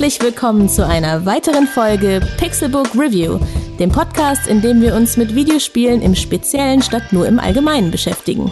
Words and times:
Herzlich 0.00 0.22
willkommen 0.22 0.66
zu 0.70 0.86
einer 0.86 1.26
weiteren 1.26 1.66
Folge 1.66 2.26
Pixelbook 2.38 2.94
Review, 2.94 3.38
dem 3.78 3.92
Podcast, 3.92 4.46
in 4.46 4.62
dem 4.62 4.80
wir 4.80 4.94
uns 4.94 5.18
mit 5.18 5.34
Videospielen 5.34 6.00
im 6.00 6.14
Speziellen 6.14 6.80
statt 6.80 7.12
nur 7.12 7.28
im 7.28 7.38
Allgemeinen 7.38 7.90
beschäftigen. 7.90 8.50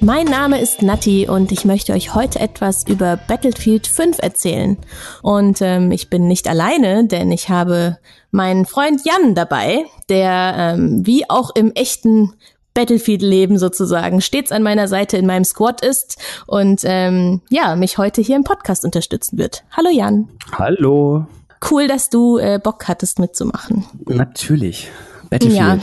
Mein 0.00 0.26
Name 0.26 0.60
ist 0.60 0.82
Nati 0.82 1.28
und 1.28 1.52
ich 1.52 1.64
möchte 1.64 1.92
euch 1.92 2.16
heute 2.16 2.40
etwas 2.40 2.84
über 2.88 3.16
Battlefield 3.16 3.86
5 3.86 4.18
erzählen. 4.18 4.76
Und 5.22 5.62
ähm, 5.62 5.92
ich 5.92 6.10
bin 6.10 6.26
nicht 6.26 6.48
alleine, 6.48 7.06
denn 7.06 7.30
ich 7.30 7.48
habe 7.48 7.98
meinen 8.32 8.66
Freund 8.66 9.02
Jan 9.04 9.36
dabei, 9.36 9.84
der 10.08 10.54
ähm, 10.58 11.06
wie 11.06 11.30
auch 11.30 11.54
im 11.54 11.70
echten 11.76 12.32
Battlefield-Leben 12.74 13.58
sozusagen 13.58 14.20
stets 14.20 14.52
an 14.52 14.62
meiner 14.62 14.88
Seite 14.88 15.16
in 15.16 15.26
meinem 15.26 15.44
Squad 15.44 15.84
ist 15.84 16.18
und 16.46 16.82
ähm, 16.84 17.42
ja, 17.50 17.76
mich 17.76 17.98
heute 17.98 18.22
hier 18.22 18.36
im 18.36 18.44
Podcast 18.44 18.84
unterstützen 18.84 19.38
wird. 19.38 19.64
Hallo 19.70 19.90
Jan. 19.90 20.28
Hallo. 20.52 21.26
Cool, 21.70 21.86
dass 21.86 22.10
du 22.10 22.38
äh, 22.38 22.58
Bock 22.62 22.88
hattest 22.88 23.18
mitzumachen. 23.18 23.84
Natürlich. 24.06 24.90
Battlefield. 25.30 25.58
Ja. 25.58 25.78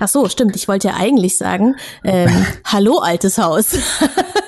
Ach 0.00 0.08
so, 0.08 0.28
stimmt. 0.28 0.56
Ich 0.56 0.68
wollte 0.68 0.88
ja 0.88 0.94
eigentlich 0.94 1.36
sagen, 1.36 1.76
ähm, 2.04 2.46
hallo 2.64 2.98
altes 2.98 3.38
Haus. 3.38 3.76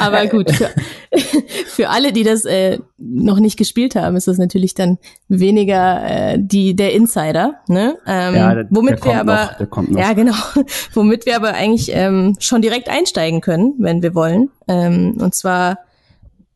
Aber 0.00 0.26
gut, 0.26 0.50
für, 0.50 0.70
für 1.66 1.88
alle, 1.90 2.12
die 2.12 2.22
das 2.24 2.44
äh, 2.44 2.78
noch 2.98 3.38
nicht 3.40 3.56
gespielt 3.56 3.94
haben, 3.94 4.16
ist 4.16 4.28
das 4.28 4.38
natürlich 4.38 4.74
dann 4.74 4.98
weniger 5.28 6.02
äh, 6.34 6.38
die 6.40 6.74
der 6.74 6.92
Insider, 6.94 7.54
ne? 7.68 7.96
Ähm, 8.06 8.34
Ja, 8.34 8.54
der- 8.54 8.66
womit 8.70 8.90
der 8.90 9.04
wir 9.04 9.12
kommt 9.66 9.88
aber 9.90 9.90
noch. 9.90 9.98
ja 9.98 10.12
genau, 10.12 10.34
womit 10.94 11.26
wir 11.26 11.36
aber 11.36 11.54
eigentlich 11.54 11.90
ähm, 11.92 12.36
schon 12.40 12.62
direkt 12.62 12.88
einsteigen 12.88 13.40
können, 13.40 13.74
wenn 13.78 14.02
wir 14.02 14.14
wollen. 14.14 14.50
Ähm, 14.68 15.16
und 15.20 15.34
zwar 15.34 15.78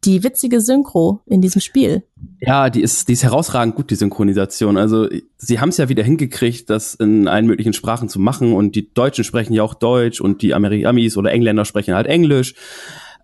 die 0.04 0.22
witzige 0.22 0.60
Synchro 0.60 1.20
in 1.24 1.40
diesem 1.40 1.62
Spiel. 1.62 2.02
Ja, 2.40 2.68
die 2.68 2.82
ist, 2.82 3.08
die 3.08 3.14
ist 3.14 3.22
herausragend 3.22 3.74
gut, 3.74 3.90
die 3.90 3.94
Synchronisation. 3.94 4.76
Also 4.76 5.08
sie 5.38 5.60
haben 5.60 5.70
es 5.70 5.78
ja 5.78 5.88
wieder 5.88 6.02
hingekriegt, 6.02 6.68
das 6.68 6.94
in 6.94 7.26
allen 7.26 7.46
möglichen 7.46 7.72
Sprachen 7.72 8.10
zu 8.10 8.18
machen 8.20 8.52
und 8.52 8.74
die 8.76 8.92
Deutschen 8.92 9.24
sprechen 9.24 9.54
ja 9.54 9.62
auch 9.62 9.72
Deutsch 9.72 10.20
und 10.20 10.42
die 10.42 10.52
Ameri 10.52 10.84
Amis 10.84 11.16
oder 11.16 11.32
Engländer 11.32 11.64
sprechen 11.64 11.94
halt 11.94 12.06
Englisch. 12.06 12.54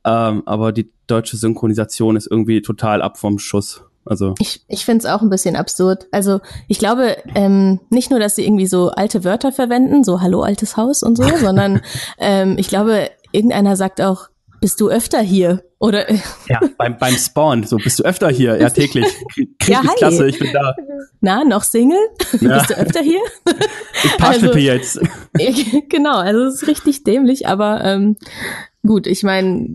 Ähm, 0.04 0.42
aber 0.46 0.72
die 0.72 0.90
deutsche 1.06 1.36
Synchronisation 1.36 2.16
ist 2.16 2.26
irgendwie 2.30 2.62
total 2.62 3.02
ab 3.02 3.18
vom 3.18 3.38
Schuss. 3.38 3.82
Also 4.06 4.34
Ich, 4.38 4.64
ich 4.66 4.84
finde 4.86 5.04
es 5.06 5.12
auch 5.12 5.20
ein 5.20 5.28
bisschen 5.30 5.56
absurd. 5.56 6.06
Also 6.10 6.40
ich 6.68 6.78
glaube 6.78 7.16
ähm, 7.34 7.80
nicht 7.90 8.10
nur, 8.10 8.18
dass 8.18 8.34
sie 8.34 8.44
irgendwie 8.46 8.66
so 8.66 8.90
alte 8.90 9.24
Wörter 9.24 9.52
verwenden, 9.52 10.04
so 10.04 10.20
Hallo 10.22 10.42
altes 10.42 10.76
Haus 10.76 11.02
und 11.02 11.16
so, 11.16 11.24
sondern 11.36 11.82
ähm, 12.18 12.56
ich 12.58 12.68
glaube, 12.68 13.10
irgendeiner 13.32 13.76
sagt 13.76 14.00
auch, 14.00 14.28
bist 14.60 14.80
du 14.80 14.88
öfter 14.88 15.20
hier? 15.20 15.62
Oder 15.78 16.10
ja, 16.48 16.60
beim, 16.76 16.98
beim 16.98 17.14
Spawn, 17.14 17.64
so 17.64 17.76
bist 17.76 17.98
du 17.98 18.02
öfter 18.04 18.28
hier, 18.28 18.60
ja 18.60 18.68
täglich. 18.68 19.06
Krieg 19.58 19.68
Ja, 19.68 19.82
hi. 19.82 19.94
klasse, 19.96 20.26
ich 20.26 20.38
bin 20.38 20.50
da. 20.52 20.74
na, 21.20 21.44
noch 21.44 21.62
Single? 21.62 21.98
Ja. 22.40 22.58
bist 22.58 22.70
du 22.70 22.74
öfter 22.76 23.00
hier? 23.00 23.20
Ich 24.04 24.16
parshlippe 24.18 24.54
Also- 24.56 24.58
jetzt. 24.58 25.00
genau, 25.88 26.16
also 26.16 26.40
es 26.44 26.62
ist 26.62 26.68
richtig 26.68 27.04
dämlich, 27.04 27.46
aber 27.46 27.82
ähm, 27.84 28.16
gut, 28.86 29.06
ich 29.06 29.22
meine, 29.22 29.68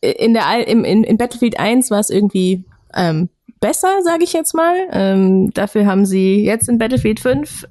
in 0.00 0.32
der 0.34 0.46
Al- 0.46 0.62
im, 0.62 0.84
in, 0.84 1.04
in 1.04 1.16
Battlefield 1.16 1.58
1 1.58 1.90
war 1.90 2.00
es 2.00 2.10
irgendwie 2.10 2.64
ähm, 2.94 3.28
besser, 3.60 3.88
sage 4.02 4.24
ich 4.24 4.32
jetzt 4.32 4.54
mal. 4.54 4.76
Ähm, 4.92 5.50
dafür 5.54 5.86
haben 5.86 6.06
sie 6.06 6.44
jetzt 6.44 6.68
in 6.68 6.78
Battlefield 6.78 7.20
5 7.20 7.66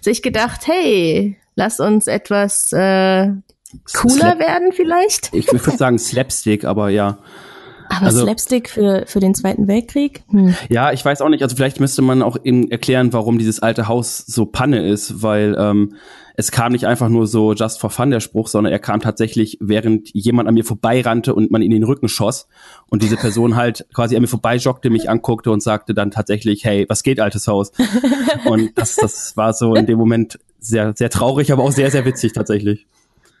sich 0.00 0.22
gedacht, 0.22 0.66
hey, 0.66 1.36
lass 1.54 1.80
uns 1.80 2.06
etwas 2.06 2.72
äh, 2.72 3.30
cooler 3.94 4.14
Slap- 4.14 4.38
werden 4.38 4.72
vielleicht. 4.72 5.32
Ich 5.34 5.50
würde 5.52 5.76
sagen 5.76 5.98
Slapstick, 5.98 6.64
aber 6.64 6.88
ja. 6.90 7.18
Aber 7.88 8.06
also- 8.06 8.24
Slapstick 8.24 8.68
für, 8.68 9.04
für 9.06 9.20
den 9.20 9.34
Zweiten 9.34 9.68
Weltkrieg? 9.68 10.22
Hm. 10.30 10.54
Ja, 10.68 10.90
ich 10.92 11.04
weiß 11.04 11.20
auch 11.20 11.28
nicht. 11.28 11.42
Also 11.42 11.54
vielleicht 11.54 11.78
müsste 11.80 12.02
man 12.02 12.20
auch 12.22 12.36
eben 12.42 12.68
erklären, 12.70 13.12
warum 13.12 13.38
dieses 13.38 13.60
alte 13.60 13.86
Haus 13.86 14.18
so 14.26 14.44
Panne 14.46 14.88
ist, 14.88 15.22
weil 15.22 15.54
ähm, 15.58 15.94
es 16.36 16.50
kam 16.50 16.72
nicht 16.72 16.86
einfach 16.86 17.08
nur 17.08 17.26
so 17.26 17.54
just 17.54 17.80
for 17.80 17.90
fun 17.90 18.10
der 18.10 18.20
Spruch, 18.20 18.48
sondern 18.48 18.72
er 18.72 18.78
kam 18.78 19.00
tatsächlich, 19.00 19.56
während 19.60 20.10
jemand 20.12 20.48
an 20.48 20.54
mir 20.54 20.64
vorbeirannte 20.64 21.34
und 21.34 21.50
man 21.50 21.62
ihn 21.62 21.72
in 21.72 21.80
den 21.80 21.84
Rücken 21.84 22.08
schoss 22.08 22.46
und 22.90 23.02
diese 23.02 23.16
Person 23.16 23.56
halt 23.56 23.86
quasi 23.94 24.16
an 24.16 24.22
mir 24.22 24.28
vorbeijoggte, 24.28 24.90
mich 24.90 25.08
anguckte 25.08 25.50
und 25.50 25.62
sagte 25.62 25.94
dann 25.94 26.10
tatsächlich, 26.10 26.64
hey, 26.64 26.84
was 26.88 27.02
geht, 27.02 27.20
altes 27.20 27.48
Haus? 27.48 27.72
Und 28.44 28.76
das, 28.76 28.96
das 28.96 29.36
war 29.36 29.52
so 29.52 29.74
in 29.74 29.86
dem 29.86 29.98
Moment 29.98 30.38
sehr, 30.58 30.92
sehr 30.96 31.10
traurig, 31.10 31.52
aber 31.52 31.62
auch 31.62 31.72
sehr, 31.72 31.90
sehr 31.90 32.04
witzig 32.04 32.32
tatsächlich. 32.32 32.86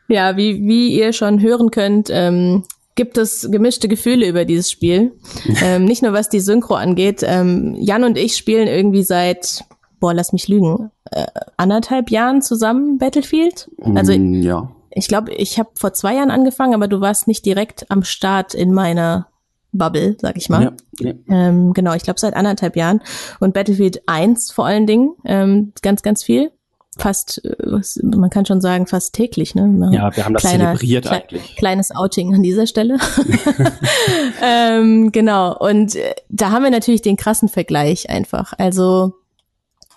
Ja, 0.08 0.36
wie, 0.36 0.66
wie 0.66 0.96
ihr 0.96 1.12
schon 1.12 1.40
hören 1.40 1.70
könnt, 1.70 2.08
ähm, 2.10 2.64
gibt 2.94 3.18
es 3.18 3.48
gemischte 3.50 3.88
Gefühle 3.88 4.26
über 4.26 4.44
dieses 4.44 4.70
Spiel. 4.70 5.12
ähm, 5.62 5.84
nicht 5.84 6.02
nur 6.02 6.12
was 6.12 6.28
die 6.28 6.40
Synchro 6.40 6.74
angeht. 6.74 7.22
Ähm, 7.22 7.76
Jan 7.78 8.04
und 8.04 8.16
ich 8.16 8.36
spielen 8.36 8.68
irgendwie 8.68 9.02
seit, 9.02 9.64
boah, 10.00 10.14
lass 10.14 10.32
mich 10.32 10.48
lügen, 10.48 10.90
äh, 11.10 11.26
anderthalb 11.56 12.10
Jahren 12.10 12.42
zusammen 12.42 12.98
Battlefield. 12.98 13.70
Also 13.94 14.12
Mm, 14.16 14.42
ja. 14.42 14.70
ich 14.90 15.08
glaube, 15.08 15.32
ich 15.32 15.58
habe 15.58 15.70
vor 15.74 15.92
zwei 15.92 16.14
Jahren 16.16 16.30
angefangen, 16.30 16.74
aber 16.74 16.88
du 16.88 17.00
warst 17.00 17.26
nicht 17.28 17.44
direkt 17.46 17.90
am 17.90 18.02
Start 18.02 18.54
in 18.54 18.72
meiner 18.72 19.28
Bubble, 19.72 20.16
sag 20.20 20.36
ich 20.38 20.48
mal. 20.48 20.72
ja, 21.00 21.08
ja. 21.08 21.12
Ähm, 21.28 21.72
genau, 21.74 21.92
ich 21.94 22.02
glaube 22.02 22.18
seit 22.20 22.34
anderthalb 22.34 22.76
Jahren. 22.76 23.00
Und 23.40 23.52
Battlefield 23.54 24.02
1 24.06 24.50
vor 24.52 24.64
allen 24.66 24.86
Dingen, 24.86 25.10
ähm, 25.24 25.72
ganz, 25.82 26.02
ganz 26.02 26.22
viel. 26.22 26.50
Fast, 26.98 27.44
äh, 27.44 27.54
man 28.02 28.30
kann 28.30 28.46
schon 28.46 28.62
sagen, 28.62 28.86
fast 28.86 29.12
täglich. 29.14 29.54
Ne? 29.54 29.90
Ja, 29.92 30.16
wir 30.16 30.24
haben 30.24 30.32
das 30.32 30.44
zelebriert 30.44 31.04
klei- 31.04 31.20
eigentlich. 31.24 31.56
Kleines 31.56 31.94
Outing 31.94 32.34
an 32.34 32.42
dieser 32.42 32.66
Stelle. 32.66 32.96
ähm, 34.42 35.12
genau, 35.12 35.56
und 35.58 35.94
äh, 35.94 36.14
da 36.28 36.50
haben 36.50 36.64
wir 36.64 36.70
natürlich 36.70 37.02
den 37.02 37.16
krassen 37.16 37.48
Vergleich 37.48 38.08
einfach. 38.10 38.52
Also 38.58 39.14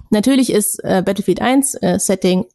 natürlich 0.09 0.51
ist 0.51 0.83
äh, 0.83 1.01
Battlefield 1.05 1.41
1 1.41 1.75
äh, 1.75 1.99
Setting 1.99 2.45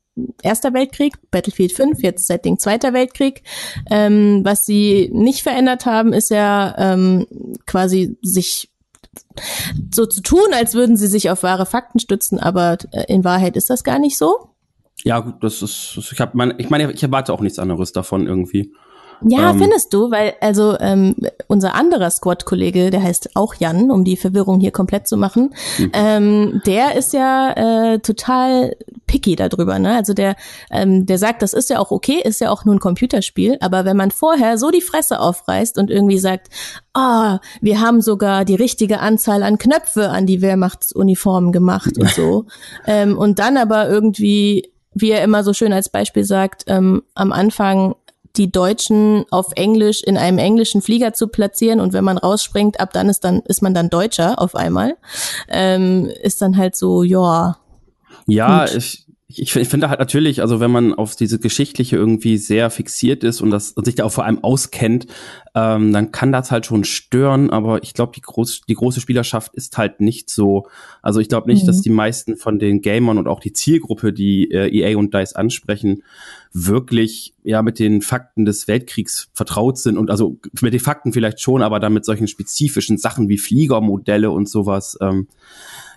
Erster 0.43 0.73
Weltkrieg, 0.73 1.15
Battlefield 1.33 1.73
5 1.73 2.01
jetzt 2.03 2.29
Setting 2.29 2.59
Zweiter 2.59 2.93
Weltkrieg. 2.93 3.43
Ähm, 3.91 4.43
was 4.45 4.65
sie 4.65 5.11
nicht 5.13 5.43
verändert 5.43 5.87
haben, 5.87 6.13
ist 6.13 6.31
ja 6.31 6.73
ähm, 6.79 7.27
quasi 7.67 8.17
sich 8.23 8.71
so 9.93 10.07
zu 10.07 10.23
tun, 10.23 10.53
als 10.53 10.75
würden 10.75 10.97
sie 10.97 11.09
sich 11.09 11.31
auf 11.31 11.43
wahre 11.43 11.67
Fakten 11.67 11.99
stützen, 11.99 12.39
aber 12.39 12.79
äh, 12.93 13.13
in 13.13 13.25
Wahrheit 13.25 13.57
ist 13.57 13.71
das 13.71 13.83
gar 13.83 13.99
nicht 13.99 14.17
so. 14.17 14.51
Ja, 15.03 15.21
gut, 15.21 15.43
das 15.43 15.63
ist, 15.63 15.99
ich 16.13 16.21
habe 16.21 16.33
mein, 16.35 16.55
ich 16.59 16.71
meine, 16.71 16.93
ich 16.93 17.03
erwarte 17.03 17.33
auch 17.33 17.41
nichts 17.41 17.59
anderes 17.59 17.93
davon 17.93 18.27
irgendwie. 18.27 18.73
Ja, 19.23 19.51
Ähm. 19.51 19.59
findest 19.59 19.93
du, 19.93 20.11
weil 20.11 20.35
also 20.41 20.79
ähm, 20.81 21.17
unser 21.47 21.75
anderer 21.75 22.11
Squad-Kollege, 22.11 22.91
der 22.91 23.03
heißt 23.03 23.31
auch 23.35 23.55
Jan, 23.55 23.91
um 23.91 24.05
die 24.05 24.17
Verwirrung 24.17 24.61
hier 24.61 24.71
komplett 24.71 25.09
zu 25.09 25.17
machen, 25.17 25.55
ähm, 25.93 26.63
der 26.67 26.97
ist 26.97 27.13
ja 27.13 27.53
äh, 27.95 27.99
total 28.01 28.77
picky 29.07 29.37
darüber, 29.37 29.79
ne? 29.79 29.95
Also 29.97 30.15
der, 30.15 30.37
ähm, 30.71 31.07
der 31.07 31.19
sagt, 31.19 31.43
das 31.43 31.53
ist 31.53 31.71
ja 31.71 31.79
auch 31.79 31.91
okay, 31.91 32.21
ist 32.23 32.41
ja 32.41 32.51
auch 32.51 32.65
nur 32.65 32.75
ein 32.75 32.81
Computerspiel, 32.81 33.59
aber 33.61 33.85
wenn 33.85 33.97
man 33.97 34.11
vorher 34.11 34.59
so 34.59 34.71
die 34.71 34.81
Fresse 34.81 35.21
aufreißt 35.21 35.79
und 35.79 35.91
irgendwie 35.91 36.19
sagt, 36.19 36.49
ah, 36.95 37.39
wir 37.61 37.81
haben 37.81 38.01
sogar 38.01 38.45
die 38.45 38.55
richtige 38.55 39.01
Anzahl 39.01 39.43
an 39.43 39.59
Knöpfe 39.59 40.11
an 40.11 40.27
die 40.27 40.43
Wehrmachtsuniformen 40.43 41.53
gemacht 41.53 41.99
und 41.99 42.11
so, 42.11 42.47
ähm, 42.87 43.17
und 43.19 43.39
dann 43.39 43.57
aber 43.57 43.89
irgendwie, 43.89 44.71
wie 44.95 45.11
er 45.11 45.23
immer 45.23 45.45
so 45.45 45.53
schön 45.53 45.73
als 45.73 45.89
Beispiel 45.89 46.25
sagt, 46.25 46.65
ähm, 46.67 47.03
am 47.15 47.33
Anfang 47.33 47.95
die 48.37 48.51
Deutschen 48.51 49.25
auf 49.31 49.53
Englisch 49.55 50.03
in 50.03 50.17
einem 50.17 50.39
englischen 50.39 50.83
Flieger 50.83 51.13
zu 51.13 51.29
platzieren 51.29 51.81
und 51.81 51.93
wenn 51.93 52.05
man 52.05 52.19
rausspringt, 52.19 52.81
ab 52.81 52.93
dann 52.93 53.09
ist 53.09 53.25
dann 53.25 53.41
ist 53.43 53.63
man 53.63 53.75
dann 53.75 53.91
Deutscher 53.91 54.41
auf 54.41 54.55
einmal, 54.55 54.97
ähm, 55.49 56.11
ist 56.23 56.43
dann 56.43 56.57
halt 56.57 56.77
so, 56.77 57.03
ja, 57.03 57.57
Ja, 58.27 58.65
Gut. 58.65 58.77
ich, 58.77 59.04
ich, 59.39 59.57
ich 59.57 59.69
finde 59.69 59.89
halt 59.89 59.99
natürlich, 59.99 60.41
also 60.41 60.61
wenn 60.61 60.71
man 60.71 60.95
auf 60.95 61.17
diese 61.17 61.39
geschichtliche 61.39 61.97
irgendwie 61.97 62.39
sehr 62.39 62.71
fixiert 62.71 63.25
ist 63.25 63.41
und 63.41 63.51
das 63.51 63.73
und 63.73 63.85
sich 63.85 63.95
da 63.95 64.05
auch 64.05 64.13
vor 64.13 64.25
allem 64.25 64.43
auskennt, 64.43 65.07
ähm, 65.55 65.93
dann 65.93 66.13
kann 66.13 66.33
das 66.33 66.51
halt 66.51 66.67
schon 66.67 66.85
stören. 66.85 67.51
Aber 67.51 67.83
ich 67.83 67.95
glaube, 67.95 68.13
die, 68.15 68.21
groß, 68.21 68.63
die 68.69 68.75
große 68.75 69.01
Spielerschaft 69.01 69.55
ist 69.55 69.79
halt 69.79 70.01
nicht 70.01 70.31
so. 70.31 70.67
Also 71.03 71.21
ich 71.21 71.29
glaube 71.29 71.49
nicht, 71.49 71.63
Mhm. 71.63 71.67
dass 71.67 71.81
die 71.83 71.91
meisten 71.91 72.37
von 72.37 72.59
den 72.59 72.81
Gamern 72.81 73.19
und 73.19 73.29
auch 73.29 73.41
die 73.41 73.53
Zielgruppe, 73.53 74.13
die 74.13 74.51
äh, 74.51 74.69
EA 74.69 74.97
und 74.97 75.15
DICE 75.15 75.35
ansprechen, 75.35 76.03
wirklich 76.53 77.35
ja 77.43 77.63
mit 77.63 77.79
den 77.79 78.01
Fakten 78.01 78.45
des 78.45 78.69
Weltkriegs 78.69 79.29
vertraut 79.33 79.79
sind 79.79 79.99
und 79.99 80.11
also 80.11 80.39
mit 80.61 80.73
den 80.73 80.81
Fakten 80.81 81.13
vielleicht 81.13 81.41
schon, 81.41 81.63
aber 81.63 81.81
dann 81.81 81.93
mit 81.93 82.05
solchen 82.05 82.29
spezifischen 82.29 82.99
Sachen 82.99 83.29
wie 83.29 83.39
Fliegermodelle 83.39 84.31
und 84.31 84.49
sowas. 84.49 84.97
Ähm, 85.01 85.29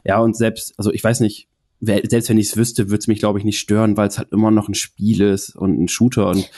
ja, 0.03 0.19
und 0.19 0.35
selbst, 0.35 0.73
also 0.77 0.91
ich 0.91 1.03
weiß 1.03 1.19
nicht, 1.19 1.47
selbst 1.79 2.29
wenn 2.29 2.37
ich 2.37 2.47
es 2.47 2.57
wüsste, 2.57 2.89
würde 2.89 2.99
es 2.99 3.07
mich, 3.07 3.19
glaube 3.19 3.39
ich, 3.39 3.45
nicht 3.45 3.59
stören, 3.59 3.97
weil 3.97 4.07
es 4.07 4.17
halt 4.17 4.31
immer 4.31 4.51
noch 4.51 4.67
ein 4.67 4.73
Spiel 4.73 5.21
ist 5.21 5.55
und 5.55 5.81
ein 5.81 5.87
Shooter 5.87 6.27
und 6.29 6.49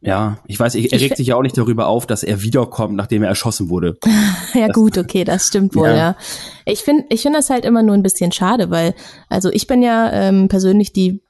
ja, 0.00 0.38
ich 0.46 0.60
weiß, 0.60 0.76
er 0.76 1.00
regt 1.00 1.16
sich 1.16 1.26
ja 1.26 1.34
auch 1.34 1.42
nicht 1.42 1.58
darüber 1.58 1.88
auf, 1.88 2.06
dass 2.06 2.22
er 2.22 2.40
wiederkommt, 2.42 2.94
nachdem 2.94 3.24
er 3.24 3.30
erschossen 3.30 3.68
wurde. 3.68 3.98
ja 4.54 4.68
Das- 4.68 4.74
gut, 4.76 4.96
okay, 4.96 5.24
das 5.24 5.48
stimmt 5.48 5.74
wohl, 5.74 5.88
Ja. 5.88 5.96
ja. 5.96 6.16
Ich 6.66 6.80
finde, 6.80 7.04
ich 7.08 7.22
finde 7.22 7.40
das 7.40 7.50
halt 7.50 7.64
immer 7.64 7.82
nur 7.82 7.96
ein 7.96 8.04
bisschen 8.04 8.30
schade, 8.30 8.70
weil 8.70 8.94
also 9.28 9.50
ich 9.50 9.66
bin 9.66 9.82
ja 9.82 10.12
ähm, 10.12 10.46
persönlich 10.46 10.92
die 10.92 11.20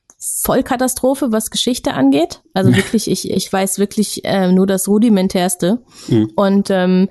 Vollkatastrophe, 0.42 1.32
was 1.32 1.50
Geschichte 1.50 1.94
angeht. 1.94 2.42
Also 2.52 2.72
wirklich, 2.76 3.10
ich, 3.10 3.30
ich 3.30 3.50
weiß 3.52 3.78
wirklich 3.78 4.24
äh, 4.24 4.52
nur 4.52 4.66
das 4.66 4.86
Rudimentärste. 4.88 5.80
Mhm. 6.08 6.30
Und 6.36 6.68
ähm, 6.70 7.08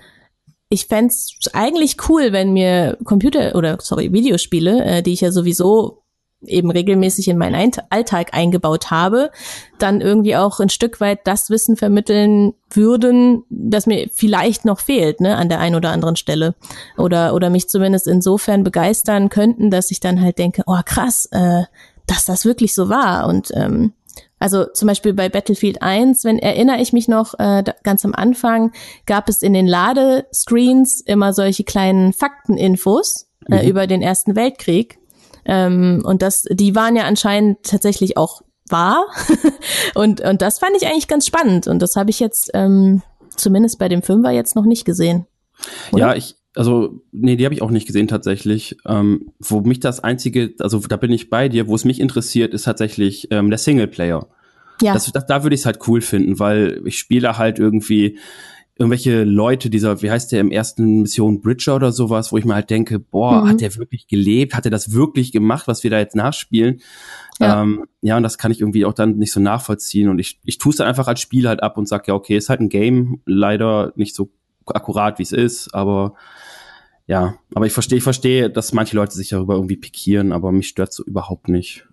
ich 0.69 0.87
fände 0.87 1.13
eigentlich 1.53 1.97
cool, 2.09 2.33
wenn 2.33 2.53
mir 2.53 2.97
Computer 3.03 3.55
oder 3.55 3.77
sorry, 3.81 4.11
Videospiele, 4.11 4.83
äh, 4.83 5.03
die 5.03 5.13
ich 5.13 5.21
ja 5.21 5.31
sowieso 5.31 6.03
eben 6.45 6.69
regelmäßig 6.69 7.29
in 7.29 7.37
meinen 7.37 7.71
Alltag 7.89 8.33
eingebaut 8.33 8.91
habe, 8.91 9.31
dann 9.79 10.01
irgendwie 10.01 10.35
auch 10.35 10.59
ein 10.59 10.69
Stück 10.69 11.01
weit 11.01 11.25
das 11.25 11.49
Wissen 11.49 11.75
vermitteln 11.75 12.53
würden, 12.69 13.43
das 13.49 13.87
mir 13.87 14.07
vielleicht 14.13 14.63
noch 14.63 14.79
fehlt, 14.79 15.19
ne, 15.19 15.35
an 15.35 15.49
der 15.49 15.59
einen 15.59 15.75
oder 15.75 15.89
anderen 15.89 16.15
Stelle. 16.15 16.53
Oder, 16.97 17.33
oder 17.33 17.49
mich 17.49 17.69
zumindest 17.69 18.07
insofern 18.07 18.63
begeistern 18.63 19.29
könnten, 19.29 19.71
dass 19.71 19.89
ich 19.89 19.99
dann 19.99 20.21
halt 20.21 20.37
denke, 20.37 20.61
oh 20.67 20.79
krass, 20.85 21.27
äh, 21.31 21.63
dass 22.05 22.25
das 22.25 22.45
wirklich 22.45 22.75
so 22.75 22.87
war. 22.87 23.27
Und 23.27 23.49
ähm, 23.55 23.93
also 24.39 24.65
zum 24.65 24.87
Beispiel 24.87 25.13
bei 25.13 25.29
Battlefield 25.29 25.81
1, 25.81 26.23
wenn 26.23 26.39
erinnere 26.39 26.79
ich 26.81 26.93
mich 26.93 27.07
noch, 27.07 27.33
äh, 27.39 27.63
ganz 27.83 28.05
am 28.05 28.13
Anfang 28.13 28.71
gab 29.05 29.29
es 29.29 29.41
in 29.41 29.53
den 29.53 29.67
Ladescreens 29.67 31.01
immer 31.01 31.33
solche 31.33 31.63
kleinen 31.63 32.13
Fakteninfos 32.13 33.27
äh, 33.49 33.63
mhm. 33.63 33.69
über 33.69 33.87
den 33.87 34.01
Ersten 34.01 34.35
Weltkrieg. 34.35 34.99
Ähm, 35.45 36.03
und 36.05 36.21
das, 36.21 36.43
die 36.49 36.75
waren 36.75 36.95
ja 36.95 37.03
anscheinend 37.05 37.63
tatsächlich 37.63 38.17
auch 38.17 38.41
wahr. 38.69 39.07
und, 39.95 40.21
und 40.21 40.41
das 40.41 40.59
fand 40.59 40.75
ich 40.77 40.87
eigentlich 40.87 41.07
ganz 41.07 41.25
spannend. 41.25 41.67
Und 41.67 41.81
das 41.81 41.95
habe 41.95 42.09
ich 42.09 42.19
jetzt 42.19 42.51
ähm, 42.53 43.01
zumindest 43.35 43.79
bei 43.79 43.89
dem 43.89 44.03
Fünfer 44.03 44.31
jetzt 44.31 44.55
noch 44.55 44.65
nicht 44.65 44.85
gesehen. 44.85 45.25
Oder? 45.91 46.07
Ja, 46.07 46.15
ich, 46.15 46.35
also, 46.57 47.01
nee, 47.11 47.35
die 47.35 47.45
habe 47.45 47.53
ich 47.53 47.61
auch 47.61 47.71
nicht 47.71 47.87
gesehen 47.87 48.07
tatsächlich. 48.07 48.77
Ähm, 48.85 49.31
wo 49.39 49.61
mich 49.61 49.79
das 49.79 50.03
einzige, 50.03 50.53
also 50.59 50.79
da 50.79 50.97
bin 50.97 51.11
ich 51.11 51.29
bei 51.29 51.49
dir, 51.49 51.67
wo 51.67 51.75
es 51.75 51.85
mich 51.85 51.99
interessiert, 51.99 52.53
ist 52.53 52.63
tatsächlich 52.63 53.27
ähm, 53.31 53.49
der 53.49 53.59
Singleplayer. 53.59 54.27
Ja. 54.81 54.93
Das, 54.93 55.11
das, 55.11 55.25
da 55.25 55.43
würde 55.43 55.55
ich 55.55 55.61
es 55.61 55.65
halt 55.65 55.79
cool 55.87 56.01
finden, 56.01 56.39
weil 56.39 56.81
ich 56.85 56.97
spiele 56.97 57.37
halt 57.37 57.59
irgendwie 57.59 58.17
irgendwelche 58.79 59.23
Leute, 59.23 59.69
dieser, 59.69 60.01
wie 60.01 60.11
heißt 60.11 60.31
der 60.31 60.39
im 60.39 60.51
ersten 60.51 61.01
Mission 61.01 61.41
Bridger 61.41 61.75
oder 61.75 61.91
sowas, 61.91 62.31
wo 62.31 62.37
ich 62.37 62.45
mir 62.45 62.53
halt 62.53 62.69
denke, 62.69 62.99
boah, 62.99 63.43
mhm. 63.43 63.49
hat 63.49 63.61
der 63.61 63.75
wirklich 63.75 64.07
gelebt? 64.07 64.53
Hat 64.53 64.65
er 64.65 64.71
das 64.71 64.93
wirklich 64.93 65.31
gemacht, 65.31 65.67
was 65.67 65.83
wir 65.83 65.89
da 65.89 65.97
jetzt 65.97 66.15
nachspielen? 66.15 66.81
Ja. 67.39 67.63
Ähm, 67.63 67.85
ja, 68.01 68.17
und 68.17 68.23
das 68.23 68.37
kann 68.37 68.51
ich 68.51 68.61
irgendwie 68.61 68.85
auch 68.85 68.93
dann 68.93 69.17
nicht 69.17 69.31
so 69.31 69.39
nachvollziehen. 69.39 70.09
Und 70.09 70.19
ich, 70.19 70.39
ich 70.43 70.59
tue 70.59 70.71
es 70.71 70.77
dann 70.77 70.87
einfach 70.87 71.07
als 71.07 71.21
Spiel 71.21 71.47
halt 71.47 71.63
ab 71.63 71.77
und 71.77 71.87
sag, 71.87 72.07
ja, 72.07 72.13
okay, 72.13 72.37
ist 72.37 72.49
halt 72.49 72.59
ein 72.59 72.69
Game, 72.69 73.21
leider 73.25 73.93
nicht 73.95 74.15
so 74.15 74.29
akkurat, 74.65 75.17
wie 75.17 75.23
es 75.23 75.31
ist, 75.31 75.73
aber 75.73 76.13
ja, 77.07 77.35
aber 77.55 77.65
ich 77.65 77.73
verstehe, 77.73 77.97
ich 77.97 78.03
verstehe, 78.03 78.49
dass 78.49 78.73
manche 78.73 78.95
Leute 78.95 79.15
sich 79.15 79.29
darüber 79.29 79.55
irgendwie 79.55 79.77
pikieren, 79.77 80.33
aber 80.33 80.51
mich 80.51 80.67
stört 80.67 80.93
so 80.93 81.03
überhaupt 81.03 81.47
nicht. 81.47 81.87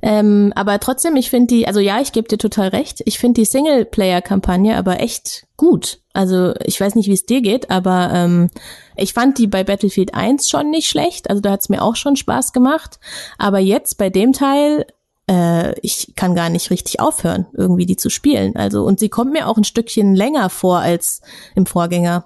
Ähm, 0.00 0.52
aber 0.54 0.80
trotzdem, 0.80 1.16
ich 1.16 1.30
finde 1.30 1.48
die, 1.48 1.66
also 1.66 1.80
ja, 1.80 2.00
ich 2.00 2.12
gebe 2.12 2.28
dir 2.28 2.38
total 2.38 2.68
recht. 2.68 3.02
Ich 3.04 3.18
finde 3.18 3.40
die 3.40 3.44
Singleplayer-Kampagne 3.44 4.76
aber 4.76 5.00
echt 5.00 5.46
gut. 5.56 5.98
Also 6.12 6.54
ich 6.64 6.80
weiß 6.80 6.94
nicht, 6.94 7.08
wie 7.08 7.12
es 7.12 7.26
dir 7.26 7.42
geht, 7.42 7.70
aber 7.70 8.10
ähm, 8.14 8.48
ich 8.96 9.12
fand 9.12 9.36
die 9.38 9.46
bei 9.46 9.64
Battlefield 9.64 10.14
1 10.14 10.48
schon 10.48 10.70
nicht 10.70 10.88
schlecht. 10.88 11.28
Also 11.28 11.42
da 11.42 11.50
hat's 11.50 11.68
mir 11.68 11.82
auch 11.82 11.96
schon 11.96 12.16
Spaß 12.16 12.52
gemacht. 12.52 12.98
Aber 13.36 13.58
jetzt 13.58 13.98
bei 13.98 14.08
dem 14.08 14.32
Teil, 14.32 14.86
äh, 15.28 15.78
ich 15.80 16.14
kann 16.16 16.34
gar 16.34 16.48
nicht 16.48 16.70
richtig 16.70 17.00
aufhören, 17.00 17.46
irgendwie 17.52 17.86
die 17.86 17.96
zu 17.96 18.08
spielen. 18.08 18.56
Also 18.56 18.84
und 18.84 19.00
sie 19.00 19.08
kommt 19.08 19.32
mir 19.32 19.48
auch 19.48 19.58
ein 19.58 19.64
Stückchen 19.64 20.14
länger 20.14 20.48
vor 20.48 20.78
als 20.78 21.20
im 21.54 21.66
Vorgänger. 21.66 22.24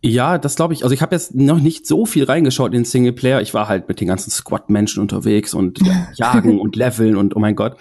Ja, 0.00 0.38
das 0.38 0.56
glaube 0.56 0.74
ich. 0.74 0.82
Also 0.82 0.94
ich 0.94 1.02
habe 1.02 1.14
jetzt 1.14 1.34
noch 1.34 1.60
nicht 1.60 1.86
so 1.86 2.06
viel 2.06 2.24
reingeschaut 2.24 2.68
in 2.68 2.80
den 2.80 2.84
Singleplayer. 2.84 3.40
Ich 3.40 3.54
war 3.54 3.68
halt 3.68 3.88
mit 3.88 4.00
den 4.00 4.08
ganzen 4.08 4.30
Squad-Menschen 4.30 5.00
unterwegs 5.00 5.54
und 5.54 5.80
jagen 6.14 6.60
und 6.60 6.76
leveln 6.76 7.16
und 7.16 7.34
oh 7.36 7.40
mein 7.40 7.56
Gott. 7.56 7.76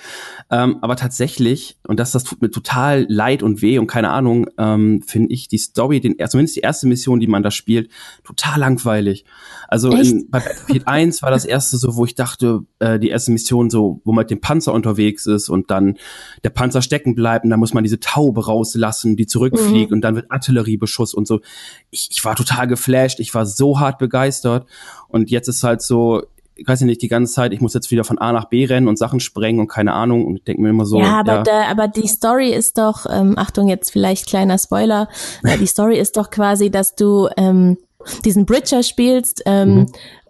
Ähm, 0.49 0.77
aber 0.81 0.95
tatsächlich, 0.95 1.77
und 1.87 1.99
das, 1.99 2.11
das 2.11 2.23
tut 2.23 2.41
mir 2.41 2.49
total 2.49 3.05
leid 3.09 3.43
und 3.43 3.61
weh 3.61 3.79
und 3.79 3.87
keine 3.87 4.09
Ahnung, 4.09 4.47
ähm, 4.57 5.01
finde 5.05 5.33
ich 5.33 5.47
die 5.47 5.57
Story, 5.57 5.99
den, 5.99 6.15
zumindest 6.27 6.55
die 6.55 6.61
erste 6.61 6.87
Mission, 6.87 7.19
die 7.19 7.27
man 7.27 7.43
da 7.43 7.51
spielt, 7.51 7.89
total 8.23 8.59
langweilig. 8.59 9.25
Also 9.67 9.91
in, 9.91 10.29
bei 10.29 10.39
Battlefield 10.39 10.87
1 10.87 11.21
war 11.21 11.31
das 11.31 11.45
erste 11.45 11.77
so, 11.77 11.95
wo 11.97 12.05
ich 12.05 12.15
dachte, 12.15 12.61
äh, 12.79 12.99
die 12.99 13.09
erste 13.09 13.31
Mission 13.31 13.69
so, 13.69 14.01
wo 14.03 14.11
man 14.11 14.23
mit 14.23 14.31
dem 14.31 14.41
Panzer 14.41 14.73
unterwegs 14.73 15.25
ist 15.25 15.49
und 15.49 15.69
dann 15.69 15.97
der 16.43 16.49
Panzer 16.49 16.81
stecken 16.81 17.15
bleibt 17.15 17.43
und 17.43 17.49
dann 17.49 17.59
muss 17.59 17.73
man 17.73 17.83
diese 17.83 17.99
Taube 17.99 18.45
rauslassen, 18.45 19.15
die 19.15 19.27
zurückfliegt 19.27 19.91
mhm. 19.91 19.97
und 19.97 20.01
dann 20.01 20.15
wird 20.15 20.31
Artilleriebeschuss 20.31 21.13
und 21.13 21.27
so. 21.27 21.41
Ich, 21.89 22.09
ich 22.11 22.25
war 22.25 22.35
total 22.35 22.67
geflasht, 22.67 23.19
ich 23.19 23.33
war 23.33 23.45
so 23.45 23.79
hart 23.79 23.97
begeistert 23.97 24.67
und 25.07 25.29
jetzt 25.31 25.47
ist 25.47 25.63
halt 25.63 25.81
so, 25.81 26.23
ich 26.57 26.67
weiß 26.67 26.81
nicht, 26.81 27.01
die 27.01 27.07
ganze 27.07 27.33
Zeit, 27.33 27.53
ich 27.53 27.61
muss 27.61 27.73
jetzt 27.73 27.91
wieder 27.91 28.03
von 28.03 28.17
A 28.17 28.31
nach 28.31 28.45
B 28.45 28.65
rennen 28.65 28.87
und 28.87 28.97
Sachen 28.97 29.19
sprengen 29.19 29.61
und 29.61 29.67
keine 29.67 29.93
Ahnung 29.93 30.25
und 30.25 30.37
ich 30.37 30.43
denke 30.43 30.61
mir 30.61 30.69
immer 30.69 30.85
so. 30.85 30.99
Ja, 30.99 31.19
aber, 31.19 31.35
ja. 31.35 31.43
Da, 31.43 31.67
aber 31.69 31.87
die 31.87 32.07
Story 32.07 32.51
ist 32.51 32.77
doch, 32.77 33.05
ähm, 33.09 33.37
Achtung, 33.37 33.67
jetzt 33.67 33.91
vielleicht 33.91 34.27
kleiner 34.27 34.57
Spoiler, 34.57 35.07
äh, 35.43 35.57
die 35.57 35.67
Story 35.67 35.97
ist 35.97 36.17
doch 36.17 36.29
quasi, 36.29 36.71
dass 36.71 36.95
du 36.95 37.29
ähm, 37.37 37.77
diesen 38.25 38.45
Bridger 38.45 38.83
spielst 38.83 39.43
ähm, 39.45 39.75
mhm. 39.75 39.85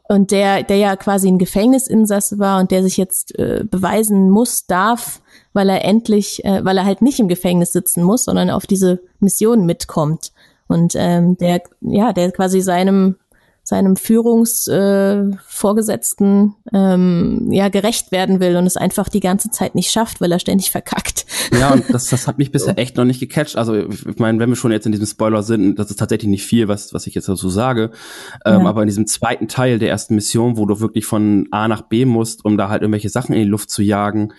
und 0.09 0.31
der, 0.31 0.63
der 0.63 0.77
ja 0.77 0.95
quasi 0.95 1.27
ein 1.27 1.37
Gefängnisinsasse 1.37 2.39
war 2.39 2.59
und 2.59 2.71
der 2.71 2.83
sich 2.83 2.97
jetzt 2.97 3.37
äh, 3.39 3.63
beweisen 3.69 4.29
muss, 4.29 4.65
darf, 4.65 5.21
weil 5.53 5.69
er 5.69 5.85
endlich, 5.85 6.43
äh, 6.43 6.63
weil 6.63 6.77
er 6.77 6.85
halt 6.85 7.01
nicht 7.01 7.19
im 7.19 7.27
Gefängnis 7.27 7.71
sitzen 7.71 8.03
muss, 8.03 8.25
sondern 8.25 8.49
auf 8.49 8.67
diese 8.67 8.99
Mission 9.19 9.65
mitkommt. 9.65 10.31
Und 10.67 10.93
ähm, 10.95 11.37
der, 11.37 11.61
ja, 11.81 12.13
der 12.13 12.31
quasi 12.31 12.61
seinem 12.61 13.15
seinem 13.67 13.95
Führungsvorgesetzten 13.97 16.55
äh, 16.71 16.93
ähm, 16.93 17.49
ja 17.51 17.67
gerecht 17.67 18.13
werden 18.13 18.39
will 18.39 18.55
und 18.55 18.65
es 18.65 18.77
einfach 18.77 19.09
die 19.09 19.19
ganze 19.19 19.51
Zeit 19.51 19.75
nicht 19.75 19.91
schafft, 19.91 20.21
weil 20.21 20.31
er 20.31 20.39
ständig 20.39 20.71
verkackt. 20.71 21.25
Ja, 21.51 21.73
und 21.73 21.83
das, 21.89 22.07
das 22.07 22.27
hat 22.27 22.37
mich 22.37 22.51
bisher 22.53 22.79
echt 22.79 22.95
noch 22.95 23.03
nicht 23.03 23.19
gecatcht. 23.19 23.57
Also 23.57 23.75
ich 23.75 24.19
meine, 24.19 24.39
wenn 24.39 24.47
wir 24.47 24.55
schon 24.55 24.71
jetzt 24.71 24.85
in 24.85 24.93
diesem 24.93 25.05
Spoiler 25.05 25.43
sind, 25.43 25.77
das 25.77 25.89
ist 25.89 25.97
tatsächlich 25.97 26.29
nicht 26.29 26.45
viel, 26.45 26.69
was, 26.69 26.93
was 26.93 27.07
ich 27.07 27.15
jetzt 27.15 27.27
dazu 27.27 27.49
sage. 27.49 27.91
Ähm, 28.45 28.61
ja. 28.61 28.69
Aber 28.69 28.83
in 28.83 28.87
diesem 28.87 29.05
zweiten 29.05 29.49
Teil 29.49 29.79
der 29.79 29.89
ersten 29.89 30.15
Mission, 30.15 30.55
wo 30.55 30.65
du 30.65 30.79
wirklich 30.79 31.05
von 31.05 31.49
A 31.51 31.67
nach 31.67 31.81
B 31.81 32.05
musst, 32.05 32.45
um 32.45 32.57
da 32.57 32.69
halt 32.69 32.83
irgendwelche 32.83 33.09
Sachen 33.09 33.35
in 33.35 33.41
die 33.41 33.49
Luft 33.49 33.69
zu 33.69 33.81
jagen, 33.81 34.31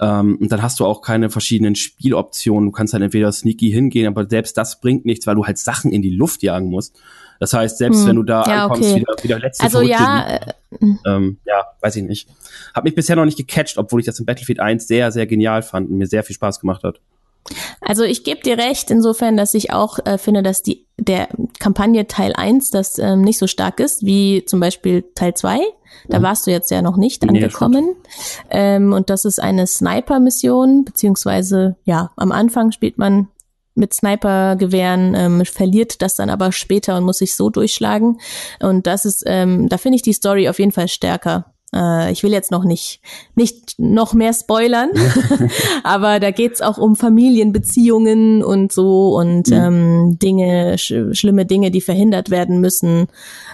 ähm, 0.00 0.38
und 0.40 0.50
dann 0.50 0.62
hast 0.62 0.80
du 0.80 0.86
auch 0.86 1.02
keine 1.02 1.28
verschiedenen 1.28 1.74
Spieloptionen. 1.74 2.70
Du 2.70 2.72
kannst 2.72 2.94
halt 2.94 3.02
entweder 3.02 3.30
sneaky 3.30 3.70
hingehen, 3.70 4.06
aber 4.06 4.26
selbst 4.26 4.56
das 4.56 4.80
bringt 4.80 5.04
nichts, 5.04 5.26
weil 5.26 5.34
du 5.34 5.44
halt 5.44 5.58
Sachen 5.58 5.92
in 5.92 6.00
die 6.00 6.16
Luft 6.16 6.42
jagen 6.42 6.70
musst. 6.70 6.98
Das 7.40 7.54
heißt, 7.54 7.78
selbst 7.78 8.00
hm. 8.00 8.06
wenn 8.06 8.16
du 8.16 8.22
da 8.22 8.44
ja, 8.46 8.64
ankommst, 8.64 8.90
okay. 8.90 9.00
wieder, 9.00 9.14
wieder 9.22 9.38
letzte 9.38 9.64
Also 9.64 9.80
ja, 9.80 10.26
äh, 10.28 10.52
ähm, 11.06 11.38
ja, 11.46 11.64
weiß 11.80 11.96
ich 11.96 12.04
nicht. 12.04 12.28
Hab 12.74 12.84
mich 12.84 12.94
bisher 12.94 13.16
noch 13.16 13.24
nicht 13.24 13.38
gecatcht, 13.38 13.78
obwohl 13.78 14.00
ich 14.00 14.06
das 14.06 14.20
in 14.20 14.26
Battlefield 14.26 14.60
1 14.60 14.86
sehr, 14.86 15.10
sehr 15.10 15.26
genial 15.26 15.62
fand 15.62 15.90
und 15.90 15.96
mir 15.96 16.06
sehr 16.06 16.22
viel 16.22 16.36
Spaß 16.36 16.60
gemacht 16.60 16.84
hat. 16.84 17.00
Also 17.80 18.04
ich 18.04 18.24
gebe 18.24 18.42
dir 18.42 18.58
recht, 18.58 18.90
insofern, 18.90 19.38
dass 19.38 19.54
ich 19.54 19.72
auch 19.72 19.98
äh, 20.04 20.18
finde, 20.18 20.42
dass 20.42 20.62
die 20.62 20.86
der 20.98 21.28
Kampagne 21.58 22.06
Teil 22.06 22.34
1 22.34 22.70
das 22.70 22.98
ähm, 22.98 23.22
nicht 23.22 23.38
so 23.38 23.46
stark 23.46 23.80
ist, 23.80 24.04
wie 24.04 24.44
zum 24.44 24.60
Beispiel 24.60 25.04
Teil 25.14 25.32
2. 25.32 25.60
Da 26.08 26.18
mhm. 26.18 26.22
warst 26.22 26.46
du 26.46 26.50
jetzt 26.50 26.70
ja 26.70 26.82
noch 26.82 26.98
nicht 26.98 27.22
nee, 27.22 27.28
angekommen. 27.30 27.96
Ähm, 28.50 28.92
und 28.92 29.08
das 29.08 29.24
ist 29.24 29.40
eine 29.40 29.66
Sniper-Mission, 29.66 30.84
beziehungsweise 30.84 31.76
ja, 31.84 32.10
am 32.16 32.32
Anfang 32.32 32.70
spielt 32.70 32.98
man 32.98 33.28
mit 33.74 33.94
Snipergewehren, 33.94 35.14
ähm, 35.14 35.44
verliert 35.44 36.02
das 36.02 36.16
dann 36.16 36.30
aber 36.30 36.52
später 36.52 36.96
und 36.96 37.04
muss 37.04 37.18
sich 37.18 37.34
so 37.34 37.50
durchschlagen. 37.50 38.20
Und 38.60 38.86
das 38.86 39.04
ist, 39.04 39.22
ähm, 39.26 39.68
da 39.68 39.78
finde 39.78 39.96
ich 39.96 40.02
die 40.02 40.12
Story 40.12 40.48
auf 40.48 40.58
jeden 40.58 40.72
Fall 40.72 40.88
stärker. 40.88 41.52
Äh, 41.74 42.12
ich 42.12 42.22
will 42.22 42.32
jetzt 42.32 42.50
noch 42.50 42.64
nicht, 42.64 43.00
nicht 43.34 43.78
noch 43.78 44.12
mehr 44.14 44.32
spoilern, 44.32 44.90
aber 45.84 46.20
da 46.20 46.30
geht's 46.30 46.60
auch 46.60 46.78
um 46.78 46.96
Familienbeziehungen 46.96 48.42
und 48.42 48.72
so 48.72 49.16
und 49.16 49.48
mhm. 49.48 49.54
ähm, 49.54 50.18
Dinge, 50.18 50.78
sch 50.78 50.94
schlimme 51.12 51.46
Dinge, 51.46 51.70
die 51.70 51.80
verhindert 51.80 52.30
werden 52.30 52.60
müssen. 52.60 53.06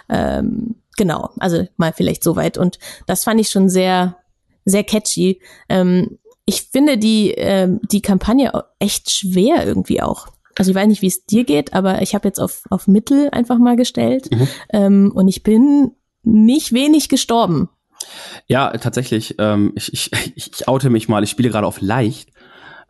Ähm, 0.08 0.76
genau, 0.96 1.30
also 1.38 1.66
mal 1.76 1.92
vielleicht 1.92 2.24
soweit. 2.24 2.58
Und 2.58 2.78
das 3.06 3.24
fand 3.24 3.40
ich 3.40 3.50
schon 3.50 3.68
sehr, 3.68 4.16
sehr 4.64 4.84
catchy. 4.84 5.40
Ähm, 5.68 6.18
ich 6.46 6.62
finde 6.62 6.96
die, 6.96 7.32
ähm, 7.32 7.80
die 7.90 8.00
Kampagne 8.00 8.52
echt 8.78 9.10
schwer 9.10 9.66
irgendwie 9.66 10.00
auch. 10.00 10.28
Also 10.56 10.70
ich 10.70 10.76
weiß 10.76 10.86
nicht, 10.86 11.02
wie 11.02 11.08
es 11.08 11.26
dir 11.26 11.44
geht, 11.44 11.74
aber 11.74 12.00
ich 12.00 12.14
habe 12.14 12.28
jetzt 12.28 12.40
auf, 12.40 12.62
auf 12.70 12.86
Mittel 12.86 13.28
einfach 13.30 13.58
mal 13.58 13.76
gestellt 13.76 14.30
mhm. 14.30 14.48
ähm, 14.72 15.12
und 15.14 15.28
ich 15.28 15.42
bin 15.42 15.92
nicht 16.22 16.72
wenig 16.72 17.08
gestorben. 17.08 17.68
Ja, 18.46 18.70
tatsächlich. 18.78 19.34
Ähm, 19.38 19.72
ich, 19.74 19.92
ich, 19.92 20.10
ich 20.34 20.68
oute 20.68 20.88
mich 20.88 21.08
mal. 21.08 21.22
Ich 21.24 21.30
spiele 21.30 21.50
gerade 21.50 21.66
auf 21.66 21.80
leicht 21.80 22.30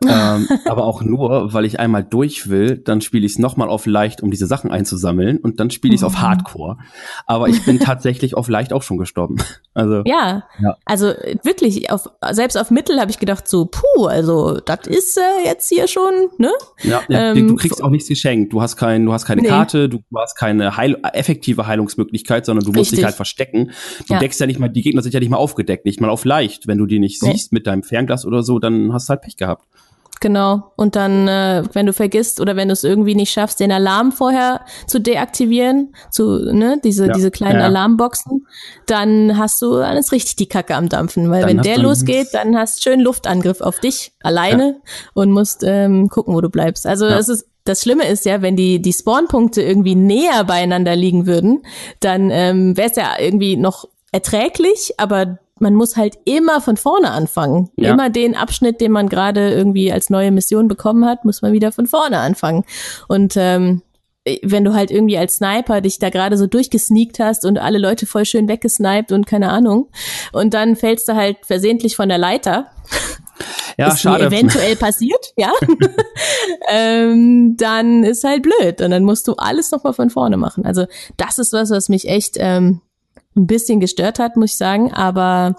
ähm, 0.05 0.47
aber 0.65 0.83
auch 0.85 1.01
nur, 1.01 1.53
weil 1.53 1.65
ich 1.65 1.79
einmal 1.79 2.03
durch 2.03 2.49
will, 2.49 2.77
dann 2.77 3.01
spiele 3.01 3.25
ich 3.25 3.33
es 3.33 3.39
nochmal 3.39 3.69
auf 3.69 3.87
leicht, 3.87 4.21
um 4.21 4.29
diese 4.29 4.45
Sachen 4.45 4.69
einzusammeln 4.71 5.39
und 5.39 5.59
dann 5.59 5.71
spiele 5.71 5.95
ich 5.95 6.01
es 6.01 6.03
auf 6.03 6.13
mhm. 6.13 6.21
Hardcore. 6.21 6.77
Aber 7.25 7.49
ich 7.49 7.65
bin 7.65 7.79
tatsächlich 7.79 8.35
auf 8.35 8.47
leicht 8.47 8.73
auch 8.73 8.83
schon 8.83 8.97
gestorben. 8.97 9.37
Also 9.73 10.01
ja, 10.05 10.43
ja. 10.59 10.75
also 10.85 11.13
wirklich, 11.43 11.91
auf, 11.91 12.09
selbst 12.31 12.57
auf 12.57 12.71
Mittel 12.71 12.99
habe 12.99 13.11
ich 13.11 13.19
gedacht 13.19 13.47
so, 13.47 13.65
puh, 13.65 14.05
also 14.07 14.59
das 14.59 14.87
ist 14.87 15.19
äh, 15.19 15.45
jetzt 15.45 15.69
hier 15.69 15.87
schon, 15.87 16.29
ne? 16.39 16.51
Ja, 16.81 17.03
ja 17.07 17.31
ähm, 17.33 17.47
du 17.47 17.55
kriegst 17.55 17.83
auch 17.83 17.91
nichts 17.91 18.09
geschenkt. 18.09 18.51
Du 18.53 18.59
hast 18.59 18.75
kein, 18.75 19.05
du 19.05 19.13
hast 19.13 19.25
keine 19.25 19.43
nee. 19.43 19.49
Karte, 19.49 19.87
du 19.87 19.99
hast 20.15 20.35
keine 20.35 20.77
Heil 20.77 20.97
effektive 21.13 21.67
Heilungsmöglichkeit, 21.67 22.47
sondern 22.47 22.65
du 22.65 22.71
musst 22.71 22.85
Richtig. 22.85 22.97
dich 22.97 23.05
halt 23.05 23.13
verstecken. 23.13 23.69
Du 24.07 24.15
ja. 24.15 24.19
deckst 24.19 24.39
ja 24.39 24.47
nicht 24.47 24.59
mal, 24.59 24.67
die 24.67 24.81
Gegner 24.81 25.03
sind 25.03 25.13
ja 25.13 25.19
nicht 25.19 25.29
mal 25.29 25.37
aufgedeckt, 25.37 25.85
nicht 25.85 26.01
mal 26.01 26.09
auf 26.09 26.25
leicht. 26.25 26.65
Wenn 26.65 26.79
du 26.79 26.87
die 26.87 26.97
nicht 26.97 27.19
siehst 27.19 27.51
nee. 27.51 27.57
mit 27.57 27.67
deinem 27.67 27.83
Fernglas 27.83 28.25
oder 28.25 28.41
so, 28.41 28.57
dann 28.57 28.93
hast 28.93 29.09
du 29.09 29.11
halt 29.11 29.21
Pech 29.21 29.37
gehabt. 29.37 29.63
Genau. 30.19 30.71
Und 30.75 30.95
dann, 30.95 31.27
äh, 31.27 31.63
wenn 31.73 31.85
du 31.85 31.93
vergisst 31.93 32.39
oder 32.39 32.55
wenn 32.55 32.67
du 32.69 32.73
es 32.73 32.83
irgendwie 32.83 33.15
nicht 33.15 33.31
schaffst, 33.31 33.59
den 33.59 33.71
Alarm 33.71 34.11
vorher 34.11 34.61
zu 34.87 34.99
deaktivieren, 34.99 35.93
zu, 36.11 36.53
ne, 36.53 36.79
diese, 36.83 37.07
Ja. 37.07 37.13
diese 37.13 37.31
kleinen 37.31 37.59
Ja. 37.59 37.65
Alarmboxen, 37.65 38.47
dann 38.85 39.37
hast 39.37 39.61
du, 39.61 39.77
ist 39.77 40.11
richtig 40.11 40.35
die 40.37 40.47
Kacke 40.47 40.75
am 40.75 40.89
Dampfen. 40.89 41.29
Weil 41.29 41.41
Dann 41.41 41.49
wenn 41.49 41.61
der 41.61 41.77
losgeht, 41.77 42.29
dann 42.33 42.57
hast 42.57 42.77
du 42.77 42.89
schön 42.89 42.99
Luftangriff 43.01 43.61
auf 43.61 43.79
dich 43.79 44.11
alleine 44.23 44.77
und 45.13 45.31
musst 45.31 45.63
ähm, 45.63 46.09
gucken, 46.09 46.33
wo 46.33 46.41
du 46.41 46.49
bleibst. 46.49 46.87
Also 46.87 47.05
Ja. 47.05 47.17
es 47.17 47.29
ist, 47.29 47.45
das 47.63 47.81
Schlimme 47.81 48.07
ist 48.07 48.25
ja, 48.25 48.41
wenn 48.41 48.55
die, 48.55 48.81
die 48.81 48.93
Spawnpunkte 48.93 49.61
irgendwie 49.61 49.95
näher 49.95 50.43
beieinander 50.45 50.95
liegen 50.95 51.27
würden, 51.27 51.63
dann 51.99 52.29
ähm, 52.31 52.77
wäre 52.77 52.89
es 52.89 52.95
ja 52.95 53.11
irgendwie 53.19 53.57
noch 53.57 53.87
erträglich, 54.11 54.93
aber 54.97 55.39
man 55.61 55.73
muss 55.75 55.95
halt 55.97 56.17
immer 56.25 56.61
von 56.61 56.77
vorne 56.77 57.11
anfangen. 57.11 57.69
Ja. 57.75 57.93
Immer 57.93 58.09
den 58.09 58.35
Abschnitt, 58.35 58.81
den 58.81 58.91
man 58.91 59.09
gerade 59.09 59.51
irgendwie 59.53 59.91
als 59.91 60.09
neue 60.09 60.31
Mission 60.31 60.67
bekommen 60.67 61.05
hat, 61.05 61.25
muss 61.25 61.41
man 61.41 61.53
wieder 61.53 61.71
von 61.71 61.87
vorne 61.87 62.19
anfangen. 62.19 62.63
Und 63.07 63.33
ähm, 63.37 63.81
wenn 64.43 64.65
du 64.65 64.73
halt 64.73 64.91
irgendwie 64.91 65.17
als 65.17 65.35
Sniper 65.35 65.79
dich 65.81 65.99
da 65.99 66.09
gerade 66.09 66.37
so 66.37 66.47
durchgesneakt 66.47 67.19
hast 67.19 67.45
und 67.45 67.57
alle 67.57 67.77
Leute 67.77 68.05
voll 68.05 68.25
schön 68.25 68.47
weggesniped 68.49 69.11
und 69.11 69.25
keine 69.25 69.49
Ahnung, 69.49 69.87
und 70.33 70.53
dann 70.53 70.75
fällst 70.75 71.07
du 71.07 71.15
halt 71.15 71.37
versehentlich 71.43 71.95
von 71.95 72.09
der 72.09 72.17
Leiter, 72.17 72.67
Ja, 73.77 73.87
ist 73.87 74.01
schade. 74.01 74.25
eventuell 74.25 74.75
passiert, 74.77 75.33
ja, 75.37 75.51
ähm, 76.69 77.55
dann 77.57 78.03
ist 78.03 78.23
halt 78.23 78.43
blöd 78.43 78.81
und 78.81 78.91
dann 78.91 79.03
musst 79.03 79.27
du 79.27 79.33
alles 79.37 79.71
nochmal 79.71 79.93
von 79.93 80.09
vorne 80.09 80.35
machen. 80.37 80.65
Also 80.65 80.85
das 81.15 81.37
ist 81.37 81.53
was, 81.53 81.69
was 81.69 81.87
mich 81.87 82.07
echt 82.09 82.35
ähm, 82.37 82.81
ein 83.37 83.47
bisschen 83.47 83.79
gestört 83.79 84.19
hat, 84.19 84.35
muss 84.35 84.51
ich 84.51 84.57
sagen, 84.57 84.91
aber 84.93 85.55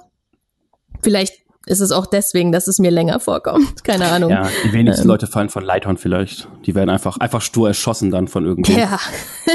vielleicht 1.03 1.35
ist 1.67 1.81
es 1.81 1.93
auch 1.93 2.07
deswegen, 2.07 2.51
dass 2.51 2.67
es 2.67 2.79
mir 2.79 2.91
länger 2.91 3.21
vorkommt. 3.21 3.85
Keine 3.85 4.07
Ahnung. 4.09 4.31
Ja, 4.31 4.49
die 4.65 4.73
wenigsten 4.73 5.03
Ähm. 5.03 5.09
Leute 5.09 5.27
fallen 5.27 5.51
von 5.51 5.63
Leitern 5.63 5.97
vielleicht. 5.97 6.49
Die 6.65 6.75
werden 6.75 6.91
einfach, 6.91 7.19
einfach 7.19 7.43
stur 7.43 7.69
erschossen 7.69 8.11
dann 8.11 8.27
von 8.27 8.45
irgendwem. 8.45 8.79
Ja. 8.79 8.99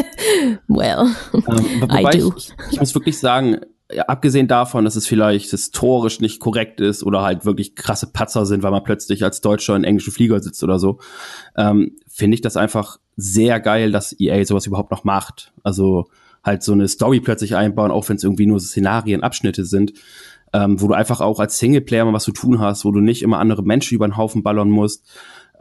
well. 0.67 1.07
Ähm, 1.33 1.89
I 1.89 2.19
do. 2.19 2.33
ich, 2.37 2.53
ich 2.71 2.79
muss 2.79 2.93
wirklich 2.93 3.17
sagen, 3.19 3.61
ja, 3.91 4.03
abgesehen 4.03 4.47
davon, 4.47 4.85
dass 4.85 4.95
es 4.95 5.07
vielleicht 5.07 5.49
historisch 5.49 6.19
nicht 6.19 6.39
korrekt 6.39 6.79
ist 6.79 7.03
oder 7.03 7.21
halt 7.21 7.45
wirklich 7.45 7.75
krasse 7.75 8.07
Patzer 8.07 8.45
sind, 8.45 8.63
weil 8.63 8.71
man 8.71 8.83
plötzlich 8.83 9.23
als 9.23 9.41
Deutscher 9.41 9.75
in 9.75 9.83
englischen 9.83 10.13
Flieger 10.13 10.39
sitzt 10.39 10.63
oder 10.63 10.79
so, 10.79 10.99
ähm, 11.57 11.95
finde 12.07 12.35
ich 12.35 12.41
das 12.41 12.57
einfach 12.57 12.99
sehr 13.15 13.59
geil, 13.59 13.91
dass 13.91 14.15
EA 14.19 14.43
sowas 14.45 14.65
überhaupt 14.65 14.91
noch 14.91 15.03
macht. 15.03 15.51
Also 15.63 16.05
halt 16.43 16.63
so 16.63 16.73
eine 16.73 16.87
Story 16.87 17.19
plötzlich 17.19 17.55
einbauen, 17.55 17.91
auch 17.91 18.07
wenn 18.09 18.17
es 18.17 18.23
irgendwie 18.23 18.45
nur 18.45 18.59
Szenarien, 18.59 19.23
Abschnitte 19.23 19.65
sind, 19.65 19.93
ähm, 20.53 20.81
wo 20.81 20.87
du 20.87 20.93
einfach 20.93 21.21
auch 21.21 21.39
als 21.39 21.57
Singleplayer 21.57 22.05
mal 22.05 22.13
was 22.13 22.23
zu 22.23 22.31
tun 22.31 22.59
hast, 22.59 22.85
wo 22.85 22.91
du 22.91 22.99
nicht 22.99 23.21
immer 23.21 23.39
andere 23.39 23.63
Menschen 23.63 23.95
über 23.95 24.07
den 24.07 24.17
Haufen 24.17 24.43
ballern 24.43 24.69
musst. 24.69 25.05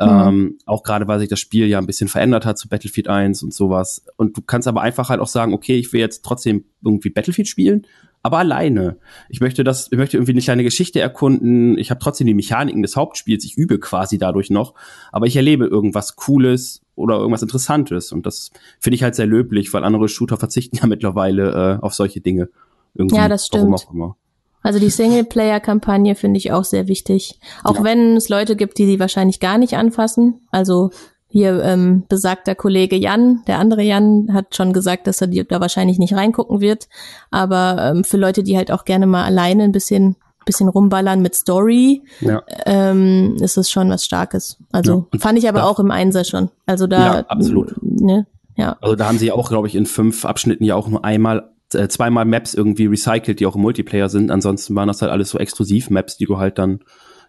Ähm, 0.00 0.58
auch 0.66 0.82
gerade, 0.82 1.06
weil 1.06 1.20
sich 1.20 1.28
das 1.28 1.38
Spiel 1.38 1.66
ja 1.66 1.78
ein 1.78 1.86
bisschen 1.86 2.08
verändert 2.08 2.44
hat 2.44 2.58
zu 2.58 2.68
Battlefield 2.68 3.08
1 3.08 3.42
und 3.42 3.54
sowas. 3.54 4.04
Und 4.16 4.36
du 4.36 4.42
kannst 4.42 4.66
aber 4.66 4.80
einfach 4.80 5.10
halt 5.10 5.20
auch 5.20 5.28
sagen, 5.28 5.52
okay, 5.52 5.76
ich 5.76 5.92
will 5.92 6.00
jetzt 6.00 6.24
trotzdem 6.24 6.64
irgendwie 6.82 7.10
Battlefield 7.10 7.46
spielen, 7.46 7.86
aber 8.22 8.38
alleine. 8.38 8.96
Ich 9.28 9.40
möchte 9.40 9.64
das, 9.64 9.88
ich 9.90 9.98
möchte 9.98 10.16
irgendwie 10.16 10.32
eine 10.32 10.40
kleine 10.40 10.64
Geschichte 10.64 11.00
erkunden. 11.00 11.76
Ich 11.78 11.90
habe 11.90 12.00
trotzdem 12.00 12.26
die 12.26 12.34
Mechaniken 12.34 12.82
des 12.82 12.96
Hauptspiels. 12.96 13.44
Ich 13.44 13.56
übe 13.56 13.78
quasi 13.78 14.18
dadurch 14.18 14.50
noch, 14.50 14.74
aber 15.12 15.26
ich 15.26 15.36
erlebe 15.36 15.66
irgendwas 15.66 16.16
Cooles 16.16 16.82
oder 17.02 17.16
irgendwas 17.18 17.42
Interessantes. 17.42 18.12
Und 18.12 18.25
das 18.25 18.50
finde 18.80 18.94
ich 18.94 19.02
halt 19.02 19.14
sehr 19.14 19.26
löblich, 19.26 19.73
weil 19.75 19.85
andere 19.85 20.09
Shooter 20.09 20.37
verzichten 20.37 20.76
ja 20.80 20.87
mittlerweile 20.87 21.78
äh, 21.80 21.85
auf 21.85 21.94
solche 21.94 22.21
Dinge. 22.21 22.49
Irgendwie, 22.94 23.16
Ja, 23.16 23.28
das 23.28 23.49
Warum 23.52 23.76
stimmt. 23.76 23.88
auch 23.90 23.94
immer. 23.94 24.16
Also 24.64 24.78
die 24.78 24.90
Singleplayer-Kampagne 24.90 26.14
finde 26.14 26.38
ich 26.38 26.52
auch 26.52 26.64
sehr 26.64 26.87
wichtig. 26.87 27.40
Auch 27.64 27.76
Ja. 27.78 27.85
wenn 27.85 28.16
es 28.16 28.28
Leute 28.28 28.54
gibt, 28.56 28.78
die 28.78 28.87
die 28.87 29.00
wahrscheinlich 29.00 29.40
gar 29.40 29.59
nicht 29.59 29.76
anfassen. 29.76 30.40
Also 30.50 30.90
hier 31.28 31.62
ähm, 31.64 32.04
besagter 32.09 32.54
Kollege 32.54 32.94
Jan, 32.94 33.42
der 33.47 33.59
andere 33.59 33.82
Jan, 33.82 34.28
hat 34.32 34.54
schon 34.54 34.73
gesagt, 34.75 35.06
dass 35.06 35.21
er 35.21 35.26
die, 35.28 35.44
da 35.49 35.61
wahrscheinlich 35.61 35.99
nicht 35.99 36.14
reingucken 36.14 36.61
wird. 36.61 36.88
Aber 37.30 37.78
ähm, 37.80 38.04
für 38.04 38.18
Leute, 38.18 38.42
die 38.42 38.56
halt 38.56 38.71
auch 38.71 38.85
gerne 38.85 39.06
mal 39.06 39.25
alleine 39.25 39.64
ein 39.64 39.73
bisschen, 39.73 40.16
bisschen 40.44 40.68
rumballern 40.68 41.22
mit 41.22 41.34
Story, 41.34 42.02
Ja. 42.20 42.42
ähm, 42.66 43.37
ist 43.40 43.56
es 43.56 43.70
schon 43.70 43.88
was 43.90 44.04
Starkes. 44.04 44.58
Also 44.72 45.06
Ja, 45.12 45.18
fand 45.20 45.38
ich 45.38 45.49
aber 45.49 45.61
da- 45.61 45.64
auch 45.66 45.78
im 45.78 45.90
Einser 45.90 46.25
schon. 46.25 46.50
Also 46.66 46.87
da, 46.87 46.99
Ja, 47.18 47.20
absolut. 47.28 47.75
Ne? 47.82 48.26
Ja. 48.56 48.76
Also 48.80 48.96
da 48.96 49.06
haben 49.08 49.18
sie 49.18 49.32
auch, 49.32 49.49
glaube 49.49 49.66
ich, 49.68 49.75
in 49.75 49.87
fünf 49.87 50.25
Abschnitten 50.25 50.64
ja 50.64 50.75
auch 50.76 50.88
nur 50.88 51.04
einmal, 51.04 51.50
äh, 51.75 51.88
zweimal 51.88 52.25
Maps 52.26 52.52
irgendwie 52.54 52.87
recycelt, 52.87 53.40
die 53.40 53.46
auch 53.46 53.56
im 53.56 53.62
Multiplayer 53.62 54.08
sind. 54.11 54.30
Ansonsten 54.30 54.75
waren 54.75 54.88
das 54.88 55.00
halt 55.00 55.11
alles 55.11 55.30
so 55.30 55.38
Exklusiv-Maps, 55.38 56.16
die 56.18 56.26
du 56.26 56.37
halt 56.38 56.58
dann, 56.58 56.80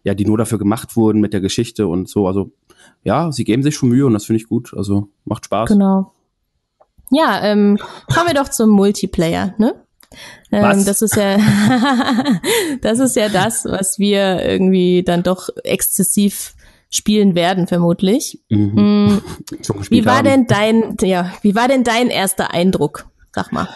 ja, 0.03 0.13
die 0.15 0.25
nur 0.25 0.37
dafür 0.37 0.57
gemacht 0.59 0.97
wurden 0.97 1.21
mit 1.21 1.31
der 1.33 1.39
Geschichte 1.41 1.87
und 1.87 2.09
so. 2.09 2.27
Also 2.27 2.51
ja, 3.03 3.31
sie 3.31 3.45
geben 3.45 3.63
sich 3.63 3.75
schon 3.75 3.87
Mühe 3.89 4.05
und 4.05 4.13
das 4.13 4.25
finde 4.25 4.41
ich 4.41 4.49
gut. 4.49 4.73
Also 4.75 5.07
macht 5.23 5.45
Spaß. 5.45 5.69
Genau. 5.69 6.11
Ja, 7.11 7.41
ähm, 7.43 7.77
kommen 8.13 8.27
wir 8.27 8.33
doch 8.33 8.49
zum 8.49 8.69
Multiplayer, 8.71 9.53
ne? 9.59 9.75
Ähm, 10.51 10.85
das 10.85 11.01
ist 11.01 11.15
ja, 11.15 11.37
das 12.81 12.99
ist 12.99 13.15
ja 13.15 13.29
das, 13.29 13.65
was 13.65 13.99
wir 13.99 14.43
irgendwie 14.43 15.03
dann 15.03 15.23
doch 15.23 15.49
exzessiv 15.63 16.53
spielen 16.89 17.33
werden, 17.33 17.67
vermutlich. 17.67 18.39
Mhm. 18.49 18.73
Mm, 18.75 19.21
Wie 19.89 20.05
war 20.05 20.17
haben. 20.17 20.25
denn 20.25 20.47
dein, 20.47 20.97
ja, 21.01 21.33
wie 21.41 21.55
war 21.55 21.67
denn 21.67 21.83
dein 21.83 22.09
erster 22.09 22.53
Eindruck? 22.53 23.07
Sag 23.33 23.51
mal. 23.51 23.67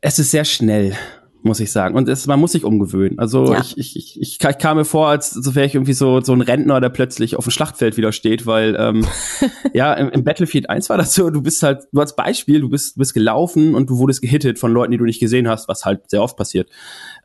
Es 0.00 0.18
ist 0.18 0.32
sehr 0.32 0.44
schnell, 0.44 0.96
muss 1.42 1.60
ich 1.60 1.70
sagen. 1.70 1.94
Und 1.94 2.08
es, 2.08 2.26
man 2.26 2.40
muss 2.40 2.52
sich 2.52 2.64
umgewöhnen. 2.64 3.18
Also 3.18 3.52
Ja. 3.52 3.60
ich, 3.60 3.78
ich, 3.78 3.96
ich, 3.96 4.20
ich, 4.20 4.38
ich 4.40 4.58
kam 4.58 4.76
mir 4.76 4.84
vor, 4.84 5.08
als 5.08 5.30
so 5.30 5.54
wäre 5.54 5.66
ich 5.66 5.74
irgendwie 5.74 5.92
so, 5.92 6.20
so 6.20 6.32
ein 6.32 6.40
Rentner, 6.40 6.80
der 6.80 6.88
plötzlich 6.88 7.36
auf 7.36 7.44
dem 7.44 7.50
Schlachtfeld 7.50 7.96
wieder 7.96 8.12
steht, 8.12 8.46
weil 8.46 8.76
ähm, 8.78 9.06
ja, 9.72 9.94
im, 9.94 10.10
im 10.10 10.24
Battlefield 10.24 10.68
1 10.68 10.90
war 10.90 10.98
das 10.98 11.14
so, 11.14 11.30
du 11.30 11.42
bist 11.42 11.62
halt, 11.62 11.84
du 11.92 12.00
als 12.00 12.16
Beispiel, 12.16 12.60
du 12.60 12.68
bist, 12.68 12.96
du 12.96 13.00
bist 13.00 13.14
gelaufen 13.14 13.74
und 13.74 13.88
du 13.90 13.98
wurdest 13.98 14.22
gehittet 14.22 14.58
von 14.58 14.72
Leuten, 14.72 14.92
die 14.92 14.98
du 14.98 15.04
nicht 15.04 15.20
gesehen 15.20 15.48
hast, 15.48 15.68
was 15.68 15.84
halt 15.84 16.10
sehr 16.10 16.22
oft 16.22 16.36
passiert. 16.36 16.68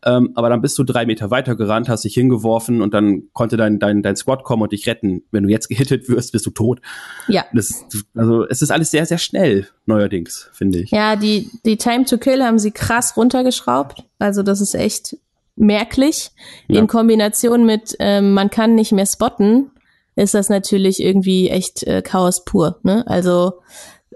Ähm, 0.05 0.31
aber 0.35 0.49
dann 0.49 0.61
bist 0.61 0.77
du 0.77 0.83
drei 0.83 1.05
Meter 1.05 1.31
weiter 1.31 1.55
gerannt, 1.55 1.89
hast 1.89 2.03
dich 2.03 2.13
hingeworfen 2.13 2.81
und 2.81 2.93
dann 2.93 3.23
konnte 3.33 3.57
dein, 3.57 3.79
dein, 3.79 4.03
dein 4.03 4.15
Squad 4.15 4.43
kommen 4.43 4.61
und 4.63 4.71
dich 4.71 4.85
retten. 4.87 5.23
Wenn 5.31 5.43
du 5.43 5.49
jetzt 5.49 5.69
gehittet 5.69 6.09
wirst, 6.09 6.33
bist 6.33 6.45
du 6.45 6.51
tot. 6.51 6.81
Ja. 7.27 7.45
Das, 7.53 7.85
also 8.13 8.45
es 8.47 8.61
ist 8.61 8.71
alles 8.71 8.91
sehr, 8.91 9.05
sehr 9.05 9.17
schnell, 9.17 9.67
neuerdings, 9.85 10.49
finde 10.53 10.79
ich. 10.79 10.91
Ja, 10.91 11.15
die, 11.15 11.49
die 11.65 11.77
Time 11.77 12.05
to 12.05 12.17
Kill 12.17 12.43
haben 12.43 12.59
sie 12.59 12.71
krass 12.71 13.15
runtergeschraubt. 13.15 14.03
Also 14.23 14.41
das 14.41 14.61
ist 14.61 14.73
echt 14.73 15.17
merklich. 15.55 16.31
Ja. 16.67 16.79
In 16.79 16.87
Kombination 16.87 17.65
mit, 17.65 17.95
ähm, 17.99 18.33
man 18.33 18.49
kann 18.49 18.73
nicht 18.73 18.91
mehr 18.93 19.05
spotten, 19.05 19.71
ist 20.15 20.33
das 20.33 20.49
natürlich 20.49 21.01
irgendwie 21.03 21.49
echt 21.49 21.83
äh, 21.83 22.01
Chaos 22.01 22.45
pur. 22.45 22.79
Ne? 22.83 23.03
Also 23.05 23.53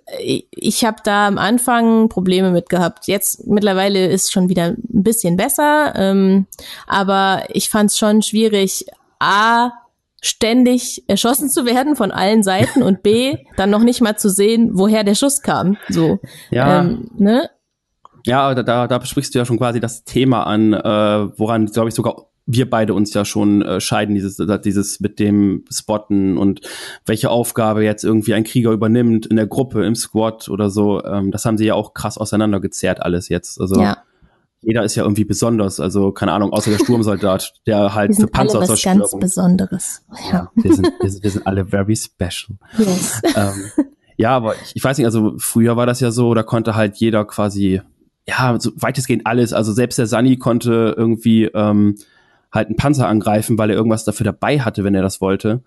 äh, 0.05 0.43
ich 0.51 0.85
habe 0.85 0.97
da 1.03 1.27
am 1.27 1.37
Anfang 1.37 2.07
Probleme 2.07 2.51
mit 2.51 2.69
gehabt. 2.69 3.07
Jetzt 3.07 3.45
mittlerweile 3.47 4.07
ist 4.07 4.31
schon 4.31 4.47
wieder 4.47 4.67
ein 4.67 4.77
bisschen 4.87 5.35
besser, 5.35 5.93
ähm, 5.95 6.47
aber 6.87 7.43
ich 7.49 7.69
fand 7.69 7.91
es 7.91 7.97
schon 7.97 8.21
schwierig, 8.21 8.85
A, 9.19 9.71
ständig 10.21 11.03
erschossen 11.07 11.49
zu 11.49 11.65
werden 11.65 11.95
von 11.95 12.11
allen 12.11 12.43
Seiten 12.43 12.81
und 12.81 13.03
B, 13.03 13.37
dann 13.57 13.69
noch 13.69 13.83
nicht 13.83 14.01
mal 14.01 14.17
zu 14.17 14.29
sehen, 14.29 14.69
woher 14.73 15.03
der 15.03 15.15
Schuss 15.15 15.41
kam. 15.41 15.77
So, 15.89 16.19
Ja. 16.49 16.79
ähm, 16.79 17.11
ne? 17.17 17.49
Ja, 18.27 18.53
da, 18.53 18.63
da, 18.63 18.87
da 18.87 18.97
besprichst 18.97 19.33
du 19.33 19.39
ja 19.39 19.45
schon 19.45 19.57
quasi 19.57 19.79
das 19.79 20.03
Thema 20.03 20.43
an, 20.43 20.73
äh, 20.73 21.39
woran, 21.39 21.65
glaube 21.67 21.89
ich, 21.89 21.95
sogar 21.95 22.27
wir 22.49 22.69
beide 22.69 22.93
uns 22.93 23.13
ja 23.13 23.25
schon 23.25 23.61
äh, 23.61 23.81
scheiden, 23.81 24.15
dieses, 24.15 24.37
dieses 24.63 24.99
mit 25.01 25.19
dem 25.19 25.65
Spotten 25.69 26.37
und 26.37 26.61
welche 27.05 27.29
Aufgabe 27.29 27.83
jetzt 27.83 28.05
irgendwie 28.05 28.33
ein 28.33 28.45
Krieger 28.45 28.71
übernimmt 28.71 29.25
in 29.25 29.35
der 29.35 29.47
Gruppe, 29.47 29.85
im 29.85 29.95
Squad 29.95 30.47
oder 30.47 30.69
so. 30.69 31.03
Ähm, 31.03 31.31
das 31.31 31.45
haben 31.45 31.57
sie 31.57 31.65
ja 31.65 31.73
auch 31.73 31.93
krass 31.93 32.17
auseinandergezerrt 32.17 33.01
alles 33.01 33.27
jetzt. 33.27 33.59
Also 33.59 33.81
Ja, 33.81 33.97
jeder 34.61 34.83
ist 34.83 34.95
ja 34.95 35.03
irgendwie 35.03 35.25
besonders. 35.25 35.79
Also 35.79 36.11
keine 36.11 36.31
Ahnung, 36.31 36.53
außer 36.53 36.71
der 36.71 36.79
Sturmsoldat, 36.79 37.53
der 37.67 37.93
halt 37.93 38.15
für 38.15 38.21
sind 38.21 38.35
alle 38.35 38.53
was 38.53 38.81
ganz. 38.81 39.11
Besonderes. 39.19 40.05
Ja. 40.31 40.31
Ja, 40.31 40.51
wir 40.55 40.73
sind, 40.73 40.91
wir, 41.01 41.09
sind, 41.09 41.23
wir 41.23 41.31
sind 41.31 41.47
alle 41.47 41.65
very 41.65 41.95
special. 41.95 42.57
Yes. 42.77 43.21
ähm, 43.35 43.71
ja, 44.17 44.31
aber 44.31 44.55
ich, 44.55 44.71
ich 44.75 44.83
weiß 44.83 44.97
nicht, 44.97 45.05
also 45.05 45.35
früher 45.37 45.77
war 45.77 45.85
das 45.85 45.99
ja 45.99 46.11
so, 46.11 46.33
da 46.33 46.43
konnte 46.43 46.75
halt 46.75 46.95
jeder 46.97 47.25
quasi, 47.25 47.81
ja, 48.27 48.59
so 48.59 48.71
weitestgehend 48.75 49.25
alles, 49.25 49.53
also 49.53 49.71
selbst 49.71 49.97
der 49.97 50.07
Sunny 50.07 50.37
konnte 50.37 50.93
irgendwie 50.97 51.45
ähm, 51.45 51.95
halt 52.51 52.67
einen 52.67 52.75
Panzer 52.75 53.07
angreifen, 53.07 53.57
weil 53.57 53.69
er 53.69 53.75
irgendwas 53.75 54.03
dafür 54.03 54.25
dabei 54.25 54.59
hatte, 54.59 54.83
wenn 54.83 54.95
er 54.95 55.01
das 55.01 55.21
wollte. 55.21 55.63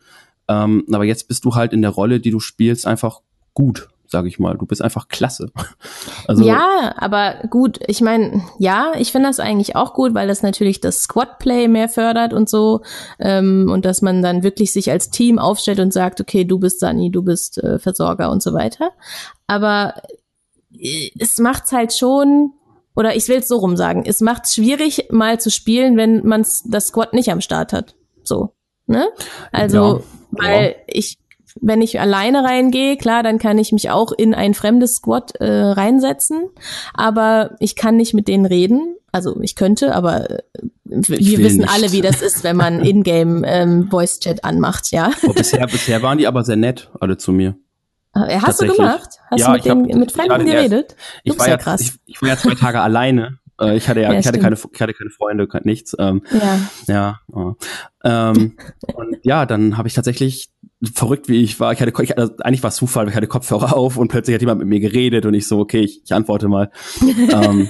Ähm, 0.48 0.84
aber 0.92 1.04
jetzt 1.04 1.28
bist 1.28 1.44
du 1.44 1.54
halt 1.54 1.72
in 1.72 1.82
der 1.82 1.90
Rolle, 1.90 2.20
die 2.20 2.30
du 2.30 2.40
spielst, 2.40 2.86
einfach 2.86 3.20
gut, 3.54 3.88
sage 4.06 4.28
ich 4.28 4.38
mal. 4.38 4.56
Du 4.58 4.66
bist 4.66 4.82
einfach 4.82 5.08
klasse. 5.08 5.50
Also 6.26 6.44
ja, 6.44 6.94
aber 6.96 7.42
gut, 7.50 7.80
ich 7.88 8.00
meine, 8.00 8.42
ja, 8.58 8.92
ich 8.96 9.10
finde 9.10 9.28
das 9.28 9.40
eigentlich 9.40 9.74
auch 9.74 9.94
gut, 9.94 10.14
weil 10.14 10.28
das 10.28 10.42
natürlich 10.42 10.80
das 10.80 11.02
Squad-Play 11.02 11.66
mehr 11.66 11.88
fördert 11.88 12.32
und 12.32 12.48
so. 12.48 12.82
Ähm, 13.18 13.68
und 13.72 13.84
dass 13.84 14.00
man 14.00 14.22
dann 14.22 14.44
wirklich 14.44 14.72
sich 14.72 14.92
als 14.92 15.10
Team 15.10 15.40
aufstellt 15.40 15.80
und 15.80 15.92
sagt, 15.92 16.20
okay, 16.20 16.44
du 16.44 16.60
bist 16.60 16.78
Sunny, 16.78 17.10
du 17.10 17.22
bist 17.22 17.58
äh, 17.58 17.80
Versorger 17.80 18.30
und 18.30 18.42
so 18.42 18.52
weiter. 18.52 18.90
Aber 19.48 19.94
es 21.18 21.38
macht's 21.38 21.72
halt 21.72 21.92
schon, 21.94 22.52
oder 22.96 23.16
ich 23.16 23.28
will 23.28 23.38
es 23.38 23.48
so 23.48 23.56
rum 23.58 23.76
sagen, 23.76 24.04
es 24.06 24.20
macht's 24.20 24.54
schwierig, 24.54 25.08
mal 25.10 25.40
zu 25.40 25.50
spielen, 25.50 25.96
wenn 25.96 26.26
man 26.26 26.44
das 26.66 26.86
Squad 26.88 27.12
nicht 27.12 27.30
am 27.30 27.40
Start 27.40 27.72
hat. 27.72 27.94
So. 28.22 28.52
Ne? 28.86 29.06
Also, 29.52 30.02
weil 30.30 30.70
Ja. 30.70 30.74
ich, 30.86 31.18
wenn 31.60 31.82
ich 31.82 32.00
alleine 32.00 32.44
reingehe, 32.44 32.96
klar, 32.96 33.22
dann 33.22 33.38
kann 33.38 33.58
ich 33.58 33.72
mich 33.72 33.90
auch 33.90 34.12
in 34.12 34.34
ein 34.34 34.54
fremdes 34.54 34.96
Squad 34.96 35.36
äh, 35.36 35.46
reinsetzen, 35.50 36.48
aber 36.94 37.56
ich 37.60 37.76
kann 37.76 37.96
nicht 37.96 38.14
mit 38.14 38.28
denen 38.28 38.46
reden. 38.46 38.96
Also 39.12 39.40
ich 39.40 39.56
könnte, 39.56 39.94
aber 39.94 40.30
äh, 40.30 40.38
wir 40.84 41.38
wissen 41.38 41.58
nicht. 41.62 41.70
alle, 41.70 41.90
wie 41.90 42.00
das 42.00 42.22
ist, 42.22 42.44
wenn 42.44 42.56
man 42.56 42.80
in-game 42.84 43.42
ähm, 43.44 43.88
Voice 43.90 44.20
Chat 44.20 44.44
anmacht, 44.44 44.92
ja. 44.92 45.10
Aber 45.24 45.34
bisher, 45.34 45.66
bisher 45.66 46.02
waren 46.02 46.18
die 46.18 46.28
aber 46.28 46.44
sehr 46.44 46.54
nett, 46.56 46.90
alle 47.00 47.16
zu 47.16 47.32
mir. 47.32 47.56
Äh, 48.14 48.38
Hast 48.40 48.60
du 48.60 48.66
gemacht? 48.66 49.08
Hast 49.30 49.40
Ja, 49.40 49.46
du 49.46 49.52
mit, 49.52 49.64
ich 49.64 49.70
hab- 49.70 49.84
den, 49.84 49.98
mit 50.00 50.12
Fremden 50.12 50.38
den 50.40 50.46
geredet? 50.46 50.96
Ich 51.22 51.32
Du 51.34 51.38
war, 51.38 51.48
ja 51.48 51.56
krass. 51.56 51.80
ich, 51.80 51.92
ich 52.06 52.22
war 52.22 52.28
ja 52.30 52.36
zwei 52.36 52.54
Tage 52.54 52.80
alleine. 52.80 53.38
Äh, 53.60 53.76
Ich 53.76 53.88
hatte 53.88 54.00
ja, 54.00 54.12
Ja, 54.12 54.18
ich 54.18 54.26
hatte 54.26 54.38
keine, 54.40 54.56
ich 54.56 54.80
hatte 54.80 54.94
keine 54.94 55.10
Freunde, 55.10 55.48
nichts. 55.64 55.94
Ähm, 55.98 56.22
Ja. 56.32 56.58
ja. 56.88 57.20
oh. 57.32 57.54
Ähm, 58.02 58.56
und 58.94 59.16
ja, 59.22 59.46
dann 59.46 59.76
habe 59.76 59.86
ich 59.86 59.94
tatsächlich 59.94 60.48
verrückt 60.94 61.28
wie 61.28 61.42
ich 61.42 61.60
war. 61.60 61.72
Ich 61.72 61.80
hatte, 61.80 61.92
ich, 62.02 62.18
also 62.18 62.32
eigentlich 62.40 62.62
war 62.62 62.68
es 62.68 62.76
Zufall, 62.76 63.06
ich 63.08 63.14
hatte 63.14 63.26
Kopfhörer 63.26 63.76
auf 63.76 63.96
und 63.96 64.08
plötzlich 64.08 64.34
hat 64.34 64.40
jemand 64.40 64.58
mit 64.60 64.68
mir 64.68 64.80
geredet 64.80 65.26
und 65.26 65.34
ich 65.34 65.46
so, 65.46 65.58
okay, 65.60 65.80
ich, 65.80 66.02
ich 66.04 66.12
antworte 66.12 66.48
mal. 66.48 66.70
ähm, 67.32 67.68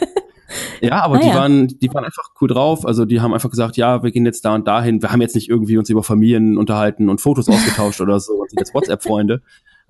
ja, 0.80 1.02
aber 1.02 1.16
Ah, 1.16 1.20
die 1.20 1.28
ja. 1.28 1.34
waren, 1.34 1.68
die 1.68 1.92
waren 1.92 2.04
einfach 2.04 2.30
cool 2.40 2.48
drauf. 2.48 2.86
Also 2.86 3.04
die 3.04 3.20
haben 3.20 3.34
einfach 3.34 3.50
gesagt, 3.50 3.76
ja, 3.76 4.02
wir 4.02 4.10
gehen 4.10 4.24
jetzt 4.26 4.44
da 4.44 4.54
und 4.54 4.66
dahin. 4.66 5.02
Wir 5.02 5.12
haben 5.12 5.20
jetzt 5.20 5.34
nicht 5.34 5.48
irgendwie 5.50 5.76
uns 5.76 5.90
über 5.90 6.02
Familien 6.02 6.56
unterhalten 6.56 7.08
und 7.08 7.20
Fotos 7.20 7.48
ausgetauscht 7.48 8.00
oder 8.00 8.18
so 8.20 8.34
und 8.34 8.48
sind 8.50 8.58
jetzt 8.60 8.74
WhatsApp-Freunde. 8.74 9.42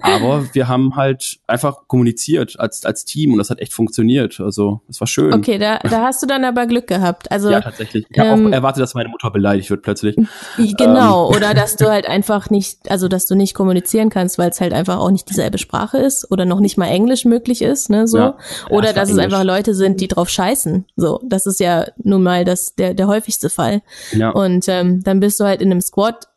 Aber 0.02 0.46
wir 0.52 0.68
haben 0.68 0.96
halt 0.96 1.38
einfach 1.46 1.86
kommuniziert 1.86 2.58
als, 2.58 2.84
als 2.84 3.04
Team 3.04 3.32
und 3.32 3.38
das 3.38 3.50
hat 3.50 3.60
echt 3.60 3.72
funktioniert. 3.72 4.40
Also, 4.40 4.80
es 4.88 5.00
war 5.00 5.06
schön. 5.06 5.32
Okay, 5.32 5.58
da, 5.58 5.78
da 5.78 6.02
hast 6.02 6.22
du 6.22 6.26
dann 6.26 6.44
aber 6.44 6.66
Glück 6.66 6.86
gehabt. 6.86 7.30
Also 7.30 7.50
Ja, 7.50 7.60
tatsächlich. 7.60 8.06
Ich 8.08 8.18
habe 8.18 8.30
ähm, 8.30 8.48
auch 8.48 8.52
erwartet, 8.52 8.82
dass 8.82 8.94
meine 8.94 9.08
Mutter 9.08 9.30
beleidigt 9.30 9.70
wird 9.70 9.82
plötzlich. 9.82 10.16
Genau, 10.56 11.30
Ähm. 11.30 11.36
oder 11.36 11.54
dass 11.54 11.76
du 11.76 11.90
halt 11.90 12.08
einfach 12.08 12.50
nicht, 12.50 12.90
also 12.90 13.08
dass 13.08 13.26
du 13.26 13.34
nicht 13.34 13.54
kommunizieren 13.54 14.10
kannst, 14.10 14.38
weil 14.38 14.50
es 14.50 14.60
halt 14.60 14.72
einfach 14.72 14.98
auch 14.98 15.10
nicht 15.10 15.28
dieselbe 15.28 15.58
Sprache 15.58 15.98
ist 15.98 16.30
oder 16.30 16.44
noch 16.44 16.60
nicht 16.60 16.76
mal 16.78 16.86
Englisch 16.88 17.24
möglich 17.24 17.62
ist, 17.62 17.90
ne, 17.90 18.06
so. 18.06 18.18
Ja. 18.18 18.20
Ja, 18.30 18.36
oder 18.70 18.88
war 18.88 18.92
dass 18.94 19.08
es 19.10 19.16
Englisch. 19.16 19.24
einfach 19.24 19.44
Leute 19.44 19.74
sind, 19.74 20.00
die 20.00 20.08
drauf 20.08 20.28
scheißen. 20.28 20.86
So, 20.96 21.20
das 21.24 21.46
ist 21.46 21.60
ja 21.60 21.86
nun 22.02 22.22
mal 22.22 22.44
das, 22.44 22.74
der, 22.74 22.94
der 22.94 23.06
häufigste 23.06 23.50
Fall. 23.50 23.82
Ja. 24.12 24.30
Und 24.30 24.68
ähm, 24.68 25.02
dann 25.02 25.20
bist 25.20 25.40
du 25.40 25.44
halt 25.44 25.60
in 25.62 25.70
einem 25.70 25.80
Squad, 25.80 26.28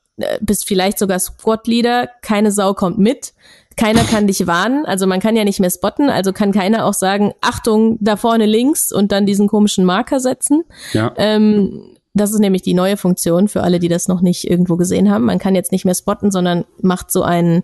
bist 0.41 0.67
vielleicht 0.67 0.99
sogar 0.99 1.19
Squad-Leader, 1.19 2.09
keine 2.21 2.51
Sau 2.51 2.73
kommt 2.73 2.99
mit, 2.99 3.33
keiner 3.75 4.03
kann 4.03 4.27
dich 4.27 4.45
warnen, 4.45 4.85
also 4.85 5.07
man 5.07 5.19
kann 5.19 5.35
ja 5.35 5.43
nicht 5.43 5.59
mehr 5.59 5.71
spotten, 5.71 6.09
also 6.09 6.31
kann 6.31 6.51
keiner 6.51 6.85
auch 6.85 6.93
sagen, 6.93 7.33
Achtung, 7.41 7.97
da 7.99 8.15
vorne 8.15 8.45
links 8.45 8.91
und 8.91 9.11
dann 9.11 9.25
diesen 9.25 9.47
komischen 9.47 9.85
Marker 9.85 10.19
setzen. 10.19 10.63
ja. 10.93 11.13
Ähm, 11.17 11.89
das 12.15 12.31
ist 12.31 12.39
nämlich 12.39 12.61
die 12.61 12.75
neue 12.75 12.95
Funktion 12.95 13.47
für 13.47 13.63
alle, 13.63 13.79
die 13.79 13.87
das 13.87 14.07
noch 14.07 14.21
nicht 14.21 14.47
irgendwo 14.47 14.77
gesehen 14.77 15.09
haben. 15.09 15.25
Man 15.25 15.39
kann 15.39 15.55
jetzt 15.55 15.71
nicht 15.71 15.83
mehr 15.83 15.95
spotten, 15.95 16.29
sondern 16.29 16.63
macht 16.79 17.11
so 17.11 17.23
einen, 17.23 17.63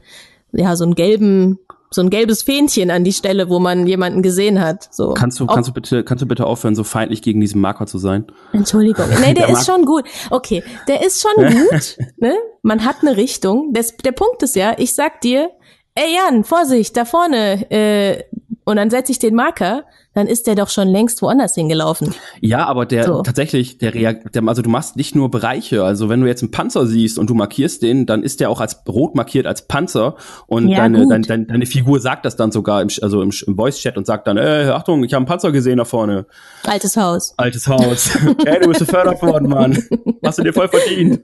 ja, 0.52 0.76
so 0.76 0.86
einen 0.86 0.96
gelben, 0.96 1.60
so 1.92 2.02
ein 2.02 2.10
gelbes 2.10 2.44
Fähnchen 2.44 2.92
an 2.92 3.04
die 3.04 3.14
Stelle, 3.14 3.50
wo 3.50 3.60
man 3.60 3.88
jemanden 3.88 4.22
gesehen 4.22 4.62
hat. 4.62 4.88
So. 4.94 5.14
Kannst 5.16 5.40
du, 5.40 5.46
Ob- 5.46 5.54
kannst 5.56 5.70
du 5.70 5.74
bitte, 5.74 6.04
kannst 6.04 6.22
du 6.22 6.28
bitte 6.28 6.46
aufhören, 6.46 6.76
so 6.76 6.84
feindlich 6.84 7.22
gegen 7.22 7.42
diesen 7.42 7.60
Marker 7.62 7.88
zu 7.88 7.98
sein? 7.98 8.26
Entschuldigung. 8.54 9.06
Nee, 9.22 9.34
der 9.34 9.48
Der 9.48 9.50
ist 9.50 9.66
schon 9.66 9.86
gut. 9.86 10.04
Okay, 10.30 10.64
der 10.88 11.04
ist 11.06 11.22
schon 11.22 11.46
gut. 11.48 11.98
Ne? 12.18 12.34
Man 12.62 12.86
hat 12.86 12.98
eine 13.02 13.18
Richtung. 13.18 13.74
Das, 13.74 13.98
der 13.98 14.12
Punkt 14.12 14.44
ist 14.44 14.56
ja, 14.56 14.76
ich 14.78 14.94
sag 14.94 15.22
dir, 15.22 15.50
ey 15.96 16.14
Jan, 16.16 16.44
Vorsicht, 16.44 16.96
da 16.96 17.06
vorne, 17.06 17.70
äh, 17.72 18.24
und 18.66 18.76
dann 18.76 18.92
setze 18.92 19.12
ich 19.12 19.18
den 19.20 19.34
Marker, 19.34 19.84
dann 20.20 20.28
ist 20.28 20.48
der 20.48 20.56
doch 20.56 20.70
schon 20.70 20.88
längst 20.88 21.22
woanders 21.22 21.56
hingelaufen. 21.56 22.14
Ja, 22.42 22.66
aber 22.66 22.86
der 22.86 23.06
So. 23.06 23.22
tatsächlich, 23.22 23.78
der, 23.78 23.92
der 23.92 24.44
also 24.48 24.62
du 24.62 24.70
machst 24.70 24.98
nicht 24.98 25.16
nur 25.16 25.32
Bereiche. 25.32 25.84
Also 25.84 26.10
wenn 26.10 26.22
du 26.22 26.28
jetzt 26.28 26.44
einen 26.44 26.52
Panzer 26.52 26.86
siehst 26.86 27.18
und 27.18 27.30
du 27.30 27.34
markierst 27.34 27.82
den, 27.82 28.06
dann 28.06 28.22
ist 28.22 28.40
der 28.40 28.50
auch 28.50 28.60
als 28.60 28.82
rot 28.88 29.16
markiert 29.16 29.48
als 29.48 29.68
Panzer 29.68 30.16
und 30.48 30.68
Ja, 30.68 30.80
deine, 30.80 31.08
dein, 31.08 31.24
dein, 31.24 31.48
deine 31.48 31.66
Figur 31.66 32.00
sagt 32.00 32.26
das 32.26 32.36
dann 32.36 32.52
sogar 32.52 32.82
im, 32.82 32.90
also 33.02 33.22
im, 33.22 33.32
im 33.48 33.56
Voice 33.56 33.78
Chat 33.80 33.98
und 33.98 34.06
sagt 34.06 34.28
dann, 34.28 34.38
äh, 34.38 34.72
Achtung, 34.74 35.04
ich 35.04 35.14
habe 35.14 35.22
einen 35.22 35.26
Panzer 35.28 35.52
gesehen 35.52 35.78
da 35.78 35.86
vorne. 35.86 36.26
Altes 36.64 36.98
Haus. 36.98 37.34
Altes 37.38 37.68
Haus. 37.68 38.10
Ey, 38.46 38.60
du 38.60 38.68
bist 38.68 38.82
befördert 38.82 39.22
worden, 39.22 39.50
Mann. 39.50 39.82
Hast 40.24 40.40
du 40.40 40.44
dir 40.44 40.54
voll 40.54 40.68
verdient. 40.68 41.22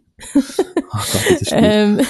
Ach 0.91 1.08
Gott, 1.12 1.39
Spiel. 1.46 1.48
Ähm, 1.52 2.02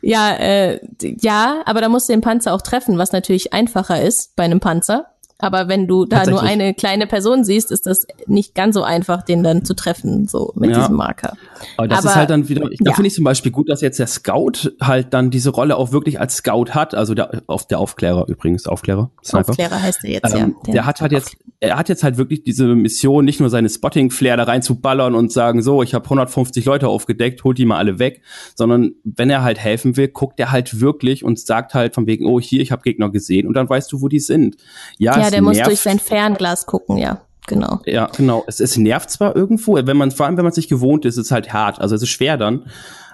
ja, 0.00 0.34
äh, 0.34 0.80
ja, 1.00 1.62
aber 1.66 1.80
da 1.80 1.88
musst 1.88 2.08
du 2.08 2.12
den 2.12 2.22
Panzer 2.22 2.54
auch 2.54 2.62
treffen, 2.62 2.96
was 2.96 3.12
natürlich 3.12 3.52
einfacher 3.52 4.00
ist 4.02 4.34
bei 4.36 4.44
einem 4.44 4.60
Panzer. 4.60 5.06
Aber 5.38 5.68
wenn 5.68 5.86
du 5.88 6.04
da 6.04 6.24
nur 6.26 6.42
eine 6.42 6.74
kleine 6.74 7.06
Person 7.08 7.42
siehst, 7.44 7.72
ist 7.72 7.86
das 7.86 8.06
nicht 8.26 8.54
ganz 8.54 8.74
so 8.76 8.82
einfach, 8.84 9.22
den 9.22 9.42
dann 9.42 9.64
zu 9.64 9.74
treffen, 9.74 10.28
so 10.28 10.52
mit 10.54 10.70
Ja. 10.70 10.78
diesem 10.78 10.94
Marker. 10.96 11.36
Aber 11.76 11.88
das 11.88 11.98
Aber- 12.00 12.08
ist 12.10 12.16
halt 12.16 12.30
dann 12.30 12.48
wieder, 12.48 12.70
ich, 12.70 12.78
da 12.78 12.90
ja. 12.90 12.94
finde 12.94 13.08
ich 13.08 13.14
zum 13.14 13.24
Beispiel 13.24 13.50
gut, 13.50 13.68
dass 13.68 13.80
jetzt 13.80 13.98
der 13.98 14.06
Scout 14.06 14.70
halt 14.80 15.12
dann 15.12 15.30
diese 15.30 15.50
Rolle 15.50 15.76
auch 15.76 15.90
wirklich 15.92 16.20
als 16.20 16.36
Scout 16.36 16.66
hat. 16.70 16.94
Also 16.94 17.14
der, 17.14 17.42
auf 17.48 17.66
der 17.66 17.80
Aufklärer 17.80 18.26
übrigens, 18.28 18.66
Aufklärer, 18.66 19.10
Sniper. 19.24 19.50
Aufklärer 19.50 19.82
heißt 19.82 20.04
er 20.04 20.10
jetzt, 20.10 20.34
Ähm, 20.34 20.56
ja. 20.66 20.72
der, 20.72 20.86
hat 20.86 21.00
halt 21.00 21.10
jetzt, 21.12 21.36
er 21.60 21.76
hat 21.76 21.88
jetzt 21.88 22.04
halt 22.04 22.16
wirklich 22.16 22.44
diese 22.44 22.66
Mission, 22.68 23.24
nicht 23.24 23.40
nur 23.40 23.50
seine 23.50 23.68
Spotting-Flair 23.68 24.36
da 24.36 24.44
rein 24.44 24.62
zu 24.62 24.76
ballern 24.76 25.14
und 25.16 25.32
sagen, 25.32 25.62
so, 25.62 25.82
ich 25.82 25.94
habe 25.94 26.04
150 26.04 26.64
Leute 26.64 26.88
aufgedeckt, 26.88 27.42
holt 27.44 27.58
die 27.58 27.66
mal 27.66 27.78
alle 27.78 27.98
weg, 27.98 28.22
sondern 28.54 28.92
wenn 29.02 29.30
er 29.30 29.42
halt 29.42 29.58
helfen 29.58 29.96
will, 29.96 30.08
guckt 30.08 30.38
er 30.38 30.52
halt 30.52 30.80
wirklich 30.80 31.24
und 31.24 31.40
sagt 31.40 31.74
halt 31.74 31.94
von 31.94 32.06
wegen, 32.06 32.24
oh, 32.26 32.40
hier, 32.40 32.60
ich 32.60 32.70
habe 32.70 32.82
Gegner 32.82 33.10
gesehen 33.10 33.48
und 33.48 33.54
dann 33.54 33.68
weißt 33.68 33.90
du, 33.92 34.00
wo 34.00 34.08
die 34.08 34.20
sind. 34.20 34.56
Ja, 34.98 35.18
ja, 35.18 35.23
es 35.26 35.30
der 35.32 35.42
muss 35.42 35.58
durch 35.58 35.80
sein 35.80 35.98
Fernglas 35.98 36.66
gucken, 36.66 36.96
ja, 36.96 37.22
genau. 37.46 37.80
Ja, 37.86 38.06
genau. 38.16 38.44
Es, 38.46 38.60
es 38.60 38.76
nervt 38.76 39.10
zwar 39.10 39.34
irgendwo, 39.36 39.74
wenn 39.74 39.96
man, 39.96 40.10
vor 40.10 40.26
allem 40.26 40.36
wenn 40.36 40.44
man 40.44 40.50
es 40.50 40.56
nicht 40.56 40.68
gewohnt 40.68 41.04
ist, 41.04 41.16
ist 41.16 41.26
es 41.26 41.30
halt 41.32 41.52
hart. 41.52 41.80
Also 41.80 41.94
es 41.94 42.02
ist 42.02 42.10
schwer 42.10 42.36
dann. 42.36 42.66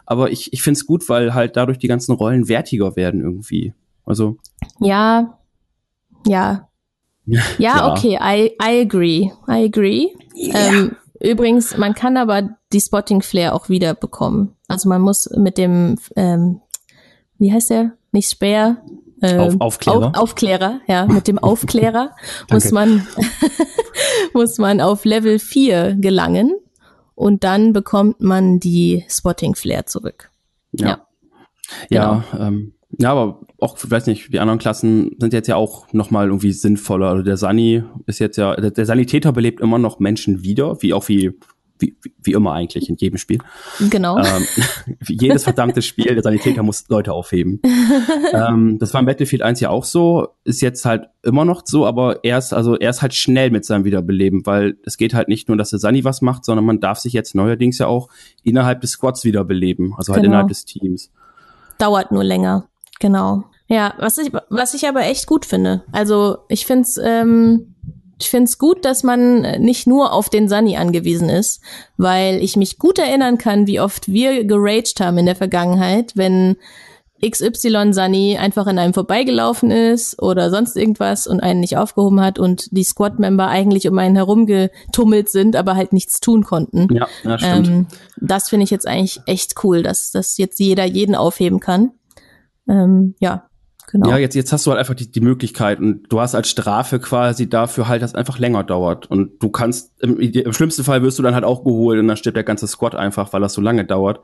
Aber 0.06 0.30
ich, 0.32 0.52
ich 0.52 0.62
finde 0.62 0.78
es 0.78 0.86
gut, 0.86 1.08
weil 1.08 1.34
halt 1.34 1.56
dadurch 1.56 1.78
die 1.78 1.86
ganzen 1.88 2.12
Rollen 2.12 2.48
wertiger 2.48 2.96
werden 2.96 3.20
irgendwie. 3.20 3.74
Also, 4.04 4.38
Ja, 4.80 5.38
ja. 6.26 6.68
Ja, 7.26 7.40
Ja. 7.58 7.92
okay, 7.92 8.18
I, 8.20 8.52
I 8.60 8.80
agree. 8.80 9.30
I 9.48 9.64
agree. 9.66 10.08
Ähm, 10.34 10.96
übrigens, 11.20 11.76
man 11.76 11.94
kann 11.94 12.16
aber 12.16 12.56
die 12.72 12.80
Spotting 12.80 13.22
Flair 13.22 13.54
auch 13.54 13.68
wieder 13.68 13.94
bekommen. 13.94 14.56
Also 14.66 14.88
man 14.88 15.00
muss 15.00 15.28
mit 15.36 15.58
dem, 15.58 15.96
ähm, 16.16 16.60
wie 17.38 17.52
heißt 17.52 17.70
der? 17.70 17.92
Nicht 18.12 18.30
Speer. 18.30 18.82
Ähm, 19.22 19.40
Auf- 19.40 19.60
Aufklärer. 19.60 20.06
Auf, 20.08 20.16
Aufklärer, 20.16 20.80
ja, 20.86 21.06
mit 21.06 21.28
dem 21.28 21.38
Aufklärer 21.38 22.10
muss 22.50 22.70
man, 22.70 23.06
muss 24.32 24.58
man 24.58 24.80
auf 24.80 25.04
Level 25.04 25.38
4 25.38 25.96
gelangen 25.98 26.52
und 27.14 27.44
dann 27.44 27.72
bekommt 27.72 28.20
man 28.20 28.60
die 28.60 29.04
Spotting 29.08 29.54
Flair 29.54 29.86
zurück. 29.86 30.30
ja. 30.72 31.06
Ja, 31.88 32.24
Ja, 32.32 32.48
ähm, 32.48 32.72
ja, 32.98 33.12
aber 33.12 33.40
auch, 33.60 33.76
weiß 33.80 34.06
nicht, 34.06 34.32
die 34.32 34.40
anderen 34.40 34.58
Klassen 34.58 35.14
sind 35.20 35.32
jetzt 35.32 35.46
ja 35.46 35.54
auch 35.54 35.92
nochmal 35.92 36.26
irgendwie 36.26 36.50
sinnvoller. 36.52 37.10
Also 37.10 37.22
der 37.22 37.36
Sani 37.36 37.84
ist 38.06 38.18
jetzt 38.18 38.36
ja, 38.38 38.56
der, 38.56 38.72
der 38.72 38.86
Sanitäter 38.86 39.32
belebt 39.32 39.60
immer 39.60 39.78
noch 39.78 40.00
Menschen 40.00 40.42
wieder, 40.42 40.82
wie 40.82 40.92
auch 40.92 41.06
wie, 41.08 41.30
wie, 41.80 41.96
wie 42.22 42.32
immer 42.32 42.52
eigentlich 42.52 42.88
in 42.88 42.96
jedem 42.96 43.18
Spiel. 43.18 43.38
Genau. 43.90 44.18
ähm, 44.18 44.46
jedes 45.08 45.44
verdammte 45.44 45.82
Spiel, 45.82 46.14
der 46.14 46.22
Sanitäter 46.22 46.62
muss 46.62 46.88
Leute 46.88 47.12
aufheben. 47.12 47.60
ähm, 48.32 48.78
das 48.78 48.92
war 48.94 49.00
im 49.00 49.06
Battlefield 49.06 49.42
1 49.42 49.60
ja 49.60 49.70
auch 49.70 49.84
so, 49.84 50.28
ist 50.44 50.60
jetzt 50.60 50.84
halt 50.84 51.08
immer 51.22 51.44
noch 51.44 51.62
so, 51.64 51.86
aber 51.86 52.24
er 52.24 52.38
ist, 52.38 52.52
also 52.52 52.76
er 52.76 52.90
ist 52.90 53.02
halt 53.02 53.14
schnell 53.14 53.50
mit 53.50 53.64
seinem 53.64 53.84
Wiederbeleben, 53.84 54.46
weil 54.46 54.76
es 54.84 54.96
geht 54.96 55.14
halt 55.14 55.28
nicht 55.28 55.48
nur, 55.48 55.56
dass 55.56 55.70
der 55.70 55.78
Sani 55.78 56.04
was 56.04 56.22
macht, 56.22 56.44
sondern 56.44 56.64
man 56.64 56.80
darf 56.80 56.98
sich 56.98 57.12
jetzt 57.12 57.34
neuerdings 57.34 57.78
ja 57.78 57.86
auch 57.86 58.08
innerhalb 58.42 58.80
des 58.80 58.92
Squads 58.92 59.24
wiederbeleben, 59.24 59.94
also 59.96 60.12
halt 60.12 60.22
Genau. 60.22 60.32
innerhalb 60.32 60.48
des 60.48 60.64
Teams. 60.64 61.10
dauert 61.78 62.12
nur 62.12 62.24
länger. 62.24 62.66
Genau. 63.00 63.44
Ja, 63.68 63.94
was 63.98 64.18
ich, 64.18 64.32
was 64.50 64.74
ich 64.74 64.86
aber 64.86 65.02
echt 65.04 65.26
gut 65.26 65.46
finde. 65.46 65.82
Also 65.92 66.38
ich 66.48 66.66
find's, 66.66 66.98
ähm, 67.02 67.69
ich 68.20 68.30
find's 68.30 68.58
gut, 68.58 68.84
dass 68.84 69.02
man 69.02 69.40
nicht 69.62 69.86
nur 69.86 70.12
auf 70.12 70.28
den 70.28 70.48
Sunny 70.48 70.76
angewiesen 70.76 71.28
ist, 71.28 71.60
weil 71.96 72.42
ich 72.42 72.56
mich 72.56 72.78
gut 72.78 72.98
erinnern 72.98 73.38
kann, 73.38 73.66
wie 73.66 73.80
oft 73.80 74.08
wir 74.08 74.44
geraged 74.44 75.00
haben 75.00 75.18
in 75.18 75.26
der 75.26 75.36
Vergangenheit, 75.36 76.12
wenn 76.16 76.56
XY 77.24 77.92
Sunny 77.92 78.38
einfach 78.38 78.66
an 78.66 78.78
einem 78.78 78.94
vorbeigelaufen 78.94 79.70
ist 79.70 80.20
oder 80.22 80.50
sonst 80.50 80.76
irgendwas 80.76 81.26
und 81.26 81.40
einen 81.40 81.60
nicht 81.60 81.76
aufgehoben 81.76 82.20
hat 82.20 82.38
und 82.38 82.68
die 82.70 82.84
Squad-Member 82.84 83.46
eigentlich 83.46 83.88
um 83.88 83.98
einen 83.98 84.16
herumgetummelt 84.16 85.30
sind, 85.30 85.56
aber 85.56 85.76
halt 85.76 85.92
nichts 85.92 86.20
tun 86.20 86.44
konnten. 86.44 86.88
Ja, 86.92 87.08
ja 87.24 87.38
stimmt. 87.38 87.68
Ähm, 87.68 87.86
das 88.16 88.48
finde 88.48 88.64
ich 88.64 88.70
jetzt 88.70 88.86
eigentlich 88.86 89.20
echt 89.26 89.54
cool, 89.64 89.82
dass, 89.82 90.12
dass 90.12 90.38
jetzt 90.38 90.58
jeder 90.60 90.84
jeden 90.84 91.14
aufheben 91.14 91.60
kann. 91.60 91.92
Ähm, 92.68 93.14
ja, 93.18 93.49
genau. 93.90 94.10
Ja, 94.10 94.18
jetzt, 94.18 94.34
jetzt 94.34 94.52
hast 94.52 94.66
du 94.66 94.70
halt 94.70 94.78
einfach 94.80 94.94
die, 94.94 95.10
die 95.10 95.20
Möglichkeit 95.20 95.78
und 95.80 96.04
du 96.08 96.20
hast 96.20 96.34
als 96.34 96.48
Strafe 96.48 96.98
quasi 97.00 97.48
dafür 97.48 97.88
halt, 97.88 98.02
dass 98.02 98.12
es 98.12 98.14
einfach 98.14 98.38
länger 98.38 98.64
dauert. 98.64 99.10
Und 99.10 99.42
du 99.42 99.48
kannst, 99.50 99.92
im, 100.02 100.18
im 100.18 100.52
schlimmsten 100.52 100.84
Fall 100.84 101.02
wirst 101.02 101.18
du 101.18 101.22
dann 101.22 101.34
halt 101.34 101.44
auch 101.44 101.64
geholt 101.64 101.98
und 101.98 102.08
dann 102.08 102.16
stirbt 102.16 102.36
der 102.36 102.44
ganze 102.44 102.66
Squad 102.66 102.94
einfach, 102.94 103.32
weil 103.32 103.40
das 103.40 103.54
so 103.54 103.60
lange 103.60 103.84
dauert. 103.84 104.20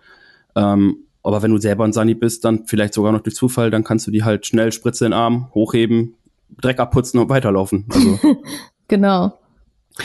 Ähm, 0.54 0.98
aber 1.22 1.42
wenn 1.42 1.50
du 1.50 1.58
selber 1.58 1.84
ein 1.84 1.92
Sunny 1.92 2.14
bist, 2.14 2.44
dann 2.44 2.66
vielleicht 2.66 2.94
sogar 2.94 3.10
noch 3.12 3.20
durch 3.20 3.34
Zufall, 3.34 3.70
dann 3.70 3.82
kannst 3.84 4.06
du 4.06 4.10
die 4.10 4.22
halt 4.24 4.46
schnell 4.46 4.70
Spritze 4.72 5.04
in 5.06 5.10
den 5.10 5.18
Arm, 5.18 5.50
hochheben, 5.54 6.14
Dreck 6.60 6.78
abputzen 6.78 7.18
und 7.20 7.28
weiterlaufen. 7.28 7.86
Also, 7.92 8.18
Genau. 8.88 9.36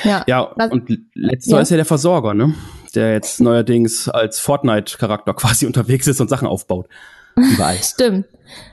Ja. 0.03 0.23
ja, 0.25 0.51
Was- 0.55 0.71
und 0.71 0.89
letzter 1.13 1.57
Ja. 1.57 1.61
ist 1.61 1.69
ja 1.69 1.75
der 1.77 1.85
Versorger, 1.85 2.33
ne? 2.33 2.55
Der 2.95 3.13
jetzt 3.13 3.39
neuerdings 3.39 4.09
als 4.09 4.39
Fortnite-Charakter 4.39 5.33
quasi 5.35 5.65
unterwegs 5.67 6.07
ist 6.07 6.19
und 6.21 6.29
Sachen 6.29 6.47
aufbaut. 6.47 6.87
Überall. 7.35 7.77
Stimmt. 7.81 8.25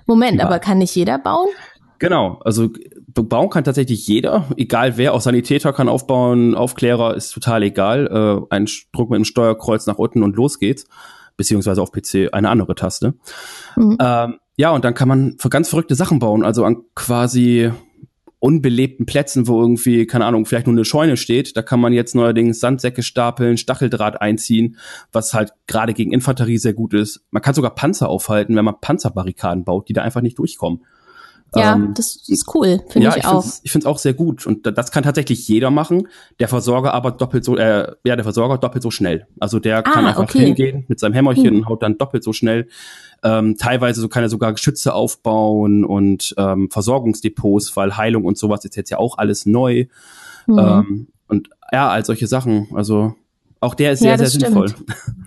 Moment, 0.06 0.34
Überall. 0.34 0.48
aber 0.48 0.58
kann 0.58 0.78
nicht 0.78 0.94
jeder 0.94 1.18
bauen? 1.18 1.48
Genau, 1.98 2.40
also 2.44 2.68
bauen 3.14 3.50
kann 3.50 3.64
tatsächlich 3.64 4.06
jeder, 4.06 4.44
egal 4.56 4.96
wer, 4.96 5.14
auch 5.14 5.20
Sanitäter 5.20 5.72
kann 5.72 5.88
aufbauen, 5.88 6.54
Aufklärer 6.54 7.16
ist 7.16 7.32
total 7.32 7.64
egal. 7.64 8.06
Äh, 8.50 8.54
ein 8.54 8.68
Druck 8.92 9.10
mit 9.10 9.16
dem 9.16 9.24
Steuerkreuz 9.24 9.86
nach 9.86 9.98
unten 9.98 10.22
und 10.22 10.36
los 10.36 10.58
geht's. 10.58 10.86
Beziehungsweise 11.36 11.80
auf 11.82 11.92
PC 11.92 12.32
eine 12.32 12.50
andere 12.50 12.74
Taste. 12.74 13.14
Mhm. 13.76 13.96
Ähm, 14.00 14.38
ja, 14.56 14.70
und 14.70 14.84
dann 14.84 14.94
kann 14.94 15.06
man 15.06 15.36
für 15.38 15.50
ganz 15.50 15.68
verrückte 15.68 15.94
Sachen 15.94 16.18
bauen, 16.18 16.44
also 16.44 16.64
an 16.64 16.82
quasi 16.96 17.70
unbelebten 18.40 19.06
Plätzen, 19.06 19.48
wo 19.48 19.60
irgendwie, 19.60 20.06
keine 20.06 20.24
Ahnung, 20.24 20.46
vielleicht 20.46 20.66
nur 20.66 20.74
eine 20.74 20.84
Scheune 20.84 21.16
steht, 21.16 21.56
da 21.56 21.62
kann 21.62 21.80
man 21.80 21.92
jetzt 21.92 22.14
neuerdings 22.14 22.60
Sandsäcke 22.60 23.02
stapeln, 23.02 23.56
Stacheldraht 23.56 24.20
einziehen, 24.20 24.76
was 25.12 25.34
halt 25.34 25.52
gerade 25.66 25.94
gegen 25.94 26.12
Infanterie 26.12 26.58
sehr 26.58 26.74
gut 26.74 26.94
ist. 26.94 27.24
Man 27.30 27.42
kann 27.42 27.54
sogar 27.54 27.74
Panzer 27.74 28.08
aufhalten, 28.08 28.54
wenn 28.54 28.64
man 28.64 28.80
Panzerbarrikaden 28.80 29.64
baut, 29.64 29.88
die 29.88 29.92
da 29.92 30.02
einfach 30.02 30.22
nicht 30.22 30.38
durchkommen. 30.38 30.82
Ja, 31.54 31.74
ähm, 31.74 31.94
das 31.94 32.16
ist 32.28 32.54
cool, 32.54 32.80
finde 32.88 33.06
ja, 33.06 33.10
ich, 33.12 33.18
ich 33.18 33.26
auch. 33.26 33.44
ich 33.62 33.72
finde 33.72 33.84
es 33.84 33.86
auch 33.86 33.98
sehr 33.98 34.12
gut 34.12 34.46
und 34.46 34.66
das 34.66 34.90
kann 34.90 35.02
tatsächlich 35.02 35.48
jeder 35.48 35.70
machen. 35.70 36.08
Der 36.40 36.48
Versorger 36.48 36.92
aber 36.92 37.10
doppelt 37.10 37.44
so, 37.44 37.56
äh, 37.56 37.92
ja, 38.04 38.16
der 38.16 38.24
Versorger 38.24 38.58
doppelt 38.58 38.82
so 38.82 38.90
schnell. 38.90 39.26
Also 39.40 39.58
der 39.58 39.78
ah, 39.78 39.82
kann 39.82 40.06
einfach 40.06 40.24
okay. 40.24 40.46
hingehen 40.46 40.84
mit 40.88 41.00
seinem 41.00 41.14
Hämmerchen 41.14 41.46
hm. 41.46 41.56
und 41.58 41.68
haut 41.68 41.82
dann 41.82 41.96
doppelt 41.96 42.22
so 42.22 42.32
schnell. 42.32 42.68
Ähm, 43.22 43.56
teilweise 43.56 44.00
so 44.00 44.08
kann 44.08 44.22
er 44.22 44.28
sogar 44.28 44.52
Geschütze 44.52 44.92
aufbauen 44.92 45.84
und 45.84 46.34
ähm, 46.36 46.68
Versorgungsdepots, 46.70 47.74
weil 47.76 47.96
Heilung 47.96 48.24
und 48.24 48.36
sowas 48.36 48.64
ist 48.64 48.76
jetzt 48.76 48.90
ja 48.90 48.98
auch 48.98 49.18
alles 49.18 49.46
neu. 49.46 49.86
Mhm. 50.46 50.58
Ähm, 50.58 51.08
und 51.28 51.50
ja, 51.72 51.88
all 51.88 52.04
solche 52.04 52.26
Sachen. 52.26 52.68
Also 52.74 53.14
auch 53.60 53.74
der 53.74 53.92
ist 53.92 54.00
sehr, 54.00 54.12
ja, 54.12 54.18
sehr 54.18 54.28
sinnvoll. 54.28 54.72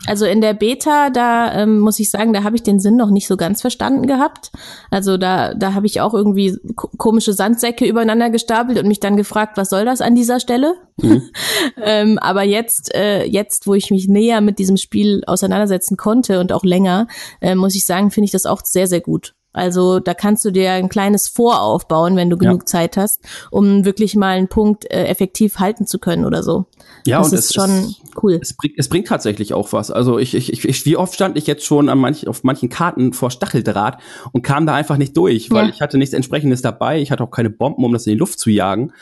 Also 0.07 0.25
in 0.25 0.41
der 0.41 0.53
Beta, 0.53 1.09
da 1.09 1.53
ähm, 1.53 1.79
muss 1.79 1.99
ich 1.99 2.09
sagen, 2.09 2.33
da 2.33 2.43
habe 2.43 2.55
ich 2.55 2.63
den 2.63 2.79
Sinn 2.79 2.95
noch 2.95 3.09
nicht 3.09 3.27
so 3.27 3.37
ganz 3.37 3.61
verstanden 3.61 4.07
gehabt. 4.07 4.51
Also 4.89 5.17
da, 5.17 5.53
da 5.53 5.73
habe 5.73 5.85
ich 5.85 6.01
auch 6.01 6.13
irgendwie 6.13 6.57
komische 6.97 7.33
Sandsäcke 7.33 7.85
übereinander 7.85 8.29
gestapelt 8.29 8.79
und 8.79 8.87
mich 8.87 8.99
dann 8.99 9.17
gefragt, 9.17 9.57
was 9.57 9.69
soll 9.69 9.85
das 9.85 10.01
an 10.01 10.15
dieser 10.15 10.39
Stelle? 10.39 10.75
Mhm. 10.97 11.23
ähm, 11.83 12.19
aber 12.19 12.43
jetzt, 12.43 12.95
äh, 12.95 13.25
jetzt, 13.25 13.67
wo 13.67 13.73
ich 13.73 13.91
mich 13.91 14.07
näher 14.07 14.41
mit 14.41 14.59
diesem 14.59 14.77
Spiel 14.77 15.23
auseinandersetzen 15.27 15.97
konnte 15.97 16.39
und 16.39 16.51
auch 16.53 16.63
länger, 16.63 17.07
äh, 17.41 17.55
muss 17.55 17.75
ich 17.75 17.85
sagen, 17.85 18.11
finde 18.11 18.25
ich 18.25 18.31
das 18.31 18.45
auch 18.45 18.61
sehr, 18.63 18.87
sehr 18.87 19.01
gut. 19.01 19.35
Also 19.53 19.99
da 19.99 20.13
kannst 20.13 20.45
du 20.45 20.51
dir 20.51 20.71
ein 20.71 20.89
kleines 20.89 21.27
Voraufbauen, 21.27 22.15
wenn 22.15 22.29
du 22.29 22.37
genug 22.37 22.61
ja. 22.61 22.65
Zeit 22.65 22.97
hast, 22.97 23.21
um 23.49 23.83
wirklich 23.83 24.15
mal 24.15 24.37
einen 24.37 24.47
Punkt 24.47 24.89
äh, 24.89 25.05
effektiv 25.05 25.59
halten 25.59 25.85
zu 25.85 25.99
können 25.99 26.25
oder 26.25 26.41
so. 26.41 26.65
Ja, 27.05 27.19
das 27.19 27.31
und 27.31 27.37
ist 27.37 27.45
es 27.45 27.53
schon 27.53 27.69
ist, 27.69 28.01
cool. 28.23 28.39
Es 28.41 28.55
bringt, 28.55 28.75
es 28.77 28.87
bringt 28.87 29.07
tatsächlich 29.07 29.53
auch 29.53 29.73
was. 29.73 29.91
Also 29.91 30.19
ich, 30.19 30.35
ich, 30.35 30.63
ich, 30.63 30.85
wie 30.85 30.95
oft 30.95 31.13
stand 31.13 31.37
ich 31.37 31.47
jetzt 31.47 31.65
schon 31.65 31.89
an 31.89 31.99
manch, 31.99 32.27
auf 32.27 32.43
manchen 32.43 32.69
Karten 32.69 33.13
vor 33.13 33.31
Stacheldraht 33.31 33.99
und 34.31 34.43
kam 34.43 34.65
da 34.65 34.73
einfach 34.73 34.97
nicht 34.97 35.17
durch, 35.17 35.51
weil 35.51 35.65
ja. 35.65 35.73
ich 35.73 35.81
hatte 35.81 35.97
nichts 35.97 36.13
entsprechendes 36.13 36.61
dabei. 36.61 37.01
Ich 37.01 37.11
hatte 37.11 37.23
auch 37.23 37.31
keine 37.31 37.49
Bomben, 37.49 37.83
um 37.83 37.91
das 37.91 38.07
in 38.07 38.13
die 38.13 38.19
Luft 38.19 38.39
zu 38.39 38.49
jagen. 38.49 38.93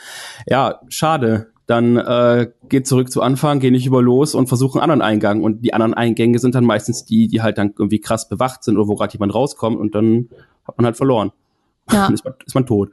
Ja, 0.46 0.80
schade 0.88 1.52
dann 1.70 1.96
äh, 1.96 2.50
geht 2.68 2.88
zurück 2.88 3.12
zu 3.12 3.22
Anfang, 3.22 3.60
geh 3.60 3.70
nicht 3.70 3.86
über 3.86 4.02
los 4.02 4.34
und 4.34 4.48
versuche 4.48 4.80
einen 4.80 4.90
anderen 4.90 5.02
Eingang. 5.02 5.42
Und 5.42 5.64
die 5.64 5.72
anderen 5.72 5.94
Eingänge 5.94 6.40
sind 6.40 6.54
dann 6.56 6.64
meistens 6.64 7.04
die, 7.04 7.28
die 7.28 7.42
halt 7.42 7.58
dann 7.58 7.72
irgendwie 7.78 8.00
krass 8.00 8.28
bewacht 8.28 8.64
sind 8.64 8.76
oder 8.76 8.88
wo 8.88 8.96
gerade 8.96 9.12
jemand 9.12 9.34
rauskommt 9.34 9.78
und 9.78 9.94
dann 9.94 10.28
hat 10.66 10.76
man 10.76 10.86
halt 10.86 10.96
verloren. 10.96 11.32
Ja. 11.90 12.04
Dann 12.04 12.14
ist 12.14 12.24
man, 12.24 12.34
ist 12.44 12.54
man 12.54 12.66
tot. 12.66 12.90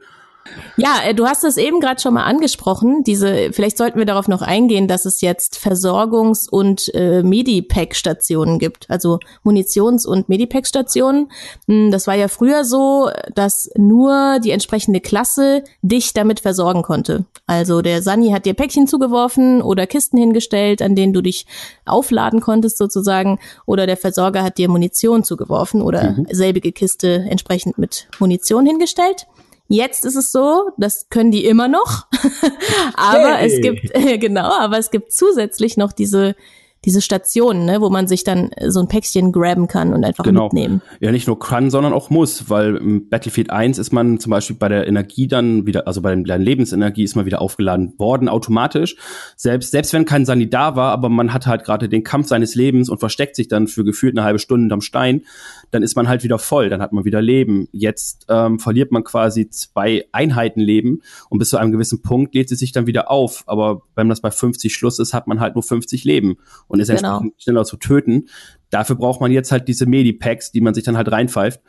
Ja, 0.76 1.00
äh, 1.04 1.14
du 1.14 1.26
hast 1.26 1.44
es 1.44 1.56
eben 1.56 1.80
gerade 1.80 2.00
schon 2.00 2.14
mal 2.14 2.24
angesprochen. 2.24 3.02
Diese, 3.04 3.52
vielleicht 3.52 3.76
sollten 3.76 3.98
wir 3.98 4.06
darauf 4.06 4.28
noch 4.28 4.42
eingehen, 4.42 4.88
dass 4.88 5.04
es 5.04 5.20
jetzt 5.20 5.58
Versorgungs- 5.58 6.48
und 6.48 6.94
äh, 6.94 7.22
Medipack-Stationen 7.22 8.58
gibt, 8.58 8.88
also 8.88 9.18
Munitions- 9.44 10.06
und 10.06 10.28
Medipack-Stationen. 10.28 11.30
Hm, 11.66 11.90
das 11.90 12.06
war 12.06 12.14
ja 12.14 12.28
früher 12.28 12.64
so, 12.64 13.10
dass 13.34 13.70
nur 13.76 14.38
die 14.38 14.52
entsprechende 14.52 15.00
Klasse 15.00 15.64
dich 15.82 16.14
damit 16.14 16.40
versorgen 16.40 16.82
konnte. 16.82 17.24
Also 17.46 17.82
der 17.82 18.02
Sani 18.02 18.30
hat 18.30 18.46
dir 18.46 18.54
Päckchen 18.54 18.86
zugeworfen 18.86 19.62
oder 19.62 19.86
Kisten 19.86 20.18
hingestellt, 20.18 20.82
an 20.82 20.94
denen 20.94 21.12
du 21.12 21.22
dich 21.22 21.46
aufladen 21.86 22.40
konntest 22.40 22.78
sozusagen, 22.78 23.38
oder 23.66 23.86
der 23.86 23.96
Versorger 23.96 24.42
hat 24.42 24.58
dir 24.58 24.68
Munition 24.68 25.24
zugeworfen 25.24 25.82
oder 25.82 26.12
mhm. 26.12 26.26
selbige 26.30 26.72
Kiste 26.72 27.26
entsprechend 27.28 27.78
mit 27.78 28.08
Munition 28.18 28.66
hingestellt. 28.66 29.26
Jetzt 29.68 30.06
ist 30.06 30.16
es 30.16 30.32
so, 30.32 30.70
das 30.78 31.08
können 31.10 31.30
die 31.30 31.44
immer 31.44 31.68
noch, 31.68 32.06
aber 32.96 33.34
hey. 33.34 33.46
es 33.46 33.60
gibt 33.60 33.92
genau, 34.20 34.50
aber 34.58 34.78
es 34.78 34.90
gibt 34.90 35.12
zusätzlich 35.12 35.76
noch 35.76 35.92
diese 35.92 36.34
diese 36.84 37.00
Stationen, 37.00 37.64
ne, 37.64 37.80
wo 37.80 37.90
man 37.90 38.06
sich 38.06 38.24
dann 38.24 38.50
so 38.66 38.80
ein 38.80 38.88
Päckchen 38.88 39.32
graben 39.32 39.66
kann 39.66 39.92
und 39.92 40.04
einfach 40.04 40.24
genau. 40.24 40.44
mitnehmen. 40.44 40.80
Ja, 41.00 41.10
nicht 41.10 41.26
nur 41.26 41.38
kann, 41.38 41.70
sondern 41.70 41.92
auch 41.92 42.10
muss, 42.10 42.48
weil 42.48 42.76
im 42.76 43.08
Battlefield 43.08 43.50
1 43.50 43.78
ist 43.78 43.92
man 43.92 44.20
zum 44.20 44.30
Beispiel 44.30 44.56
bei 44.56 44.68
der 44.68 44.86
Energie 44.86 45.26
dann 45.26 45.66
wieder, 45.66 45.86
also 45.86 46.02
bei 46.02 46.14
der 46.14 46.38
Lebensenergie 46.38 47.02
ist 47.02 47.16
man 47.16 47.26
wieder 47.26 47.42
aufgeladen 47.42 47.94
worden 47.98 48.28
automatisch. 48.28 48.96
Selbst, 49.36 49.72
selbst 49.72 49.92
wenn 49.92 50.04
kein 50.04 50.24
Sani 50.24 50.48
da 50.48 50.76
war, 50.76 50.92
aber 50.92 51.08
man 51.08 51.32
hat 51.32 51.46
halt 51.46 51.64
gerade 51.64 51.88
den 51.88 52.04
Kampf 52.04 52.28
seines 52.28 52.54
Lebens 52.54 52.88
und 52.88 52.98
versteckt 52.98 53.34
sich 53.34 53.48
dann 53.48 53.66
für 53.66 53.84
gefühlt 53.84 54.16
eine 54.16 54.24
halbe 54.24 54.38
Stunde 54.38 54.72
am 54.72 54.80
Stein, 54.80 55.22
dann 55.70 55.82
ist 55.82 55.96
man 55.96 56.08
halt 56.08 56.22
wieder 56.22 56.38
voll, 56.38 56.68
dann 56.68 56.80
hat 56.80 56.92
man 56.92 57.04
wieder 57.04 57.20
Leben. 57.20 57.68
Jetzt 57.72 58.26
ähm, 58.28 58.58
verliert 58.58 58.92
man 58.92 59.04
quasi 59.04 59.50
zwei 59.50 60.06
Einheiten 60.12 60.60
Leben 60.60 61.02
und 61.28 61.38
bis 61.38 61.50
zu 61.50 61.56
einem 61.56 61.72
gewissen 61.72 62.02
Punkt 62.02 62.34
lädt 62.34 62.48
sie 62.48 62.54
sich 62.54 62.72
dann 62.72 62.86
wieder 62.86 63.10
auf. 63.10 63.42
Aber 63.46 63.82
wenn 63.96 64.08
das 64.08 64.20
bei 64.20 64.30
50 64.30 64.72
Schluss 64.72 64.98
ist, 64.98 65.12
hat 65.12 65.26
man 65.26 65.40
halt 65.40 65.54
nur 65.54 65.62
50 65.62 66.04
Leben 66.04 66.36
und 66.68 66.80
ist 66.80 66.88
genau. 66.88 67.18
entsprechend 67.18 67.42
schneller 67.42 67.64
zu 67.64 67.76
töten. 67.76 68.28
Dafür 68.70 68.96
braucht 68.96 69.20
man 69.20 69.32
jetzt 69.32 69.50
halt 69.50 69.66
diese 69.68 69.86
Medipacks, 69.86 70.52
die 70.52 70.60
man 70.60 70.74
sich 70.74 70.84
dann 70.84 70.96
halt 70.96 71.10
reinpfeift. 71.10 71.60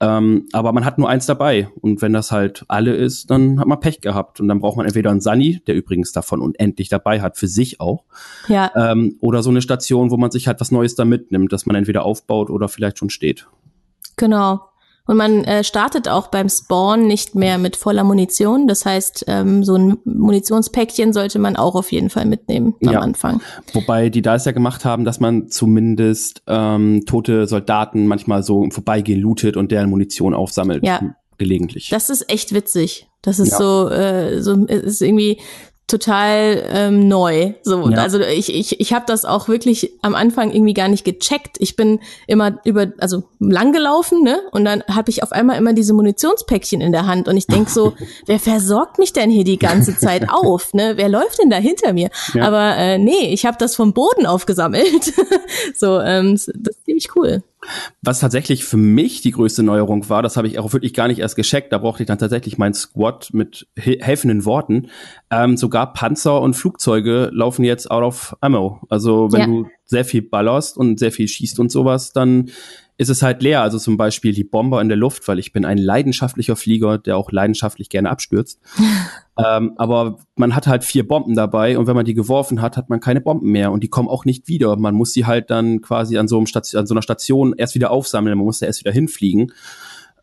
Ähm, 0.00 0.46
aber 0.52 0.72
man 0.72 0.84
hat 0.84 0.98
nur 0.98 1.08
eins 1.08 1.26
dabei. 1.26 1.68
Und 1.80 2.02
wenn 2.02 2.12
das 2.12 2.30
halt 2.30 2.64
alle 2.68 2.94
ist, 2.94 3.30
dann 3.30 3.58
hat 3.58 3.66
man 3.66 3.80
Pech 3.80 4.00
gehabt. 4.00 4.40
Und 4.40 4.48
dann 4.48 4.60
braucht 4.60 4.76
man 4.76 4.86
entweder 4.86 5.10
einen 5.10 5.20
Sunny, 5.20 5.60
der 5.66 5.74
übrigens 5.74 6.12
davon 6.12 6.40
unendlich 6.40 6.88
dabei 6.88 7.20
hat, 7.20 7.36
für 7.36 7.48
sich 7.48 7.80
auch. 7.80 8.04
Ja. 8.46 8.70
Ähm, 8.76 9.16
oder 9.20 9.42
so 9.42 9.50
eine 9.50 9.60
Station, 9.60 10.10
wo 10.10 10.16
man 10.16 10.30
sich 10.30 10.46
halt 10.46 10.60
was 10.60 10.70
Neues 10.70 10.94
da 10.94 11.04
mitnimmt, 11.04 11.52
dass 11.52 11.66
man 11.66 11.76
entweder 11.76 12.04
aufbaut 12.04 12.50
oder 12.50 12.68
vielleicht 12.68 12.98
schon 12.98 13.10
steht. 13.10 13.48
Genau. 14.16 14.67
Und 15.08 15.16
man 15.16 15.42
äh, 15.44 15.64
startet 15.64 16.06
auch 16.06 16.26
beim 16.26 16.50
Spawn 16.50 17.06
nicht 17.06 17.34
mehr 17.34 17.56
mit 17.56 17.76
voller 17.76 18.04
Munition. 18.04 18.68
Das 18.68 18.84
heißt, 18.84 19.24
ähm, 19.26 19.64
so 19.64 19.74
ein 19.74 19.96
Munitionspäckchen 20.04 21.14
sollte 21.14 21.38
man 21.38 21.56
auch 21.56 21.74
auf 21.74 21.90
jeden 21.90 22.10
Fall 22.10 22.26
mitnehmen 22.26 22.74
am 22.84 22.92
ja. 22.92 23.00
Anfang. 23.00 23.40
Wobei 23.72 24.10
die 24.10 24.20
da 24.20 24.34
es 24.34 24.44
ja 24.44 24.52
gemacht 24.52 24.84
haben, 24.84 25.06
dass 25.06 25.18
man 25.18 25.48
zumindest 25.48 26.42
ähm, 26.46 27.04
tote 27.06 27.46
Soldaten 27.46 28.06
manchmal 28.06 28.42
so 28.42 28.62
im 28.62 28.70
Vorbeigehen 28.70 29.18
lootet 29.18 29.56
und 29.56 29.72
deren 29.72 29.88
Munition 29.88 30.34
aufsammelt. 30.34 30.84
Ja. 30.84 31.00
Gelegentlich. 31.38 31.88
Das 31.88 32.10
ist 32.10 32.30
echt 32.30 32.52
witzig. 32.52 33.08
Das 33.22 33.38
ist 33.38 33.52
ja. 33.52 33.58
so, 33.58 33.88
äh, 33.88 34.42
so 34.42 34.66
ist 34.66 35.00
irgendwie 35.00 35.40
total 35.88 36.62
ähm, 36.70 37.08
neu. 37.08 37.54
So, 37.62 37.88
ja. 37.88 37.98
also 37.98 38.20
ich 38.20 38.54
ich 38.54 38.78
ich 38.78 38.92
habe 38.92 39.06
das 39.08 39.24
auch 39.24 39.48
wirklich 39.48 39.90
am 40.02 40.14
Anfang 40.14 40.52
irgendwie 40.52 40.74
gar 40.74 40.88
nicht 40.88 41.04
gecheckt. 41.04 41.56
Ich 41.58 41.76
bin 41.76 42.00
immer 42.26 42.60
über 42.64 42.88
also 42.98 43.24
lang 43.40 43.72
gelaufen, 43.72 44.22
ne? 44.22 44.38
Und 44.52 44.66
dann 44.66 44.84
habe 44.86 45.10
ich 45.10 45.22
auf 45.22 45.32
einmal 45.32 45.56
immer 45.56 45.72
diese 45.72 45.94
Munitionspäckchen 45.94 46.82
in 46.82 46.92
der 46.92 47.06
Hand 47.06 47.26
und 47.26 47.38
ich 47.38 47.46
denk 47.46 47.70
so, 47.70 47.94
wer 48.26 48.38
versorgt 48.38 48.98
mich 48.98 49.14
denn 49.14 49.30
hier 49.30 49.44
die 49.44 49.58
ganze 49.58 49.96
Zeit 49.96 50.28
auf, 50.28 50.74
ne? 50.74 50.92
Wer 50.96 51.08
läuft 51.08 51.42
denn 51.42 51.48
da 51.48 51.56
hinter 51.56 51.94
mir? 51.94 52.10
Ja. 52.34 52.46
Aber 52.46 52.76
äh, 52.76 52.98
nee, 52.98 53.32
ich 53.32 53.46
habe 53.46 53.56
das 53.58 53.74
vom 53.74 53.94
Boden 53.94 54.26
aufgesammelt. 54.26 55.14
so, 55.74 56.00
ähm, 56.00 56.38
ziemlich 56.98 57.16
cool. 57.16 57.42
Was 58.02 58.20
tatsächlich 58.20 58.64
für 58.64 58.76
mich 58.76 59.20
die 59.20 59.32
größte 59.32 59.62
Neuerung 59.62 60.08
war, 60.08 60.22
das 60.22 60.36
habe 60.36 60.46
ich 60.46 60.58
auch 60.58 60.72
wirklich 60.72 60.94
gar 60.94 61.08
nicht 61.08 61.18
erst 61.18 61.36
gescheckt, 61.36 61.72
da 61.72 61.78
brauchte 61.78 62.02
ich 62.02 62.06
dann 62.06 62.18
tatsächlich 62.18 62.56
mein 62.56 62.74
Squad 62.74 63.30
mit 63.32 63.66
helfenden 63.76 64.44
Worten. 64.44 64.88
Ähm, 65.30 65.56
sogar 65.56 65.92
Panzer 65.92 66.40
und 66.40 66.54
Flugzeuge 66.54 67.30
laufen 67.32 67.64
jetzt 67.64 67.90
out 67.90 68.04
of 68.04 68.36
ammo. 68.40 68.80
Also 68.88 69.32
wenn 69.32 69.40
ja. 69.40 69.46
du 69.46 69.66
sehr 69.84 70.04
viel 70.04 70.22
ballerst 70.22 70.76
und 70.76 70.98
sehr 70.98 71.12
viel 71.12 71.28
schießt 71.28 71.58
und 71.58 71.72
sowas, 71.72 72.12
dann 72.12 72.50
ist 72.98 73.08
es 73.08 73.22
halt 73.22 73.42
leer. 73.42 73.62
Also 73.62 73.78
zum 73.78 73.96
Beispiel 73.96 74.34
die 74.34 74.44
Bomber 74.44 74.82
in 74.82 74.88
der 74.88 74.98
Luft, 74.98 75.26
weil 75.28 75.38
ich 75.38 75.52
bin 75.52 75.64
ein 75.64 75.78
leidenschaftlicher 75.78 76.56
Flieger, 76.56 76.98
der 76.98 77.16
auch 77.16 77.30
leidenschaftlich 77.30 77.88
gerne 77.88 78.10
abstürzt. 78.10 78.60
ähm, 79.38 79.72
aber 79.76 80.18
man 80.34 80.54
hat 80.54 80.66
halt 80.66 80.82
vier 80.82 81.06
Bomben 81.06 81.36
dabei 81.36 81.78
und 81.78 81.86
wenn 81.86 81.94
man 81.94 82.04
die 82.04 82.14
geworfen 82.14 82.60
hat, 82.60 82.76
hat 82.76 82.90
man 82.90 82.98
keine 82.98 83.20
Bomben 83.20 83.50
mehr 83.50 83.70
und 83.70 83.84
die 83.84 83.88
kommen 83.88 84.08
auch 84.08 84.24
nicht 84.24 84.48
wieder. 84.48 84.76
Man 84.76 84.96
muss 84.96 85.12
sie 85.12 85.26
halt 85.26 85.48
dann 85.50 85.80
quasi 85.80 86.18
an 86.18 86.26
so, 86.26 86.36
einem 86.36 86.46
Station, 86.46 86.80
an 86.80 86.86
so 86.86 86.94
einer 86.94 87.02
Station 87.02 87.54
erst 87.56 87.76
wieder 87.76 87.92
aufsammeln, 87.92 88.36
man 88.36 88.44
muss 88.44 88.58
da 88.58 88.66
erst 88.66 88.80
wieder 88.80 88.92
hinfliegen. 88.92 89.52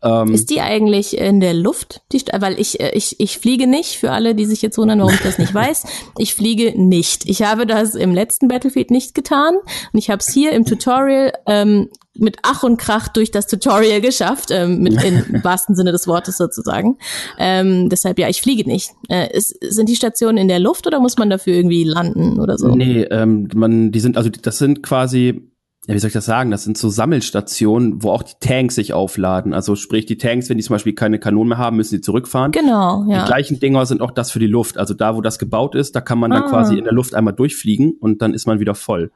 Ähm, 0.02 0.32
ist 0.32 0.50
die 0.50 0.60
eigentlich 0.60 1.16
in 1.18 1.40
der 1.40 1.54
Luft? 1.54 2.02
Die, 2.12 2.22
weil 2.38 2.58
ich, 2.60 2.80
äh, 2.80 2.90
ich, 2.94 3.18
ich 3.18 3.38
fliege 3.38 3.66
nicht, 3.66 3.96
für 3.96 4.12
alle, 4.12 4.34
die 4.34 4.46
sich 4.46 4.62
jetzt 4.62 4.78
wundern, 4.78 5.00
warum 5.00 5.14
ich 5.14 5.22
das 5.22 5.38
nicht 5.38 5.54
weiß. 5.54 5.84
Ich 6.18 6.34
fliege 6.34 6.80
nicht. 6.80 7.28
Ich 7.28 7.42
habe 7.42 7.66
das 7.66 7.94
im 7.94 8.14
letzten 8.14 8.48
Battlefield 8.48 8.90
nicht 8.90 9.14
getan 9.14 9.54
und 9.56 9.98
ich 9.98 10.10
habe 10.10 10.20
es 10.20 10.32
hier 10.32 10.52
im 10.52 10.64
Tutorial 10.64 11.32
ähm, 11.46 11.88
mit 12.18 12.38
Ach 12.42 12.62
und 12.62 12.78
Krach 12.78 13.08
durch 13.08 13.30
das 13.30 13.46
Tutorial 13.46 14.00
geschafft, 14.00 14.50
ähm, 14.50 14.80
mit 14.80 15.02
im 15.04 15.42
wahrsten 15.44 15.74
Sinne 15.74 15.92
des 15.92 16.06
Wortes 16.06 16.36
sozusagen. 16.36 16.98
Ähm, 17.38 17.88
deshalb 17.88 18.18
ja, 18.18 18.28
ich 18.28 18.40
fliege 18.40 18.68
nicht. 18.68 18.92
Äh, 19.08 19.36
ist, 19.36 19.56
sind 19.62 19.88
die 19.88 19.96
Stationen 19.96 20.38
in 20.38 20.48
der 20.48 20.58
Luft 20.58 20.86
oder 20.86 21.00
muss 21.00 21.18
man 21.18 21.30
dafür 21.30 21.54
irgendwie 21.54 21.84
landen 21.84 22.40
oder 22.40 22.58
so? 22.58 22.74
Nee, 22.74 23.02
ähm, 23.02 23.48
man, 23.54 23.92
die 23.92 24.00
sind, 24.00 24.16
also 24.16 24.30
das 24.30 24.58
sind 24.58 24.82
quasi 24.82 25.50
ja, 25.86 25.94
wie 25.94 25.98
soll 25.98 26.08
ich 26.08 26.14
das 26.14 26.24
sagen? 26.26 26.50
Das 26.50 26.64
sind 26.64 26.76
so 26.76 26.88
Sammelstationen, 26.88 28.02
wo 28.02 28.10
auch 28.10 28.22
die 28.22 28.34
Tanks 28.40 28.74
sich 28.74 28.92
aufladen. 28.92 29.54
Also 29.54 29.76
sprich, 29.76 30.06
die 30.06 30.18
Tanks, 30.18 30.48
wenn 30.50 30.56
die 30.56 30.64
zum 30.64 30.74
Beispiel 30.74 30.94
keine 30.94 31.18
Kanonen 31.18 31.50
mehr 31.50 31.58
haben, 31.58 31.76
müssen 31.76 31.94
die 31.96 32.00
zurückfahren. 32.00 32.52
Genau, 32.52 33.04
ja. 33.08 33.20
Die 33.22 33.26
gleichen 33.26 33.60
Dinger 33.60 33.86
sind 33.86 34.00
auch 34.00 34.10
das 34.10 34.30
für 34.30 34.38
die 34.40 34.46
Luft. 34.48 34.78
Also 34.78 34.94
da, 34.94 35.14
wo 35.16 35.20
das 35.20 35.38
gebaut 35.38 35.74
ist, 35.74 35.94
da 35.94 36.00
kann 36.00 36.18
man 36.18 36.30
dann 36.32 36.42
Ah. 36.44 36.48
quasi 36.50 36.76
in 36.76 36.84
der 36.84 36.92
Luft 36.92 37.14
einmal 37.14 37.34
durchfliegen 37.34 37.92
und 38.00 38.20
dann 38.22 38.34
ist 38.34 38.46
man 38.46 38.58
wieder 38.60 38.74
voll. 38.74 39.10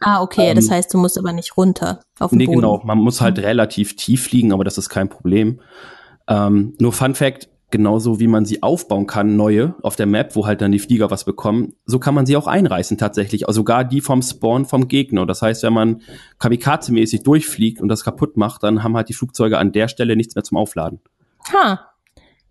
Ah, 0.00 0.20
okay, 0.22 0.52
das 0.54 0.68
heißt, 0.70 0.92
du 0.94 0.98
musst 0.98 1.16
aber 1.18 1.32
nicht 1.32 1.56
runter 1.56 2.00
auf 2.18 2.30
den 2.30 2.34
Ähm, 2.34 2.38
Nee, 2.38 2.46
Boden. 2.46 2.56
genau. 2.60 2.82
Man 2.84 2.98
muss 2.98 3.20
halt 3.20 3.38
relativ 3.38 3.94
tief 3.96 4.24
fliegen, 4.24 4.52
aber 4.52 4.64
das 4.64 4.76
ist 4.78 4.88
kein 4.88 5.08
Problem. 5.08 5.60
Ähm, 6.28 6.74
nur 6.80 6.92
Fun 6.92 7.14
Fact, 7.14 7.48
genauso 7.72 8.20
wie 8.20 8.28
man 8.28 8.44
sie 8.44 8.62
aufbauen 8.62 9.08
kann, 9.08 9.34
neue 9.36 9.74
auf 9.82 9.96
der 9.96 10.06
Map, 10.06 10.36
wo 10.36 10.46
halt 10.46 10.60
dann 10.60 10.70
die 10.70 10.78
Flieger 10.78 11.10
was 11.10 11.24
bekommen, 11.24 11.72
so 11.86 11.98
kann 11.98 12.14
man 12.14 12.26
sie 12.26 12.36
auch 12.36 12.46
einreißen 12.46 12.96
tatsächlich. 12.98 13.48
Also 13.48 13.62
sogar 13.62 13.82
die 13.84 14.00
vom 14.00 14.22
Spawn 14.22 14.64
vom 14.64 14.86
Gegner. 14.86 15.26
Das 15.26 15.42
heißt, 15.42 15.64
wenn 15.64 15.72
man 15.72 16.02
kamikaze-mäßig 16.38 17.22
durchfliegt 17.24 17.80
und 17.80 17.88
das 17.88 18.04
kaputt 18.04 18.36
macht, 18.36 18.62
dann 18.62 18.84
haben 18.84 18.96
halt 18.96 19.08
die 19.08 19.14
Flugzeuge 19.14 19.58
an 19.58 19.72
der 19.72 19.88
Stelle 19.88 20.14
nichts 20.14 20.34
mehr 20.36 20.44
zum 20.44 20.58
Aufladen. 20.58 21.00
Ha, 21.52 21.88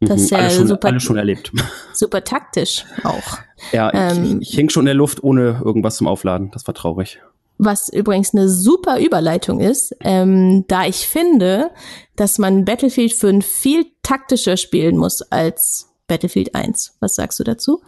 das 0.02 0.22
ist 0.24 0.32
Mhm, 0.32 0.38
ja 0.38 0.44
alles, 0.44 0.56
schon, 0.56 0.68
super, 0.68 0.88
alles 0.88 1.04
schon 1.04 1.18
erlebt. 1.18 1.52
super 1.94 2.24
taktisch 2.24 2.86
auch. 3.04 3.38
Ja, 3.72 3.94
Ähm. 3.94 4.40
ich, 4.42 4.50
ich 4.50 4.56
hing 4.56 4.70
schon 4.70 4.82
in 4.82 4.86
der 4.88 4.96
Luft 4.96 5.24
ohne 5.24 5.62
irgendwas 5.64 5.98
zum 5.98 6.08
Aufladen. 6.08 6.50
Das 6.52 6.66
war 6.68 6.74
traurig. 6.74 7.22
Was 7.64 7.90
übrigens 7.94 8.34
eine 8.34 8.50
super 8.50 9.00
Überleitung 9.00 9.60
ist, 9.60 9.96
ähm, 10.00 10.66
da 10.68 10.86
ich 10.88 11.08
finde, 11.08 11.70
dass 12.16 12.40
man 12.40 12.66
Battlefield 12.66 13.14
5 13.14 13.46
viel 13.46 13.86
taktischer 14.02 14.58
spielen 14.58 14.98
muss 14.98 15.22
als 15.22 15.88
Battlefield 16.08 16.56
1. 16.56 16.98
Was 17.02 17.14
sagst 17.14 17.40
du 17.40 17.44
dazu? 17.44 17.82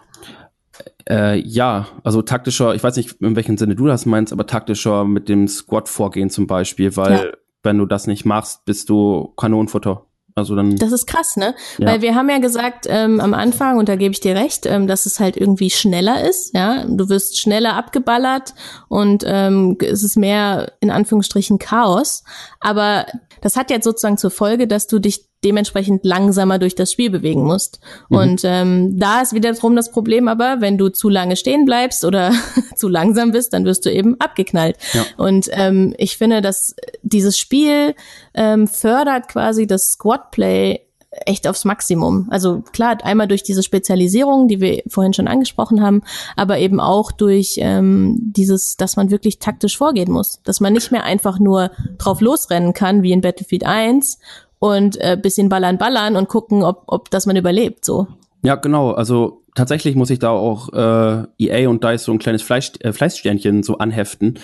Äh, 1.10 1.40
ja, 1.40 1.88
also 2.04 2.22
taktischer, 2.22 2.76
ich 2.76 2.84
weiß 2.84 2.96
nicht, 2.98 3.20
in 3.20 3.36
welchem 3.36 3.58
Sinne 3.58 3.76
du 3.76 3.88
das 3.88 4.06
meinst, 4.06 4.32
aber 4.32 4.46
taktischer 4.46 5.06
mit 5.06 5.28
dem 5.28 5.48
Squad-Vorgehen 5.48 6.30
zum 6.30 6.46
Beispiel, 6.46 6.96
weil 6.96 7.12
Ja. 7.14 7.32
wenn 7.64 7.80
du 7.80 7.88
das 7.88 8.06
nicht 8.06 8.26
machst, 8.26 8.66
bist 8.66 8.90
du 8.90 9.34
Kanonenfutter. 9.38 10.06
Also 10.36 10.56
dann, 10.56 10.76
Das 10.78 10.91
ist 10.91 11.06
krass, 11.06 11.36
ne? 11.36 11.56
Ja. 11.78 11.88
Weil 11.88 12.02
wir 12.02 12.15
haben 12.15 12.30
ja 12.30 12.39
gesagt 12.39 12.86
ähm, 12.89 13.19
am 13.19 13.34
Anfang, 13.34 13.78
und 13.78 13.89
da 13.89 13.96
gebe 13.96 14.13
ich 14.13 14.19
dir 14.19 14.36
recht, 14.36 14.65
ähm, 14.65 14.88
dass 14.88 15.06
es 15.06 15.19
halt 15.19 15.38
irgendwie 15.38 15.69
schneller 15.69 16.28
ist, 16.28 16.56
ja. 16.56 16.86
Du 16.86 17.10
wirst 17.10 17.39
schneller 17.39 17.76
abgeballert 17.76 18.54
und 18.89 19.24
ähm, 19.28 19.78
es 19.80 20.04
ist 20.04 20.17
mehr 20.17 20.74
in 20.80 20.89
Anführungsstrichen 20.89 21.60
Chaos. 21.60 22.24
Aber 22.60 23.06
das 23.41 23.56
hat 23.56 23.69
jetzt 23.69 23.84
sozusagen 23.84 24.17
zur 24.17 24.32
Folge, 24.32 24.67
dass 24.67 24.88
du 24.88 25.00
dich 25.00 25.26
dementsprechend 25.44 26.06
langsamer 26.06 26.60
durch 26.60 26.76
das 26.76 26.92
Spiel 26.92 27.10
bewegen 27.10 27.44
musst. 27.44 27.80
Mhm. 28.10 28.18
Und 28.18 28.42
ähm, 28.44 29.00
da 29.00 29.22
ist 29.22 29.34
wiederum 29.34 29.76
das 29.76 29.92
Problem 29.92 30.28
aber, 30.28 30.58
wenn 30.60 30.78
du 30.78 30.90
zu 30.90 31.10
lange 31.10 31.36
stehen 31.36 31.66
bleibst 31.66 32.06
oder 32.06 32.32
zu 32.76 32.88
langsam 32.88 33.32
bist, 33.32 33.54
dann 33.54 33.66
wirst 33.66 33.86
du 33.86 33.92
eben 33.92 34.20
abgeknallt. 34.20 34.78
Ja. 34.94 35.06
Und 35.18 35.50
ähm, 35.52 35.94
ich 35.98 36.18
finde, 36.18 36.42
dass 36.42 36.76
dieses 37.02 37.38
Spiel 37.38 37.96
ähm, 38.34 38.68
fördert 38.68 39.28
quasi 39.28 39.68
das 39.68 39.92
Squad-Play 39.92 40.82
echt 41.26 41.48
aufs 41.48 41.66
Maximum. 41.66 42.28
Also 42.30 42.64
klar, 42.72 42.98
einmal 43.04 43.28
durch 43.28 43.44
diese 43.44 43.64
Spezialisierung, 43.64 44.48
die 44.48 44.62
wir 44.62 44.84
vorhin 44.88 45.14
schon 45.14 45.28
angesprochen 45.28 45.82
haben, 45.82 46.02
aber 46.36 46.58
eben 46.58 46.80
auch 46.80 47.12
durch 47.12 47.56
ähm, 47.58 48.18
dieses, 48.20 48.78
dass 48.78 48.96
man 48.96 49.12
wirklich 49.12 49.40
taktisch 49.40 49.78
vorgehen 49.78 50.12
muss. 50.12 50.42
Dass 50.44 50.60
man 50.60 50.74
nicht 50.74 50.92
mehr 50.92 51.04
einfach 51.04 51.40
nur 51.40 51.72
drauf 51.98 52.22
losrennen 52.22 52.74
kann, 52.74 53.04
wie 53.04 53.12
in 53.12 53.22
Battlefield 53.22 53.66
1 53.66 54.20
und 54.63 54.95
äh, 55.02 55.17
bisschen 55.21 55.49
ballern, 55.49 55.78
ballern 55.78 56.15
und 56.15 56.30
gucken, 56.30 56.63
ob, 56.63 56.84
ob 56.88 57.10
dass 57.10 57.26
man 57.26 57.36
überlebt. 57.36 57.84
So. 57.84 58.08
ja 58.43 58.56
genau, 58.56 58.91
also 58.91 59.43
tatsächlich 59.56 59.96
muss 59.96 60.10
ich 60.10 60.20
da 60.20 60.30
auch 60.30 60.72
äh, 60.74 61.26
EA 61.38 61.70
und 61.70 61.84
DICE 61.84 62.04
so 62.04 62.12
ein 62.12 62.20
kleines 62.20 62.42
Fleisch, 62.42 62.72
äh, 62.80 62.94
Fleißsternchen 62.94 63.63
so 63.63 63.78
anheften. 63.78 64.39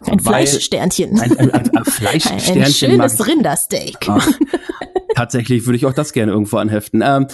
Ein 0.00 0.20
Fleischsternchen. 0.20 1.18
Ein, 1.20 1.38
ein, 1.38 1.50
ein, 1.50 1.70
ein 1.70 1.76
Ein 1.76 1.84
Fleischsternchen 1.84 2.96
mag 2.96 3.10
schönes 3.10 3.26
Rindersteak. 3.26 4.08
Ah, 4.08 4.20
Tatsächlich 5.14 5.66
würde 5.66 5.76
ich 5.76 5.86
auch 5.86 5.92
das 5.92 6.12
gerne 6.12 6.32
irgendwo 6.32 6.56
anheften. 6.56 7.02
Ähm, 7.04 7.26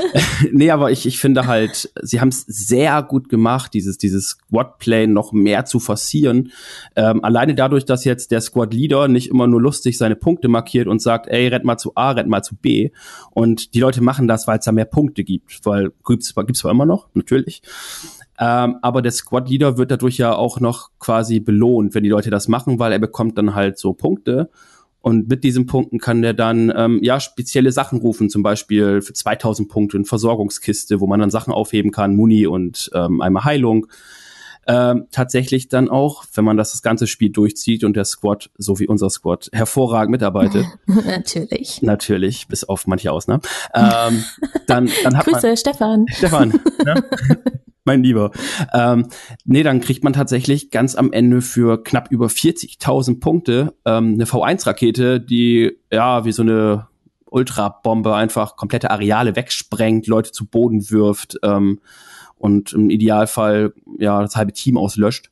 nee, 0.52 0.70
aber 0.70 0.90
ich, 0.90 1.06
ich 1.06 1.18
finde 1.18 1.46
halt, 1.46 1.92
sie 2.02 2.20
haben 2.20 2.28
es 2.28 2.44
sehr 2.46 3.02
gut 3.02 3.28
gemacht, 3.28 3.72
dieses, 3.74 3.98
dieses 3.98 4.30
Squad-Play 4.30 5.06
noch 5.06 5.32
mehr 5.32 5.64
zu 5.64 5.78
forcieren. 5.78 6.50
Ähm, 6.96 7.22
alleine 7.22 7.54
dadurch, 7.54 7.84
dass 7.84 8.04
jetzt 8.04 8.30
der 8.32 8.40
Squad-Leader 8.40 9.08
nicht 9.08 9.30
immer 9.30 9.46
nur 9.46 9.60
lustig 9.60 9.96
seine 9.96 10.16
Punkte 10.16 10.48
markiert 10.48 10.88
und 10.88 11.00
sagt, 11.00 11.28
ey, 11.28 11.48
rennt 11.48 11.64
mal 11.64 11.78
zu 11.78 11.92
A, 11.94 12.12
rennt 12.12 12.28
mal 12.28 12.42
zu 12.42 12.56
B. 12.56 12.90
Und 13.30 13.74
die 13.74 13.80
Leute 13.80 14.02
machen 14.02 14.26
das, 14.26 14.46
weil 14.46 14.58
es 14.58 14.64
da 14.64 14.72
mehr 14.72 14.84
Punkte 14.86 15.22
gibt. 15.22 15.60
Weil 15.64 15.92
gibt's, 16.04 16.34
gibt's 16.34 16.64
zwar 16.70 16.72
immer 16.72 16.86
noch, 16.86 17.08
natürlich. 17.14 17.62
Ähm, 18.38 18.76
aber 18.82 19.02
der 19.02 19.12
Squad-Leader 19.12 19.76
wird 19.76 19.90
dadurch 19.90 20.16
ja 20.16 20.34
auch 20.34 20.60
noch 20.60 20.90
quasi 20.98 21.40
belohnt, 21.40 21.94
wenn 21.94 22.04
die 22.04 22.08
Leute 22.08 22.30
das 22.30 22.48
machen, 22.48 22.78
weil 22.78 22.92
er 22.92 22.98
bekommt 22.98 23.36
dann 23.36 23.54
halt 23.54 23.78
so 23.78 23.92
Punkte. 23.92 24.50
Und 25.02 25.28
mit 25.28 25.44
diesen 25.44 25.66
Punkten 25.66 25.98
kann 25.98 26.20
der 26.22 26.34
dann 26.34 26.72
ähm, 26.76 27.00
ja 27.02 27.20
spezielle 27.20 27.72
Sachen 27.72 28.00
rufen, 28.00 28.28
zum 28.28 28.42
Beispiel 28.42 29.00
für 29.00 29.14
2000 29.14 29.68
Punkte 29.68 29.96
eine 29.96 30.04
Versorgungskiste, 30.04 31.00
wo 31.00 31.06
man 31.06 31.20
dann 31.20 31.30
Sachen 31.30 31.52
aufheben 31.52 31.90
kann, 31.90 32.16
Muni 32.16 32.46
und 32.46 32.90
ähm, 32.94 33.20
einmal 33.20 33.44
Heilung. 33.44 33.86
Ähm, 34.70 35.06
tatsächlich 35.10 35.68
dann 35.68 35.88
auch, 35.88 36.24
wenn 36.34 36.44
man 36.44 36.56
das, 36.56 36.70
das 36.70 36.82
ganze 36.82 37.08
Spiel 37.08 37.30
durchzieht 37.30 37.82
und 37.82 37.96
der 37.96 38.04
Squad, 38.04 38.50
so 38.56 38.78
wie 38.78 38.86
unser 38.86 39.10
Squad, 39.10 39.48
hervorragend 39.52 40.12
mitarbeitet, 40.12 40.64
Natürlich. 40.86 41.82
natürlich, 41.82 42.46
bis 42.46 42.62
auf 42.62 42.86
manche 42.86 43.10
Ausnahmen, 43.10 43.42
ähm, 43.74 44.24
dann, 44.68 44.88
dann 45.02 45.16
hat 45.16 45.26
man 45.26 45.40
Grüße, 45.40 45.56
Stefan. 45.56 46.06
Stefan, 46.08 46.50
ne? 46.84 47.02
mein 47.84 48.04
Lieber. 48.04 48.30
Ähm, 48.72 49.08
nee, 49.44 49.64
dann 49.64 49.80
kriegt 49.80 50.04
man 50.04 50.12
tatsächlich 50.12 50.70
ganz 50.70 50.94
am 50.94 51.12
Ende 51.12 51.42
für 51.42 51.82
knapp 51.82 52.12
über 52.12 52.26
40.000 52.26 53.18
Punkte 53.18 53.74
ähm, 53.84 54.14
eine 54.14 54.24
V1-Rakete, 54.24 55.20
die 55.20 55.78
ja 55.90 56.24
wie 56.24 56.32
so 56.32 56.42
eine 56.42 56.86
Ultrabombe 57.26 58.14
einfach 58.14 58.54
komplette 58.54 58.92
Areale 58.92 59.34
wegsprengt, 59.34 60.06
Leute 60.06 60.30
zu 60.30 60.46
Boden 60.46 60.90
wirft 60.90 61.38
ähm, 61.42 61.80
und 62.40 62.72
im 62.72 62.90
Idealfall 62.90 63.74
ja 63.98 64.20
das 64.22 64.34
halbe 64.34 64.52
Team 64.52 64.76
auslöscht. 64.78 65.30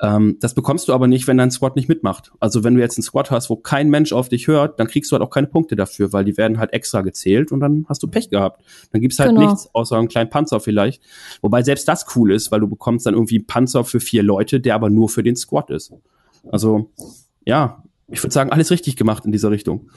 Ähm, 0.00 0.38
das 0.40 0.54
bekommst 0.54 0.88
du 0.88 0.94
aber 0.94 1.06
nicht, 1.06 1.28
wenn 1.28 1.36
dein 1.36 1.50
Squad 1.50 1.76
nicht 1.76 1.88
mitmacht. 1.88 2.32
Also 2.40 2.64
wenn 2.64 2.74
du 2.74 2.80
jetzt 2.80 2.96
einen 2.96 3.04
Squad 3.04 3.30
hast, 3.30 3.50
wo 3.50 3.56
kein 3.56 3.90
Mensch 3.90 4.12
auf 4.12 4.28
dich 4.28 4.48
hört, 4.48 4.80
dann 4.80 4.88
kriegst 4.88 5.12
du 5.12 5.14
halt 5.14 5.22
auch 5.22 5.30
keine 5.30 5.46
Punkte 5.46 5.76
dafür, 5.76 6.12
weil 6.12 6.24
die 6.24 6.36
werden 6.36 6.58
halt 6.58 6.72
extra 6.72 7.02
gezählt 7.02 7.52
und 7.52 7.60
dann 7.60 7.86
hast 7.88 8.02
du 8.02 8.08
Pech 8.08 8.30
gehabt. 8.30 8.64
Dann 8.90 9.00
gibt's 9.02 9.18
halt 9.18 9.30
Genau. 9.30 9.42
nichts, 9.42 9.68
außer 9.74 9.96
einen 9.96 10.08
kleinen 10.08 10.30
Panzer 10.30 10.58
vielleicht. 10.58 11.02
Wobei 11.42 11.62
selbst 11.62 11.86
das 11.86 12.06
cool 12.16 12.32
ist, 12.32 12.50
weil 12.50 12.60
du 12.60 12.66
bekommst 12.68 13.06
dann 13.06 13.14
irgendwie 13.14 13.36
einen 13.36 13.46
Panzer 13.46 13.84
für 13.84 14.00
vier 14.00 14.22
Leute, 14.24 14.58
der 14.58 14.74
aber 14.74 14.90
nur 14.90 15.08
für 15.08 15.22
den 15.22 15.36
Squad 15.36 15.70
ist. 15.70 15.92
Also, 16.50 16.90
ja, 17.44 17.84
ich 18.08 18.22
würde 18.24 18.32
sagen, 18.32 18.50
alles 18.50 18.70
richtig 18.70 18.96
gemacht 18.96 19.24
in 19.24 19.30
dieser 19.32 19.50
Richtung. 19.50 19.88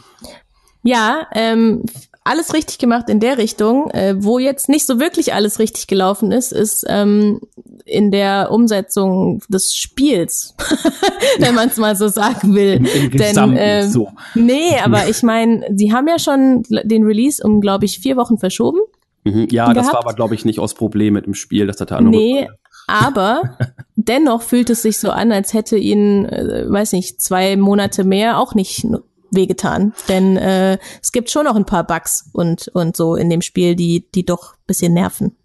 Ja, 0.84 1.28
ähm, 1.34 1.84
alles 2.26 2.54
richtig 2.54 2.80
gemacht 2.80 3.10
in 3.10 3.22
der 3.22 3.38
Richtung. 3.38 3.90
Äh, 3.92 4.16
wo 4.18 4.40
jetzt 4.40 4.68
nicht 4.68 4.86
so 4.86 5.00
wirklich 5.00 5.34
alles 5.34 5.60
richtig 5.60 5.88
gelaufen 5.88 6.32
ist, 6.32 6.52
ist 6.52 6.84
ähm, 6.90 7.40
in 7.86 8.12
der 8.12 8.50
Umsetzung 8.52 9.42
des 9.48 9.76
Spiels, 9.76 10.56
wenn 11.40 11.56
man 11.56 11.70
es 11.70 11.78
mal 11.78 11.96
so 11.96 12.08
sagen 12.10 12.54
will. 12.56 12.74
Im, 12.74 12.86
im 12.86 13.12
Denn, 13.12 13.56
ähm, 13.58 13.90
so. 13.90 14.10
Nee, 14.34 14.78
aber 14.84 15.08
ich 15.08 15.24
meine, 15.24 15.66
sie 15.76 15.94
haben 15.94 16.08
ja 16.08 16.20
schon 16.20 16.64
den 16.70 17.04
Release 17.04 17.42
um, 17.46 17.62
glaube 17.62 17.86
ich, 17.86 18.00
vier 18.00 18.18
Wochen 18.18 18.38
verschoben. 18.38 18.80
Mhm. 19.24 19.48
Ja, 19.52 19.68
das 19.68 19.88
gehabt. 19.88 19.94
war 19.94 20.06
aber, 20.06 20.16
glaube 20.16 20.36
ich, 20.36 20.46
nicht 20.46 20.60
aus 20.60 20.74
Problem 20.74 21.14
mit 21.14 21.28
dem 21.28 21.36
Spiel. 21.36 21.68
Das 21.68 21.80
hatte 21.80 21.96
andere 21.96 22.16
Nee, 22.16 22.48
aber 22.88 23.58
dennoch 23.96 24.42
fühlt 24.42 24.72
es 24.72 24.82
sich 24.82 25.00
so 25.00 25.12
an, 25.12 25.32
als 25.32 25.54
hätte 25.54 25.78
ihnen, 25.78 26.26
äh, 26.26 26.66
weiß 26.68 26.94
nicht, 26.94 27.22
zwei 27.22 27.56
Monate 27.56 28.04
mehr 28.04 28.40
auch 28.40 28.56
nicht 28.56 28.86
wehgetan. 29.32 29.94
Denn 30.10 30.38
äh, 30.38 30.78
es 31.02 31.12
gibt 31.12 31.30
schon 31.30 31.46
noch 31.46 31.56
ein 31.56 31.66
paar 31.66 31.86
Bugs 31.86 32.30
und, 32.34 32.70
und 32.70 32.96
so 32.96 33.16
in 33.16 33.30
dem 33.30 33.42
Spiel, 33.42 33.76
die, 33.76 34.06
die 34.14 34.26
doch 34.26 34.56
bisschen 34.68 34.94
nerven. 34.94 35.36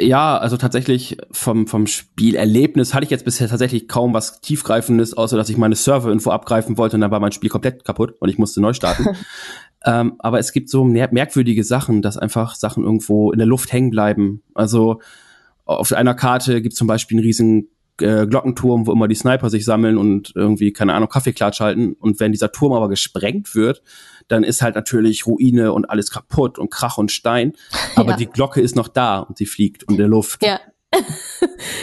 Ja, 0.00 0.38
also 0.38 0.56
tatsächlich 0.56 1.16
vom, 1.32 1.66
vom 1.66 1.88
Spielerlebnis 1.88 2.94
hatte 2.94 3.04
ich 3.04 3.10
jetzt 3.10 3.24
bisher 3.24 3.48
tatsächlich 3.48 3.88
kaum 3.88 4.14
was 4.14 4.40
tiefgreifendes, 4.40 5.16
außer 5.16 5.36
dass 5.36 5.48
ich 5.48 5.56
meine 5.56 5.74
Serverinfo 5.74 6.30
abgreifen 6.30 6.78
wollte 6.78 6.96
und 6.96 7.00
dann 7.00 7.10
war 7.10 7.18
mein 7.18 7.32
Spiel 7.32 7.50
komplett 7.50 7.84
kaputt 7.84 8.14
und 8.20 8.28
ich 8.28 8.38
musste 8.38 8.60
neu 8.60 8.72
starten. 8.74 9.06
ähm, 9.84 10.14
aber 10.20 10.38
es 10.38 10.52
gibt 10.52 10.70
so 10.70 10.84
mer 10.84 11.08
merkwürdige 11.10 11.64
Sachen, 11.64 12.00
dass 12.00 12.16
einfach 12.16 12.54
Sachen 12.54 12.84
irgendwo 12.84 13.32
in 13.32 13.38
der 13.38 13.46
Luft 13.48 13.72
hängen 13.72 13.90
bleiben. 13.90 14.42
Also 14.54 15.00
auf 15.64 15.92
einer 15.92 16.14
Karte 16.14 16.62
gibt 16.62 16.74
es 16.74 16.78
zum 16.78 16.86
Beispiel 16.86 17.18
einen 17.18 17.26
riesen 17.26 17.68
äh, 18.00 18.26
Glockenturm, 18.26 18.86
wo 18.86 18.92
immer 18.92 19.08
die 19.08 19.14
Sniper 19.14 19.50
sich 19.50 19.64
sammeln 19.64 19.98
und 19.98 20.32
irgendwie, 20.34 20.72
keine 20.72 20.94
Ahnung, 20.94 21.08
Kaffeeklatsch 21.08 21.60
halten. 21.60 21.94
Und 21.98 22.20
wenn 22.20 22.32
dieser 22.32 22.52
Turm 22.52 22.72
aber 22.72 22.88
gesprengt 22.88 23.54
wird, 23.54 23.82
dann 24.28 24.44
ist 24.44 24.62
halt 24.62 24.74
natürlich 24.74 25.26
Ruine 25.26 25.72
und 25.72 25.88
alles 25.90 26.10
kaputt 26.10 26.58
und 26.58 26.70
Krach 26.70 26.98
und 26.98 27.10
Stein. 27.12 27.52
Aber 27.96 28.10
Ja. 28.10 28.16
die 28.16 28.26
Glocke 28.26 28.60
ist 28.60 28.76
noch 28.76 28.88
da 28.88 29.20
und 29.20 29.38
sie 29.38 29.46
fliegt 29.46 29.84
in 29.84 29.96
der 29.96 30.08
Luft. 30.08 30.44
Ja, 30.44 30.60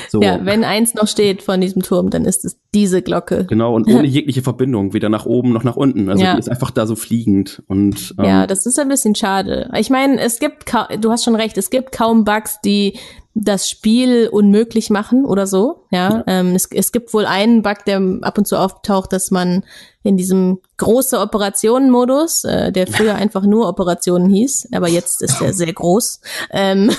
So. 0.10 0.22
ja, 0.22 0.44
wenn 0.46 0.64
eins 0.64 0.94
noch 0.94 1.08
steht 1.08 1.42
von 1.42 1.60
diesem 1.62 1.82
Turm, 1.82 2.10
dann 2.10 2.26
ist 2.26 2.46
es 2.46 2.58
diese 2.74 3.02
Glocke. 3.02 3.46
Genau, 3.46 3.76
und 3.76 3.88
ohne 3.92 4.08
jegliche 4.08 4.42
Verbindung, 4.42 4.94
weder 4.94 5.10
nach 5.10 5.26
oben 5.26 5.52
noch 5.52 5.64
nach 5.64 5.76
unten. 5.76 6.10
Also 6.10 6.24
Ja. 6.24 6.34
die 6.34 6.40
ist 6.40 6.50
einfach 6.50 6.72
da 6.72 6.88
so 6.88 6.96
fliegend. 6.96 7.62
Und 7.68 8.16
ähm, 8.18 8.26
Ja, 8.26 8.48
das 8.48 8.66
ist 8.66 8.80
ein 8.80 8.88
bisschen 8.88 9.16
schade. 9.16 9.70
Ich 9.78 9.90
meine, 9.90 10.20
es 10.20 10.40
gibt, 10.40 10.66
du 11.00 11.12
hast 11.12 11.24
schon 11.26 11.36
recht, 11.36 11.58
es 11.58 11.70
gibt 11.70 11.92
kaum 11.92 12.24
Bugs, 12.24 12.60
die 12.64 12.98
das 13.38 13.70
Spiel 13.70 14.30
unmöglich 14.32 14.90
machen 14.90 15.26
oder 15.26 15.46
so. 15.46 15.84
Ja, 15.92 16.10
ja. 16.10 16.24
Ähm, 16.26 16.56
es, 16.56 16.70
es 16.72 16.94
gibt 16.94 17.14
wohl 17.14 17.26
einen 17.26 17.64
Bug, 17.64 17.84
der 17.86 18.02
ab 18.22 18.38
und 18.38 18.48
zu 18.48 18.58
auftaucht, 18.58 19.12
dass 19.12 19.30
man 19.30 19.66
in 20.04 20.16
diesem 20.16 20.60
große 20.78 21.20
Operationen-Modus, 21.20 22.46
äh, 22.46 22.72
der 22.72 22.88
früher 22.88 23.16
einfach 23.16 23.44
nur 23.44 23.68
Operationen 23.68 24.30
hieß, 24.30 24.70
aber 24.72 24.88
jetzt 24.88 25.22
ist 25.22 25.42
er 25.42 25.52
sehr 25.52 25.74
groß, 25.74 26.22
ähm, 26.52 26.90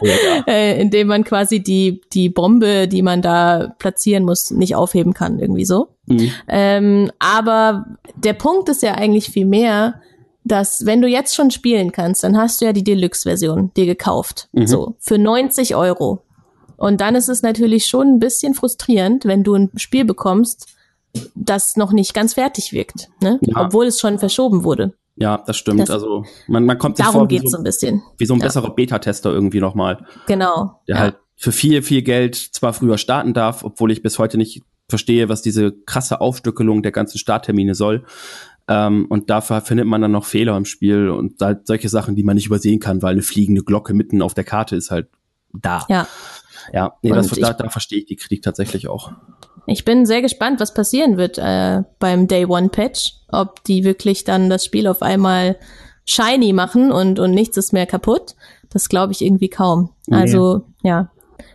oh 0.00 0.06
ja. 0.06 0.44
äh, 0.48 0.80
indem 0.80 1.08
man 1.08 1.22
quasi 1.22 1.62
die 1.62 2.00
die 2.12 2.28
Bombe, 2.28 2.88
die 2.88 3.02
man 3.02 3.22
da 3.22 3.74
platzieren 3.78 4.24
muss, 4.24 4.50
nicht 4.50 4.74
aufheben 4.74 5.14
kann, 5.14 5.38
irgendwie 5.38 5.64
so. 5.64 5.90
Mhm. 6.06 6.32
Ähm, 6.48 7.12
aber 7.20 7.86
der 8.16 8.32
Punkt 8.32 8.68
ist 8.68 8.82
ja 8.82 8.94
eigentlich 8.94 9.30
viel 9.30 9.46
mehr, 9.46 10.00
dass 10.48 10.86
wenn 10.86 11.02
du 11.02 11.08
jetzt 11.08 11.34
schon 11.34 11.50
spielen 11.50 11.92
kannst, 11.92 12.24
dann 12.24 12.36
hast 12.36 12.60
du 12.60 12.64
ja 12.64 12.72
die 12.72 12.84
Deluxe-Version 12.84 13.72
dir 13.76 13.86
gekauft. 13.86 14.48
Mhm. 14.52 14.66
So, 14.66 14.96
für 14.98 15.18
90 15.18 15.74
Euro. 15.74 16.22
Und 16.76 17.00
dann 17.00 17.14
ist 17.14 17.28
es 17.28 17.42
natürlich 17.42 17.86
schon 17.86 18.06
ein 18.06 18.18
bisschen 18.18 18.54
frustrierend, 18.54 19.24
wenn 19.24 19.42
du 19.42 19.54
ein 19.54 19.70
Spiel 19.76 20.04
bekommst, 20.04 20.68
das 21.34 21.76
noch 21.76 21.92
nicht 21.92 22.14
ganz 22.14 22.34
fertig 22.34 22.72
wirkt, 22.72 23.08
ne? 23.20 23.38
Ja. 23.42 23.64
obwohl 23.64 23.86
es 23.86 23.98
schon 23.98 24.18
verschoben 24.18 24.62
wurde. 24.62 24.92
Ja, 25.16 25.42
das 25.44 25.56
stimmt. 25.56 25.80
Das, 25.80 25.90
also 25.90 26.24
man, 26.46 26.64
man 26.64 26.78
kommt 26.78 26.96
sich 26.96 27.04
darum 27.04 27.22
vor, 27.22 27.30
wie 27.30 27.38
geht's 27.38 27.50
so, 27.50 27.58
ein 27.58 27.64
bisschen. 27.64 28.02
Wie 28.18 28.26
so 28.26 28.34
ein 28.34 28.40
ja. 28.40 28.46
besserer 28.46 28.70
Beta-Tester 28.70 29.32
irgendwie 29.32 29.60
nochmal. 29.60 30.04
Genau. 30.26 30.80
Der 30.86 30.94
ja. 30.94 31.00
halt 31.02 31.16
für 31.34 31.50
viel, 31.50 31.82
viel 31.82 32.02
Geld 32.02 32.36
zwar 32.36 32.72
früher 32.72 32.98
starten 32.98 33.34
darf, 33.34 33.64
obwohl 33.64 33.90
ich 33.90 34.02
bis 34.02 34.18
heute 34.18 34.38
nicht 34.38 34.62
verstehe, 34.88 35.28
was 35.28 35.42
diese 35.42 35.72
krasse 35.72 36.20
Aufstückelung 36.20 36.82
der 36.82 36.92
ganzen 36.92 37.18
Starttermine 37.18 37.74
soll. 37.74 38.04
Ähm, 38.68 39.06
und 39.08 39.30
dafür 39.30 39.62
findet 39.62 39.86
man 39.86 40.02
dann 40.02 40.12
noch 40.12 40.26
Fehler 40.26 40.56
im 40.56 40.66
Spiel 40.66 41.08
und 41.08 41.40
halt 41.40 41.66
solche 41.66 41.88
Sachen, 41.88 42.14
die 42.16 42.22
man 42.22 42.36
nicht 42.36 42.46
übersehen 42.46 42.80
kann, 42.80 43.02
weil 43.02 43.12
eine 43.12 43.22
fliegende 43.22 43.62
Glocke 43.62 43.94
mitten 43.94 44.20
auf 44.20 44.34
der 44.34 44.44
Karte 44.44 44.76
ist 44.76 44.90
halt 44.90 45.08
da. 45.52 45.86
Ja. 45.88 46.06
Ja, 46.72 46.94
nee, 47.02 47.10
das, 47.10 47.30
da, 47.30 47.54
da 47.54 47.70
verstehe 47.70 48.00
ich 48.00 48.06
die 48.06 48.16
Kritik 48.16 48.42
tatsächlich 48.42 48.88
auch. 48.88 49.12
Ich 49.66 49.84
bin 49.84 50.04
sehr 50.04 50.20
gespannt, 50.22 50.60
was 50.60 50.74
passieren 50.74 51.16
wird 51.16 51.38
äh, 51.38 51.82
beim 51.98 52.26
Day 52.26 52.44
One 52.44 52.68
Patch. 52.68 53.14
Ob 53.28 53.64
die 53.64 53.84
wirklich 53.84 54.24
dann 54.24 54.50
das 54.50 54.64
Spiel 54.64 54.86
auf 54.86 55.02
einmal 55.02 55.56
shiny 56.04 56.52
machen 56.52 56.90
und, 56.90 57.18
und 57.18 57.30
nichts 57.32 57.56
ist 57.56 57.72
mehr 57.72 57.86
kaputt. 57.86 58.34
Das 58.70 58.88
glaube 58.88 59.12
ich 59.12 59.22
irgendwie 59.22 59.48
kaum. 59.48 59.90
Nee. 60.06 60.16
Also, 60.16 60.66
ja, 60.82 61.10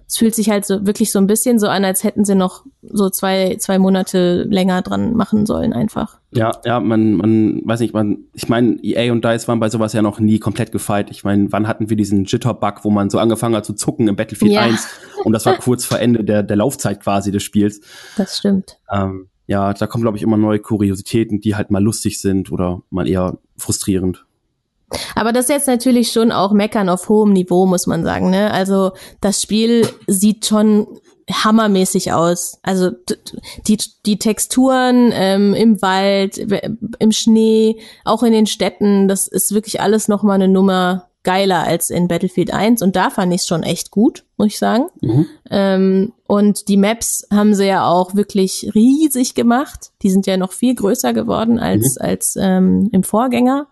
es 0.08 0.18
fühlt 0.18 0.36
sich 0.36 0.50
halt 0.50 0.66
so 0.66 0.86
wirklich 0.86 1.12
so 1.12 1.20
ein 1.20 1.28
bisschen 1.28 1.60
so 1.60 1.68
an, 1.68 1.86
als 1.86 2.04
hätten 2.04 2.26
sie 2.26 2.36
noch 2.36 2.66
so 2.82 3.10
zwei, 3.10 3.56
zwei 3.60 3.80
Monate 3.80 4.44
länger 4.44 4.82
dran 4.82 5.16
machen 5.16 5.46
sollen 5.46 5.74
einfach. 5.74 6.20
Ja, 6.32 6.52
ja, 6.66 6.80
man, 6.80 7.14
man 7.14 7.62
weiß 7.66 7.80
nicht, 7.80 7.94
man, 7.94 8.26
ich 8.34 8.50
meine, 8.50 8.78
EA 8.84 9.12
und 9.12 9.24
DICE 9.24 9.48
waren 9.48 9.60
bei 9.60 9.70
sowas 9.70 9.94
ja 9.94 10.02
noch 10.02 10.20
nie 10.20 10.40
komplett 10.40 10.72
gefeit. 10.72 11.12
Ich 11.12 11.24
meine, 11.24 11.52
wann 11.52 11.68
hatten 11.68 11.90
wir 11.90 11.98
diesen 11.98 12.26
Jitter-Bug, 12.26 12.84
wo 12.84 12.90
man 12.90 13.10
so 13.10 13.20
angefangen 13.20 13.56
hat 13.56 13.66
zu 13.66 13.74
zucken 13.74 14.08
im 14.08 14.16
Battlefield 14.16 14.52
ja. 14.52 14.62
1 14.62 14.88
und 15.24 15.34
das 15.34 15.46
war 15.46 15.58
kurz 15.58 15.86
vor 15.86 16.00
Ende 16.00 16.24
der, 16.24 16.44
der 16.44 16.58
Laufzeit 16.58 17.02
quasi 17.02 17.32
des 17.32 17.44
Spiels. 17.44 17.82
Das 18.18 18.38
stimmt. 18.38 18.80
Ähm, 18.92 19.30
ja, 19.46 19.74
da 19.74 19.88
kommen, 19.88 20.04
glaube 20.04 20.18
ich, 20.18 20.24
immer 20.24 20.38
neue 20.38 20.60
Kuriositäten, 20.60 21.42
die 21.42 21.56
halt 21.56 21.70
mal 21.70 21.84
lustig 21.84 22.20
sind 22.20 22.52
oder 22.52 22.82
mal 22.90 23.08
eher 23.08 23.38
frustrierend. 23.58 24.26
Aber 25.16 25.32
das 25.32 25.46
ist 25.46 25.50
jetzt 25.50 25.68
natürlich 25.68 26.12
schon 26.12 26.32
auch 26.32 26.52
Meckern 26.52 26.90
auf 26.90 27.10
hohem 27.10 27.34
Niveau, 27.34 27.66
muss 27.66 27.88
man 27.88 28.04
sagen. 28.04 28.30
Ne? 28.30 28.52
Also 28.52 28.92
das 29.22 29.42
Spiel 29.42 29.88
sieht 30.08 30.46
schon 30.46 30.88
hammermäßig 31.32 32.12
aus. 32.12 32.60
Also 32.64 32.92
die, 33.68 33.78
die 34.06 34.20
Texturen 34.20 35.12
ähm, 35.14 35.54
im 35.54 35.82
Wald, 35.82 36.38
im 37.00 37.12
Schnee, 37.12 37.80
auch 38.04 38.24
in 38.24 38.34
den 38.34 38.46
Städten, 38.46 39.08
das 39.08 39.28
ist 39.28 39.54
wirklich 39.54 39.82
alles 39.82 40.08
nochmal 40.08 40.36
eine 40.36 40.48
Nummer 40.48 41.10
geiler 41.24 41.64
als 41.64 41.90
in 41.90 42.10
Battlefield 42.10 42.54
1 42.54 42.82
und 42.82 42.98
da 42.98 43.10
fand 43.10 43.34
ich 43.34 43.42
es 43.42 43.48
schon 43.48 43.64
echt 43.64 43.92
gut, 43.92 44.26
muss 44.38 44.48
ich 44.48 44.60
sagen. 44.60 44.88
Mhm. 45.02 45.26
Ähm, 45.50 46.14
und 46.28 46.68
die 46.68 46.76
Maps 46.76 47.26
haben 47.32 47.56
sie 47.56 47.66
ja 47.66 47.88
auch 47.88 48.14
wirklich 48.14 48.72
riesig 48.76 49.34
gemacht. 49.34 49.92
Die 50.02 50.10
sind 50.10 50.28
ja 50.28 50.36
noch 50.36 50.52
viel 50.52 50.76
größer 50.76 51.14
geworden 51.14 51.60
als, 51.60 51.96
mhm. 51.96 52.06
als 52.06 52.38
ähm, 52.38 52.90
im 52.92 53.04
Vorgänger. 53.04 53.68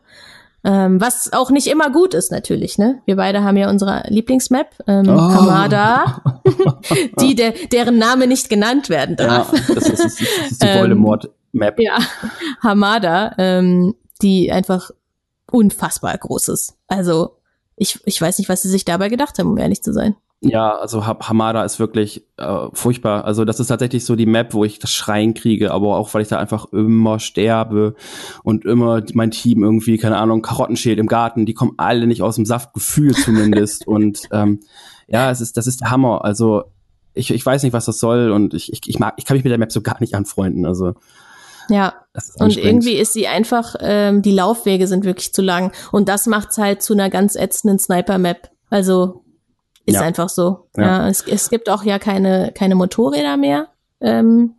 Ähm, 0.63 1.01
was 1.01 1.33
auch 1.33 1.49
nicht 1.49 1.67
immer 1.67 1.89
gut 1.89 2.13
ist 2.13 2.31
natürlich, 2.31 2.77
ne? 2.77 3.01
Wir 3.05 3.15
beide 3.15 3.43
haben 3.43 3.57
ja 3.57 3.69
unsere 3.69 4.03
Lieblingsmap, 4.07 4.67
ähm, 4.85 5.09
oh. 5.09 5.19
Hamada, 5.19 6.21
die 7.19 7.33
der, 7.33 7.53
deren 7.71 7.97
Name 7.97 8.27
nicht 8.27 8.47
genannt 8.49 8.89
werden 8.89 9.15
darf. 9.15 9.51
Ja, 9.51 9.73
das 9.73 9.89
ist, 9.89 10.03
das 10.03 10.21
ist 10.51 10.61
die 10.61 10.67
ähm, 10.67 10.79
Voldemort-Map. 10.79 11.79
ja, 11.79 11.97
Hamada, 12.61 13.33
ähm, 13.39 13.95
die 14.21 14.51
einfach 14.51 14.91
unfassbar 15.49 16.15
groß 16.15 16.49
ist. 16.49 16.77
Also 16.87 17.37
ich, 17.75 17.99
ich 18.05 18.21
weiß 18.21 18.37
nicht, 18.37 18.47
was 18.47 18.61
sie 18.61 18.69
sich 18.69 18.85
dabei 18.85 19.09
gedacht 19.09 19.39
haben, 19.39 19.49
um 19.49 19.57
ehrlich 19.57 19.81
zu 19.81 19.93
sein. 19.93 20.15
Ja, 20.43 20.71
also 20.71 21.05
Hamada 21.05 21.63
ist 21.63 21.79
wirklich 21.79 22.25
äh, 22.37 22.67
furchtbar. 22.73 23.25
Also 23.25 23.45
das 23.45 23.59
ist 23.59 23.67
tatsächlich 23.67 24.05
so 24.05 24.15
die 24.15 24.25
Map, 24.25 24.55
wo 24.55 24.65
ich 24.65 24.79
das 24.79 24.91
Schreien 24.91 25.35
kriege, 25.35 25.71
aber 25.71 25.97
auch 25.97 26.11
weil 26.15 26.23
ich 26.23 26.29
da 26.29 26.39
einfach 26.39 26.73
immer 26.73 27.19
sterbe 27.19 27.93
und 28.41 28.65
immer 28.65 29.03
mein 29.13 29.29
Team 29.29 29.63
irgendwie, 29.63 29.99
keine 29.99 30.17
Ahnung, 30.17 30.41
Karotten 30.41 30.77
schält 30.77 30.97
im 30.97 31.05
Garten, 31.05 31.45
die 31.45 31.53
kommen 31.53 31.73
alle 31.77 32.07
nicht 32.07 32.23
aus 32.23 32.37
dem 32.37 32.47
Saft, 32.47 32.73
Gefühl 32.73 33.13
zumindest. 33.13 33.85
und 33.87 34.21
ähm, 34.31 34.61
ja, 35.07 35.29
es 35.29 35.41
ist, 35.41 35.57
das 35.57 35.67
ist 35.67 35.81
der 35.81 35.91
Hammer. 35.91 36.25
Also 36.25 36.63
ich, 37.13 37.29
ich 37.29 37.45
weiß 37.45 37.61
nicht, 37.61 37.73
was 37.73 37.85
das 37.85 37.99
soll 37.99 38.31
und 38.31 38.55
ich, 38.55 38.73
ich, 38.73 38.81
ich 38.87 38.97
mag, 38.97 39.13
ich 39.17 39.25
kann 39.25 39.37
mich 39.37 39.43
mit 39.43 39.51
der 39.51 39.59
Map 39.59 39.71
so 39.71 39.81
gar 39.81 39.99
nicht 39.99 40.15
anfreunden. 40.15 40.65
Also 40.65 40.95
ja, 41.69 41.93
und 42.39 42.57
irgendwie 42.57 42.95
ist 42.95 43.13
sie 43.13 43.27
einfach, 43.27 43.75
ähm, 43.79 44.23
die 44.23 44.31
Laufwege 44.31 44.87
sind 44.87 45.05
wirklich 45.05 45.33
zu 45.33 45.43
lang 45.43 45.71
und 45.91 46.09
das 46.09 46.25
macht's 46.25 46.57
halt 46.57 46.81
zu 46.81 46.93
einer 46.93 47.11
ganz 47.11 47.35
ätzenden 47.35 47.77
Sniper-Map. 47.77 48.49
Also 48.71 49.20
ist 49.91 49.99
ja. 49.99 50.01
einfach 50.01 50.29
so. 50.29 50.67
Ja, 50.75 50.83
ja 50.83 51.09
es, 51.09 51.25
es, 51.27 51.49
gibt 51.49 51.69
auch 51.69 51.83
ja 51.83 51.99
keine, 51.99 52.51
keine 52.53 52.75
Motorräder 52.75 53.37
mehr. 53.37 53.67
Ähm, 53.99 54.55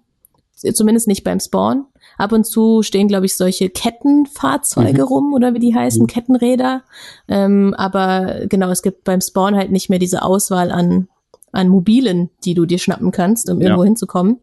zumindest 0.72 1.08
nicht 1.08 1.24
beim 1.24 1.40
Spawn. 1.40 1.86
Ab 2.18 2.32
und 2.32 2.44
zu 2.44 2.82
stehen, 2.82 3.08
glaube 3.08 3.26
ich, 3.26 3.36
solche 3.36 3.70
Kettenfahrzeuge 3.70 5.02
mhm. 5.02 5.08
rum 5.08 5.34
oder 5.34 5.54
wie 5.54 5.58
die 5.58 5.74
heißen, 5.74 6.02
mhm. 6.02 6.06
Kettenräder. 6.06 6.82
Ähm, 7.26 7.74
aber 7.76 8.46
genau, 8.48 8.70
es 8.70 8.82
gibt 8.82 9.04
beim 9.04 9.20
Spawn 9.20 9.56
halt 9.56 9.72
nicht 9.72 9.88
mehr 9.88 9.98
diese 9.98 10.22
Auswahl 10.22 10.70
an, 10.70 11.08
an 11.52 11.68
Mobilen, 11.68 12.30
die 12.44 12.54
du 12.54 12.66
dir 12.66 12.78
schnappen 12.78 13.12
kannst, 13.12 13.50
um 13.50 13.60
irgendwo 13.60 13.82
ja. 13.82 13.86
hinzukommen. 13.86 14.40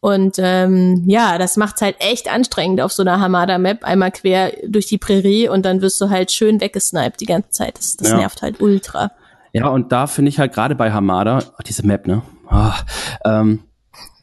Und 0.00 0.36
ähm, 0.38 1.04
ja, 1.06 1.38
das 1.38 1.56
macht's 1.56 1.82
halt 1.82 1.96
echt 1.98 2.32
anstrengend 2.32 2.80
auf 2.80 2.92
so 2.92 3.02
einer 3.02 3.20
Hamada-Map, 3.20 3.84
einmal 3.84 4.12
quer 4.12 4.52
durch 4.66 4.86
die 4.86 4.98
Prärie 4.98 5.48
und 5.48 5.64
dann 5.64 5.80
wirst 5.82 6.00
du 6.00 6.10
halt 6.10 6.32
schön 6.32 6.60
weggesniped 6.60 7.20
die 7.20 7.26
ganze 7.26 7.50
Zeit. 7.50 7.78
Das, 7.78 7.96
das 7.96 8.10
ja. 8.10 8.18
nervt 8.18 8.42
halt 8.42 8.60
ultra. 8.60 9.12
Ja, 9.56 9.68
und 9.68 9.90
da 9.90 10.06
finde 10.06 10.28
ich 10.28 10.38
halt 10.38 10.52
gerade 10.52 10.74
bei 10.74 10.92
Hamada, 10.92 11.38
oh, 11.38 11.62
diese 11.66 11.86
Map, 11.86 12.06
ne? 12.06 12.20
Oh, 12.50 12.72
ähm, 13.24 13.60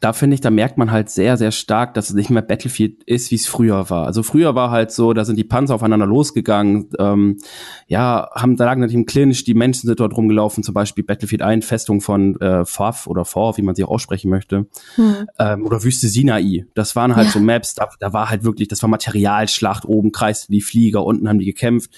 da 0.04 0.12
finde 0.12 0.34
ich, 0.34 0.42
da 0.42 0.50
merkt 0.50 0.76
man 0.76 0.90
halt 0.90 1.08
sehr, 1.08 1.38
sehr 1.38 1.50
stark, 1.50 1.94
dass 1.94 2.10
es 2.10 2.14
nicht 2.14 2.28
mehr 2.28 2.42
Battlefield 2.42 3.02
ist, 3.04 3.30
wie 3.30 3.36
es 3.36 3.46
früher 3.46 3.88
war. 3.88 4.04
Also 4.04 4.22
früher 4.22 4.54
war 4.54 4.70
halt 4.70 4.92
so, 4.92 5.14
da 5.14 5.24
sind 5.24 5.36
die 5.36 5.44
Panzer 5.44 5.76
aufeinander 5.76 6.04
losgegangen, 6.04 6.90
ähm, 6.98 7.38
ja, 7.86 8.28
haben 8.34 8.56
da 8.56 8.66
lagen 8.66 8.82
natürlich 8.82 9.00
im 9.00 9.06
Clinch, 9.06 9.44
die 9.44 9.54
Menschen 9.54 9.86
sind 9.86 9.98
dort 9.98 10.14
rumgelaufen, 10.14 10.62
zum 10.62 10.74
Beispiel 10.74 11.04
Battlefield 11.04 11.40
1, 11.40 11.64
Festung 11.64 12.02
von 12.02 12.38
äh, 12.42 12.66
Forf 12.66 13.06
oder 13.06 13.24
Forf, 13.24 13.56
wie 13.56 13.62
man 13.62 13.74
sie 13.74 13.84
auch 13.84 13.88
aussprechen 13.88 14.28
möchte, 14.28 14.66
hm. 14.96 15.26
ähm, 15.38 15.64
oder 15.64 15.82
Wüste 15.82 16.08
Sinai. 16.08 16.66
Das 16.74 16.94
waren 16.96 17.16
halt 17.16 17.28
ja. 17.28 17.32
so 17.32 17.40
Maps, 17.40 17.74
da, 17.74 17.88
da 17.98 18.12
war 18.12 18.28
halt 18.28 18.44
wirklich, 18.44 18.68
das 18.68 18.82
war 18.82 18.90
Materialschlacht, 18.90 19.86
oben 19.86 20.12
kreisten 20.12 20.52
die 20.52 20.60
Flieger, 20.60 21.02
unten 21.02 21.30
haben 21.30 21.38
die 21.38 21.46
gekämpft. 21.46 21.90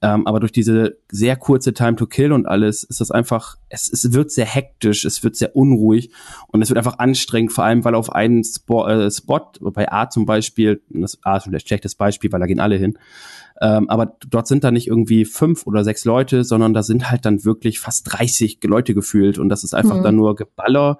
Ähm, 0.00 0.26
aber 0.26 0.40
durch 0.40 0.52
diese 0.52 0.96
sehr 1.10 1.36
kurze 1.36 1.74
Time 1.74 1.96
to 1.96 2.06
Kill 2.06 2.32
und 2.32 2.46
alles 2.46 2.84
ist 2.84 3.02
das 3.02 3.10
einfach, 3.10 3.56
es, 3.68 3.92
es 3.92 4.14
wird 4.14 4.30
sehr 4.30 4.46
hektisch, 4.46 5.04
es 5.04 5.22
wird 5.22 5.36
sehr 5.36 5.54
unruhig 5.54 6.10
und 6.48 6.62
es 6.62 6.70
wird 6.70 6.78
einfach 6.78 6.98
anstrengend, 6.98 7.49
vor 7.50 7.64
allem 7.64 7.84
weil 7.84 7.94
auf 7.94 8.12
einen 8.12 8.44
Spot, 8.44 8.86
äh, 8.86 9.10
Spot 9.10 9.52
bei 9.60 9.90
A 9.90 10.08
zum 10.08 10.26
Beispiel, 10.26 10.82
das 10.88 11.18
A 11.22 11.36
ist 11.36 11.44
vielleicht 11.44 11.66
ein 11.66 11.68
schlechtes 11.68 11.94
Beispiel, 11.94 12.32
weil 12.32 12.40
da 12.40 12.46
gehen 12.46 12.60
alle 12.60 12.76
hin, 12.76 12.98
ähm, 13.60 13.90
aber 13.90 14.16
dort 14.28 14.46
sind 14.46 14.64
da 14.64 14.70
nicht 14.70 14.86
irgendwie 14.86 15.24
fünf 15.24 15.66
oder 15.66 15.84
sechs 15.84 16.04
Leute, 16.04 16.44
sondern 16.44 16.72
da 16.72 16.82
sind 16.82 17.10
halt 17.10 17.26
dann 17.26 17.44
wirklich 17.44 17.78
fast 17.78 18.10
30 18.10 18.58
Leute 18.64 18.94
gefühlt 18.94 19.38
und 19.38 19.50
das 19.50 19.64
ist 19.64 19.74
einfach 19.74 19.98
mhm. 19.98 20.02
dann 20.02 20.16
nur 20.16 20.34
Geballer. 20.34 20.98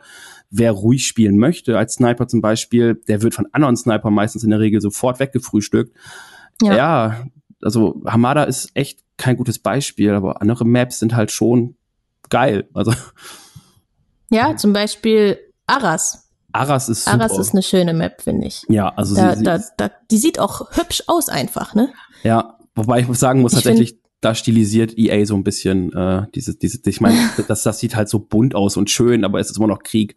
Wer 0.50 0.72
ruhig 0.72 1.06
spielen 1.06 1.38
möchte, 1.38 1.78
als 1.78 1.94
Sniper 1.94 2.26
zum 2.26 2.40
Beispiel, 2.40 2.96
der 3.08 3.22
wird 3.22 3.34
von 3.34 3.46
anderen 3.52 3.76
Sniper 3.76 4.10
meistens 4.10 4.44
in 4.44 4.50
der 4.50 4.58
Regel 4.58 4.80
sofort 4.80 5.20
weggefrühstückt. 5.20 5.96
Ja, 6.60 6.76
ja 6.76 7.24
also 7.62 8.02
Hamada 8.06 8.44
ist 8.44 8.70
echt 8.74 9.00
kein 9.16 9.36
gutes 9.36 9.58
Beispiel, 9.58 10.10
aber 10.10 10.42
andere 10.42 10.64
Maps 10.64 10.98
sind 10.98 11.14
halt 11.14 11.30
schon 11.30 11.76
geil. 12.28 12.68
Also 12.74 12.92
ja, 14.30 14.56
zum 14.56 14.72
Beispiel 14.72 15.38
Arras. 15.66 16.29
Arras 16.52 16.88
ist 16.88 17.04
super. 17.04 17.20
Arras 17.20 17.38
ist 17.38 17.52
eine 17.52 17.62
schöne 17.62 17.94
Map, 17.94 18.22
finde 18.22 18.46
ich. 18.46 18.62
Ja, 18.68 18.88
also 18.88 19.14
da, 19.14 19.36
sie, 19.36 19.44
da, 19.44 19.60
da, 19.76 19.90
die 20.10 20.18
sieht 20.18 20.38
auch 20.38 20.70
hübsch 20.72 21.04
aus 21.06 21.28
einfach, 21.28 21.74
ne? 21.74 21.90
Ja, 22.22 22.58
wobei 22.74 23.00
ich 23.00 23.18
sagen 23.18 23.40
muss, 23.40 23.52
ich 23.52 23.56
tatsächlich, 23.56 23.98
da 24.20 24.34
stilisiert 24.34 24.96
EA 24.98 25.24
so 25.24 25.34
ein 25.34 25.44
bisschen 25.44 25.92
äh, 25.92 26.26
diese, 26.34 26.56
diese, 26.56 26.80
ich 26.84 27.00
meine, 27.00 27.16
das, 27.48 27.62
das 27.62 27.78
sieht 27.78 27.96
halt 27.96 28.08
so 28.08 28.18
bunt 28.18 28.54
aus 28.54 28.76
und 28.76 28.90
schön, 28.90 29.24
aber 29.24 29.40
es 29.40 29.50
ist 29.50 29.56
immer 29.56 29.66
noch 29.66 29.82
Krieg. 29.82 30.16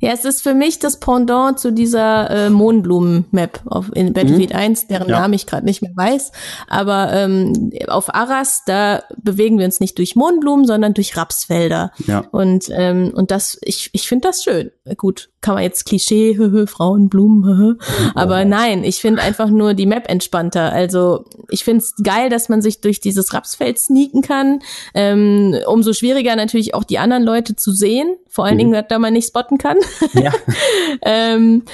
Ja, 0.00 0.12
es 0.12 0.24
ist 0.24 0.42
für 0.42 0.54
mich 0.54 0.78
das 0.78 0.98
Pendant 0.98 1.58
zu 1.58 1.72
dieser 1.72 2.30
äh, 2.30 2.50
Mohnblumen-Map 2.50 3.60
auf 3.66 3.94
in 3.94 4.12
Battlefield 4.14 4.50
mhm. 4.50 4.56
1, 4.56 4.86
deren 4.86 5.08
ja. 5.08 5.20
Namen 5.20 5.34
ich 5.34 5.46
gerade 5.46 5.66
nicht 5.66 5.82
mehr 5.82 5.92
weiß. 5.94 6.32
Aber 6.68 7.12
ähm, 7.12 7.70
auf 7.86 8.14
Arras, 8.14 8.62
da 8.66 9.02
bewegen 9.18 9.58
wir 9.58 9.66
uns 9.66 9.78
nicht 9.78 9.98
durch 9.98 10.16
Mohnblumen, 10.16 10.66
sondern 10.66 10.94
durch 10.94 11.16
Rapsfelder. 11.16 11.92
Ja. 12.06 12.24
Und, 12.32 12.68
ähm, 12.72 13.12
und 13.14 13.30
das, 13.30 13.58
ich, 13.62 13.90
ich 13.92 14.08
finde 14.08 14.28
das 14.28 14.42
schön. 14.42 14.70
Gut, 14.96 15.30
kann 15.42 15.54
man 15.54 15.62
jetzt 15.62 15.84
Klischee, 15.84 16.34
Frauen, 16.66 17.08
Blumen, 17.08 17.78
aber 18.14 18.44
nein, 18.44 18.84
ich 18.84 19.00
finde 19.00 19.22
einfach 19.22 19.48
nur 19.48 19.74
die 19.74 19.86
Map 19.86 20.08
entspannter. 20.08 20.72
Also 20.72 21.26
ich 21.50 21.64
finde 21.64 21.84
es 21.84 21.94
geil, 22.02 22.30
dass 22.30 22.48
man 22.48 22.62
sich 22.62 22.80
durch 22.80 23.00
dieses 23.00 23.34
Rapsfeld 23.34 23.78
sneaken 23.78 24.22
kann. 24.22 24.60
Ähm, 24.94 25.56
umso 25.66 25.92
schwieriger 25.92 26.36
natürlich 26.36 26.74
auch 26.74 26.84
die 26.84 26.98
anderen 26.98 27.22
Leute 27.22 27.56
zu 27.56 27.72
sehen, 27.72 28.16
vor 28.28 28.44
allen 28.44 28.54
mhm. 28.54 28.72
Dingen, 28.72 28.84
da 28.88 28.98
man 28.98 29.12
nicht 29.12 29.28
spotten 29.28 29.58
kann. 29.58 29.76
Ja. 30.14 30.32
ähm, 31.02 31.64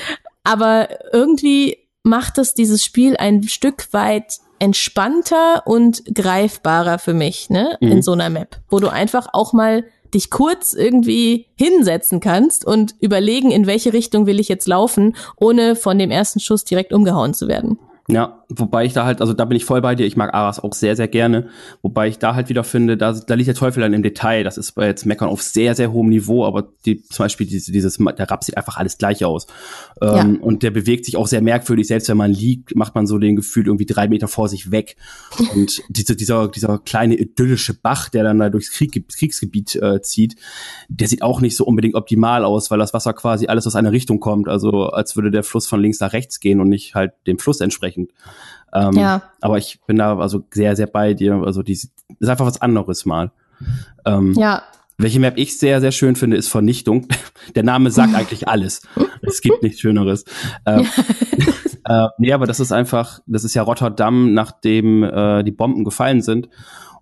aber 0.44 0.88
irgendwie 1.12 1.78
macht 2.02 2.38
es 2.38 2.54
dieses 2.54 2.84
Spiel 2.84 3.16
ein 3.16 3.42
Stück 3.42 3.88
weit 3.92 4.38
entspannter 4.58 5.66
und 5.66 6.02
greifbarer 6.14 6.98
für 6.98 7.14
mich, 7.14 7.50
ne, 7.50 7.76
mhm. 7.80 7.92
in 7.92 8.02
so 8.02 8.12
einer 8.12 8.30
Map, 8.30 8.60
wo 8.70 8.78
du 8.78 8.88
einfach 8.88 9.28
auch 9.32 9.52
mal 9.52 9.84
dich 10.14 10.30
kurz 10.30 10.72
irgendwie 10.72 11.46
hinsetzen 11.56 12.20
kannst 12.20 12.64
und 12.64 12.94
überlegen, 13.00 13.50
in 13.50 13.66
welche 13.66 13.92
Richtung 13.92 14.26
will 14.26 14.40
ich 14.40 14.48
jetzt 14.48 14.68
laufen, 14.68 15.16
ohne 15.36 15.76
von 15.76 15.98
dem 15.98 16.10
ersten 16.10 16.40
Schuss 16.40 16.64
direkt 16.64 16.92
umgehauen 16.92 17.34
zu 17.34 17.48
werden. 17.48 17.78
Ja, 18.08 18.44
wobei 18.48 18.84
ich 18.84 18.92
da 18.92 19.04
halt, 19.04 19.20
also 19.20 19.32
da 19.32 19.44
bin 19.44 19.56
ich 19.56 19.64
voll 19.64 19.80
bei 19.80 19.94
dir. 19.94 20.06
Ich 20.06 20.16
mag 20.16 20.34
Aras 20.34 20.60
auch 20.60 20.72
sehr, 20.72 20.96
sehr 20.96 21.08
gerne. 21.08 21.48
Wobei 21.82 22.08
ich 22.08 22.18
da 22.18 22.34
halt 22.34 22.48
wieder 22.48 22.64
finde, 22.64 22.96
da, 22.96 23.12
da 23.12 23.34
liegt 23.34 23.48
der 23.48 23.54
Teufel 23.54 23.80
dann 23.80 23.92
im 23.92 24.02
Detail. 24.02 24.44
Das 24.44 24.58
ist 24.58 24.72
bei 24.72 24.86
jetzt 24.86 25.06
Meckern 25.06 25.28
auf 25.28 25.42
sehr, 25.42 25.74
sehr 25.74 25.92
hohem 25.92 26.08
Niveau, 26.08 26.44
aber 26.44 26.68
die, 26.84 27.02
zum 27.02 27.24
Beispiel 27.24 27.46
diese, 27.46 27.72
dieses, 27.72 27.96
der 27.96 28.30
Rap 28.30 28.44
sieht 28.44 28.56
einfach 28.56 28.76
alles 28.76 28.98
gleich 28.98 29.24
aus. 29.24 29.46
Ähm, 30.00 30.08
ja. 30.10 30.40
Und 30.40 30.62
der 30.62 30.70
bewegt 30.70 31.06
sich 31.06 31.16
auch 31.16 31.26
sehr 31.26 31.42
merkwürdig. 31.42 31.86
Selbst 31.86 32.08
wenn 32.08 32.16
man 32.16 32.32
liegt, 32.32 32.76
macht 32.76 32.94
man 32.94 33.06
so 33.06 33.18
den 33.18 33.36
Gefühl 33.36 33.66
irgendwie 33.66 33.86
drei 33.86 34.08
Meter 34.08 34.28
vor 34.28 34.48
sich 34.48 34.70
weg. 34.70 34.96
Und 35.54 35.82
diese, 35.88 36.14
dieser, 36.14 36.48
dieser 36.48 36.78
kleine 36.78 37.14
idyllische 37.16 37.74
Bach, 37.74 38.08
der 38.08 38.24
dann 38.24 38.38
da 38.38 38.50
durchs 38.50 38.70
Krieg, 38.70 39.08
Kriegsgebiet 39.08 39.76
äh, 39.76 40.02
zieht, 40.02 40.36
der 40.88 41.08
sieht 41.08 41.22
auch 41.22 41.40
nicht 41.40 41.56
so 41.56 41.64
unbedingt 41.64 41.94
optimal 41.94 42.44
aus, 42.44 42.70
weil 42.70 42.78
das 42.78 42.92
Wasser 42.92 43.12
quasi 43.14 43.46
alles 43.46 43.66
aus 43.66 43.76
einer 43.76 43.92
Richtung 43.92 44.20
kommt. 44.20 44.48
Also 44.48 44.86
als 44.86 45.16
würde 45.16 45.30
der 45.30 45.42
Fluss 45.42 45.66
von 45.66 45.80
links 45.80 46.00
nach 46.00 46.12
rechts 46.12 46.40
gehen 46.40 46.60
und 46.60 46.68
nicht 46.68 46.94
halt 46.94 47.12
dem 47.26 47.38
Fluss 47.38 47.60
entsprechen 47.60 47.86
dementsprechend. 47.86 48.10
Ähm, 48.72 48.92
ja. 48.92 49.22
Aber 49.40 49.58
ich 49.58 49.80
bin 49.86 49.96
da 49.96 50.18
also 50.18 50.44
sehr, 50.50 50.76
sehr 50.76 50.86
bei 50.86 51.14
dir. 51.14 51.34
Also 51.44 51.62
die 51.62 51.72
ist 51.72 51.90
einfach 52.20 52.46
was 52.46 52.60
anderes 52.60 53.06
mal. 53.06 53.30
Ähm, 54.04 54.34
ja. 54.34 54.62
Welche 54.98 55.20
Map 55.20 55.36
ich 55.36 55.58
sehr, 55.58 55.80
sehr 55.80 55.92
schön 55.92 56.16
finde, 56.16 56.36
ist 56.36 56.48
Vernichtung. 56.48 57.06
Der 57.54 57.62
Name 57.62 57.90
sagt 57.90 58.14
eigentlich 58.14 58.48
alles. 58.48 58.82
Es 59.22 59.40
gibt 59.40 59.62
nichts 59.62 59.80
Schöneres. 59.80 60.24
Ähm, 60.64 60.86
äh, 61.84 62.06
nee, 62.18 62.32
aber 62.32 62.46
das 62.46 62.60
ist 62.60 62.72
einfach, 62.72 63.20
das 63.26 63.44
ist 63.44 63.54
ja 63.54 63.62
Rotterdam, 63.62 64.32
nachdem 64.34 65.02
äh, 65.02 65.42
die 65.42 65.52
Bomben 65.52 65.84
gefallen 65.84 66.22
sind. 66.22 66.48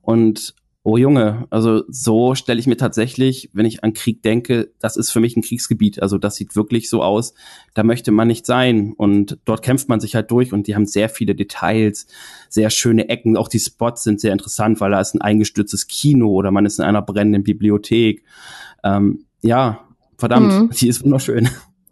Und 0.03 0.55
oh 0.87 0.99
Junge, 0.99 1.47
also 1.49 1.83
so 1.89 2.35
stelle 2.35 2.61
ich 2.61 2.67
mir 2.67 2.77
tatsächlich, 2.77 3.49
wenn 3.55 3.65
ich 3.65 3.83
an 3.83 3.95
Krieg 3.95 4.23
denke, 4.23 4.71
das 4.81 4.99
ist 4.99 5.11
für 5.11 5.19
mich 5.19 5.35
ein 5.35 5.43
Kriegsgebiet. 5.43 6.03
Also 6.03 6.19
das 6.19 6.37
sieht 6.37 6.55
wirklich 6.57 6.91
so 6.91 7.03
aus, 7.03 7.33
da 7.73 7.83
möchte 7.83 8.13
man 8.13 8.29
nicht 8.29 8.45
sein. 8.45 8.93
Und 8.95 9.39
dort 9.47 9.63
kämpft 9.63 9.89
man 9.89 9.99
sich 9.99 10.15
halt 10.15 10.31
durch 10.31 10.53
und 10.53 10.67
die 10.67 10.75
haben 10.75 10.85
sehr 10.85 11.09
viele 11.09 11.35
Details, 11.35 12.07
sehr 12.51 12.69
schöne 12.69 13.09
Ecken. 13.09 13.39
Auch 13.39 13.49
die 13.49 13.61
Spots 13.61 14.03
sind 14.03 14.21
sehr 14.21 14.35
interessant, 14.35 14.79
weil 14.83 14.91
da 14.91 15.01
ist 15.01 15.15
ein 15.15 15.23
eingestürztes 15.23 15.87
Kino 15.87 16.29
oder 16.29 16.51
man 16.51 16.67
ist 16.67 16.79
in 16.79 16.85
einer 16.85 17.01
brennenden 17.01 17.45
Bibliothek. 17.45 18.23
Ähm, 18.85 19.25
ja, 19.41 19.81
verdammt, 20.19 20.53
mhm. 20.53 20.71
die 20.71 20.89
ist 20.89 21.03
wunderschön. 21.03 21.49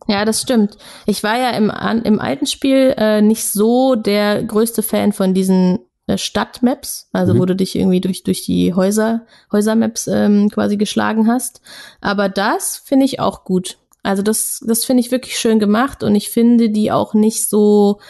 Ja, 0.06 0.26
das 0.26 0.42
stimmt. 0.42 0.76
Ich 1.06 1.22
war 1.22 1.38
ja 1.38 1.50
im, 1.50 1.70
im 2.04 2.20
alten 2.20 2.46
Spiel 2.46 2.94
äh, 2.98 3.22
nicht 3.22 3.44
so 3.46 3.94
der 3.94 4.42
größte 4.42 4.82
Fan 4.82 5.12
von 5.12 5.32
diesen 5.32 5.78
Stadtmaps, 6.16 7.08
also 7.12 7.34
mhm. 7.34 7.38
wo 7.38 7.46
du 7.46 7.56
dich 7.56 7.76
irgendwie 7.76 8.00
durch, 8.00 8.22
durch 8.22 8.44
die 8.44 8.74
Häuser, 8.74 9.26
Häusermaps 9.52 10.08
ähm, 10.08 10.50
quasi 10.50 10.76
geschlagen 10.76 11.28
hast. 11.28 11.60
Aber 12.00 12.28
das 12.28 12.76
finde 12.76 13.06
ich 13.06 13.20
auch 13.20 13.44
gut. 13.44 13.78
Also 14.02 14.22
das, 14.22 14.60
das 14.66 14.84
finde 14.84 15.00
ich 15.00 15.12
wirklich 15.12 15.38
schön 15.38 15.58
gemacht 15.60 16.02
und 16.02 16.14
ich 16.14 16.30
finde 16.30 16.70
die 16.70 16.90
auch 16.90 17.14
nicht 17.14 17.48
so, 17.48 18.00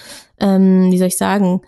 ähm, 0.40 0.90
wie 0.90 0.99
soll 0.99 1.09
ich 1.09 1.18
sagen, 1.18 1.62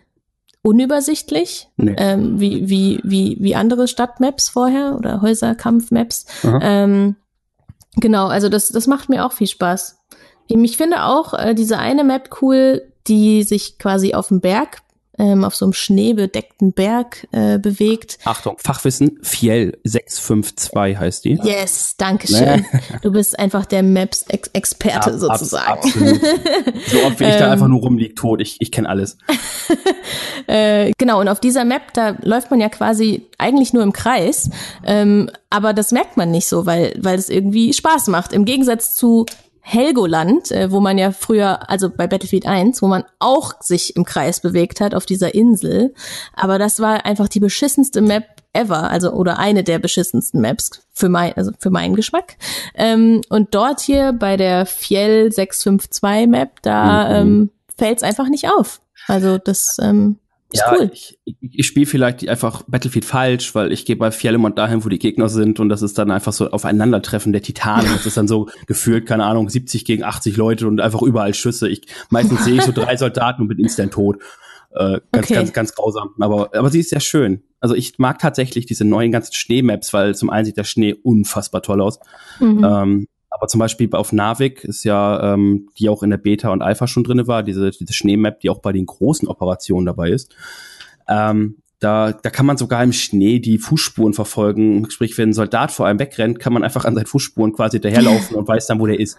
unübersichtlich, 0.62 1.68
nee. 1.76 1.94
ähm, 1.98 2.40
wie, 2.40 2.70
wie, 2.70 3.00
wie, 3.04 3.36
wie 3.38 3.54
andere 3.54 3.86
Stadtmaps 3.86 4.48
vorher 4.48 4.96
oder 4.96 5.20
Häuserkampfmaps. 5.20 6.24
Ähm, 6.62 7.16
genau, 7.96 8.28
also 8.28 8.48
das, 8.48 8.68
das 8.68 8.86
macht 8.86 9.10
mir 9.10 9.26
auch 9.26 9.32
viel 9.32 9.46
Spaß. 9.46 9.98
Ich 10.48 10.76
finde 10.78 11.04
auch 11.04 11.34
äh, 11.34 11.54
diese 11.54 11.78
eine 11.78 12.02
Map 12.02 12.38
cool, 12.40 12.90
die 13.06 13.42
sich 13.42 13.78
quasi 13.78 14.14
auf 14.14 14.28
dem 14.28 14.40
Berg 14.40 14.83
ähm, 15.18 15.44
auf 15.44 15.54
so 15.54 15.66
einem 15.66 15.72
schneebedeckten 15.72 16.72
Berg 16.72 17.26
äh, 17.32 17.58
bewegt. 17.58 18.18
Achtung, 18.24 18.56
Fachwissen, 18.58 19.18
Fiel 19.22 19.78
652 19.84 20.98
heißt 20.98 21.24
die. 21.24 21.38
Yes, 21.42 21.94
danke 21.96 22.28
schön. 22.28 22.64
Du 23.02 23.12
bist 23.12 23.38
einfach 23.38 23.66
der 23.66 23.82
Maps-Experte 23.82 25.10
ja, 25.10 25.18
sozusagen. 25.18 25.66
Ab, 25.66 25.84
absolut. 25.84 26.20
so 26.86 26.98
oft 27.04 27.20
wie 27.20 27.24
ich 27.24 27.36
da 27.36 27.50
einfach 27.52 27.68
nur 27.68 27.80
rumliegt 27.80 28.18
tot, 28.18 28.40
ich, 28.40 28.60
ich 28.60 28.72
kenne 28.72 28.88
alles. 28.88 29.18
äh, 30.46 30.92
genau, 30.98 31.20
und 31.20 31.28
auf 31.28 31.40
dieser 31.40 31.64
Map, 31.64 31.92
da 31.92 32.16
läuft 32.22 32.50
man 32.50 32.60
ja 32.60 32.68
quasi 32.68 33.26
eigentlich 33.38 33.72
nur 33.72 33.82
im 33.82 33.92
Kreis, 33.92 34.50
ähm, 34.84 35.30
aber 35.50 35.72
das 35.72 35.92
merkt 35.92 36.16
man 36.16 36.30
nicht 36.30 36.48
so, 36.48 36.66
weil, 36.66 36.94
weil 36.98 37.18
es 37.18 37.28
irgendwie 37.28 37.72
Spaß 37.72 38.08
macht. 38.08 38.32
Im 38.32 38.44
Gegensatz 38.44 38.96
zu 38.96 39.26
Helgoland, 39.66 40.52
äh, 40.52 40.70
wo 40.70 40.80
man 40.80 40.98
ja 40.98 41.10
früher, 41.10 41.70
also 41.70 41.88
bei 41.88 42.06
Battlefield 42.06 42.46
1, 42.46 42.82
wo 42.82 42.86
man 42.86 43.04
auch 43.18 43.54
sich 43.62 43.96
im 43.96 44.04
Kreis 44.04 44.40
bewegt 44.40 44.82
hat 44.82 44.94
auf 44.94 45.06
dieser 45.06 45.34
Insel. 45.34 45.94
Aber 46.34 46.58
das 46.58 46.80
war 46.80 47.06
einfach 47.06 47.28
die 47.28 47.40
beschissenste 47.40 48.02
Map 48.02 48.26
ever, 48.52 48.90
also 48.90 49.12
oder 49.12 49.38
eine 49.38 49.64
der 49.64 49.78
beschissensten 49.78 50.42
Maps 50.42 50.82
für 50.92 51.08
mein, 51.08 51.32
also 51.32 51.50
für 51.58 51.70
meinen 51.70 51.96
Geschmack. 51.96 52.36
Ähm, 52.74 53.22
und 53.30 53.54
dort 53.54 53.80
hier 53.80 54.12
bei 54.12 54.36
der 54.36 54.66
Fiel 54.66 55.32
652 55.32 56.28
Map, 56.28 56.60
da 56.60 57.08
mhm. 57.08 57.14
ähm, 57.14 57.50
fällt 57.78 57.96
es 57.96 58.02
einfach 58.02 58.28
nicht 58.28 58.50
auf. 58.50 58.82
Also 59.06 59.38
das 59.38 59.78
ähm, 59.80 60.18
ist 60.54 60.62
ja, 60.66 60.72
cool. 60.72 60.90
Ich, 60.92 61.18
ich 61.40 61.66
spiele 61.66 61.86
vielleicht 61.86 62.28
einfach 62.28 62.62
Battlefield 62.66 63.04
falsch, 63.04 63.54
weil 63.54 63.72
ich 63.72 63.84
gehe 63.84 63.96
bei 63.96 64.10
Fjellemont 64.10 64.56
dahin, 64.56 64.84
wo 64.84 64.88
die 64.88 64.98
Gegner 64.98 65.28
sind 65.28 65.58
und 65.58 65.68
das 65.68 65.82
ist 65.82 65.98
dann 65.98 66.10
einfach 66.10 66.32
so 66.32 66.50
Aufeinandertreffen 66.50 67.32
der 67.32 67.42
Titanen. 67.42 67.90
Das 67.94 68.06
ist 68.06 68.16
dann 68.16 68.28
so 68.28 68.48
gefühlt, 68.66 69.06
keine 69.06 69.24
Ahnung, 69.24 69.48
70 69.48 69.84
gegen 69.84 70.04
80 70.04 70.36
Leute 70.36 70.66
und 70.68 70.80
einfach 70.80 71.02
überall 71.02 71.34
Schüsse. 71.34 71.68
Ich 71.68 71.82
meistens 72.10 72.44
sehe 72.44 72.54
ich 72.54 72.62
so 72.62 72.72
drei 72.72 72.96
Soldaten 72.98 73.42
und 73.42 73.48
bin 73.48 73.58
instant 73.58 73.92
tot. 73.92 74.22
Äh, 74.70 75.00
ganz, 75.12 75.26
okay. 75.26 75.34
ganz, 75.34 75.52
ganz 75.52 75.74
grausam. 75.74 76.10
Aber, 76.20 76.50
aber 76.54 76.70
sie 76.70 76.80
ist 76.80 76.90
sehr 76.90 77.00
schön. 77.00 77.42
Also 77.60 77.74
ich 77.74 77.98
mag 77.98 78.18
tatsächlich 78.18 78.66
diese 78.66 78.84
neuen 78.84 79.12
ganzen 79.12 79.32
Schneemaps, 79.32 79.92
weil 79.92 80.14
zum 80.14 80.30
einen 80.30 80.44
sieht 80.44 80.56
der 80.56 80.64
Schnee 80.64 80.94
unfassbar 80.94 81.62
toll 81.62 81.80
aus. 81.80 81.98
Mhm. 82.40 82.64
Ähm, 82.64 83.08
aber 83.34 83.48
zum 83.48 83.58
Beispiel 83.58 83.88
auf 83.92 84.12
Navik 84.12 84.62
ist 84.62 84.84
ja, 84.84 85.34
ähm, 85.34 85.68
die 85.76 85.88
auch 85.88 86.04
in 86.04 86.10
der 86.10 86.18
Beta 86.18 86.50
und 86.50 86.62
Alpha 86.62 86.86
schon 86.86 87.02
drinne 87.02 87.26
war, 87.26 87.42
diese, 87.42 87.72
diese 87.72 87.92
Schneemap, 87.92 88.38
die 88.38 88.48
auch 88.48 88.60
bei 88.60 88.72
den 88.72 88.86
großen 88.86 89.26
Operationen 89.26 89.86
dabei 89.86 90.10
ist. 90.10 90.32
Ähm, 91.08 91.56
da, 91.80 92.12
da 92.12 92.30
kann 92.30 92.46
man 92.46 92.56
sogar 92.56 92.84
im 92.84 92.92
Schnee 92.92 93.40
die 93.40 93.58
Fußspuren 93.58 94.14
verfolgen. 94.14 94.88
Sprich, 94.88 95.18
wenn 95.18 95.30
ein 95.30 95.34
Soldat 95.34 95.72
vor 95.72 95.88
einem 95.88 95.98
wegrennt, 95.98 96.38
kann 96.38 96.52
man 96.52 96.62
einfach 96.62 96.84
an 96.84 96.94
seinen 96.94 97.06
Fußspuren 97.06 97.52
quasi 97.52 97.78
hinterherlaufen 97.78 98.36
und 98.36 98.46
weiß 98.46 98.68
dann, 98.68 98.78
wo 98.78 98.86
der 98.86 99.00
ist. 99.00 99.18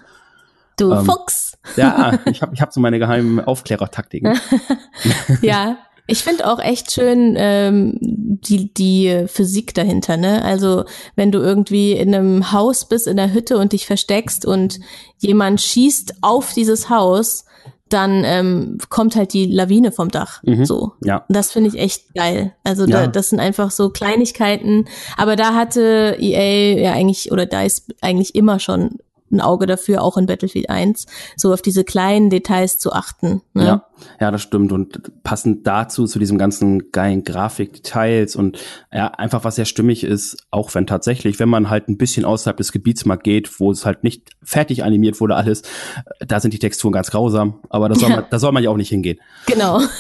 Du 0.78 0.93
ähm, 0.93 1.03
Fuchs. 1.03 1.57
Ja, 1.76 2.18
ich 2.26 2.41
habe 2.41 2.53
ich 2.53 2.61
hab 2.61 2.72
so 2.72 2.80
meine 2.80 2.99
geheimen 2.99 3.41
Aufklärertaktiken. 3.41 4.39
ja, 5.41 5.78
ich 6.08 6.24
finde 6.24 6.51
auch 6.51 6.60
echt 6.60 6.91
schön 6.91 7.36
ähm, 7.38 7.97
die, 7.99 8.74
die 8.74 9.26
Physik 9.28 9.74
dahinter, 9.74 10.18
ne? 10.18 10.43
Also 10.43 10.86
wenn 11.16 11.32
du 11.32 11.39
irgendwie 11.39 11.93
in 11.93 12.14
einem 12.14 12.51
Haus 12.51 12.88
bist, 12.88 13.08
in 13.08 13.18
der 13.18 13.34
Hütte 13.34 13.58
und 13.58 13.74
dich 13.74 13.86
versteckst 13.86 14.45
und 14.45 14.80
jemand 15.20 15.62
schießt 15.62 16.16
auf 16.22 16.53
dieses 16.53 16.89
Haus, 16.89 17.45
dann 17.89 18.24
ähm, 18.26 18.78
kommt 18.89 19.16
halt 19.16 19.34
die 19.34 19.45
Lawine 19.45 19.91
vom 19.91 20.10
Dach. 20.10 20.41
Mhm, 20.43 20.66
so. 20.66 20.93
Ja. 21.03 21.24
Das 21.30 21.51
finde 21.51 21.70
ich 21.70 21.80
echt 21.80 22.14
geil. 22.16 22.53
Also 22.64 22.86
ja. 22.86 23.01
da, 23.01 23.08
das 23.08 23.30
sind 23.30 23.39
einfach 23.39 23.70
so 23.72 23.89
Kleinigkeiten. 23.89 24.86
Aber 25.18 25.36
da 25.36 25.53
hatte 25.53 26.18
EA 26.20 26.80
ja 26.80 26.93
eigentlich, 26.93 27.32
oder 27.32 27.45
da 27.45 27.64
ist 27.64 27.93
eigentlich 28.01 28.34
immer 28.34 28.60
schon 28.60 28.97
ein 29.32 29.41
Auge 29.41 29.65
dafür, 29.65 30.01
auch 30.01 30.17
in 30.17 30.28
Battlefield 30.28 30.69
1, 30.69 31.07
so 31.36 31.53
auf 31.53 31.61
diese 31.61 31.84
kleinen 31.84 32.30
Details 32.30 32.78
zu 32.78 32.93
achten. 32.93 33.41
Ne? 33.53 33.65
Ja. 33.65 33.86
ja, 34.19 34.32
das 34.32 34.41
stimmt. 34.41 34.71
Und 34.71 35.23
passend 35.23 35.65
dazu, 35.65 36.05
zu 36.05 36.19
diesem 36.19 36.38
ganzen 36.38 36.91
geilen 36.91 37.23
Grafikdetails 37.23 38.36
und 38.36 38.59
ja, 38.93 39.07
einfach 39.07 39.43
was 39.43 39.55
sehr 39.55 39.65
stimmig 39.65 40.03
ist, 40.03 40.38
auch 40.51 40.73
wenn 40.76 40.86
tatsächlich, 40.86 41.39
wenn 41.39 41.49
man 41.49 41.69
halt 41.69 41.89
ein 41.89 41.97
bisschen 41.97 42.26
außerhalb 42.26 42.57
des 42.57 42.71
Gebiets 42.71 43.05
mal 43.05 43.15
geht, 43.15 43.59
wo 43.59 43.71
es 43.71 43.86
halt 43.86 44.03
nicht 44.03 44.32
fertig 44.43 44.84
animiert 44.84 45.19
wurde, 45.19 45.36
alles, 45.36 45.63
da 46.19 46.39
sind 46.39 46.53
die 46.53 46.59
Texturen 46.59 46.93
ganz 46.93 47.09
grausam. 47.11 47.59
Aber 47.69 47.89
da 47.89 47.95
soll, 47.95 48.09
man, 48.09 48.26
da 48.30 48.39
soll 48.39 48.51
man 48.51 48.63
ja 48.63 48.69
auch 48.69 48.78
nicht 48.78 48.89
hingehen. 48.89 49.19
Genau. 49.47 49.82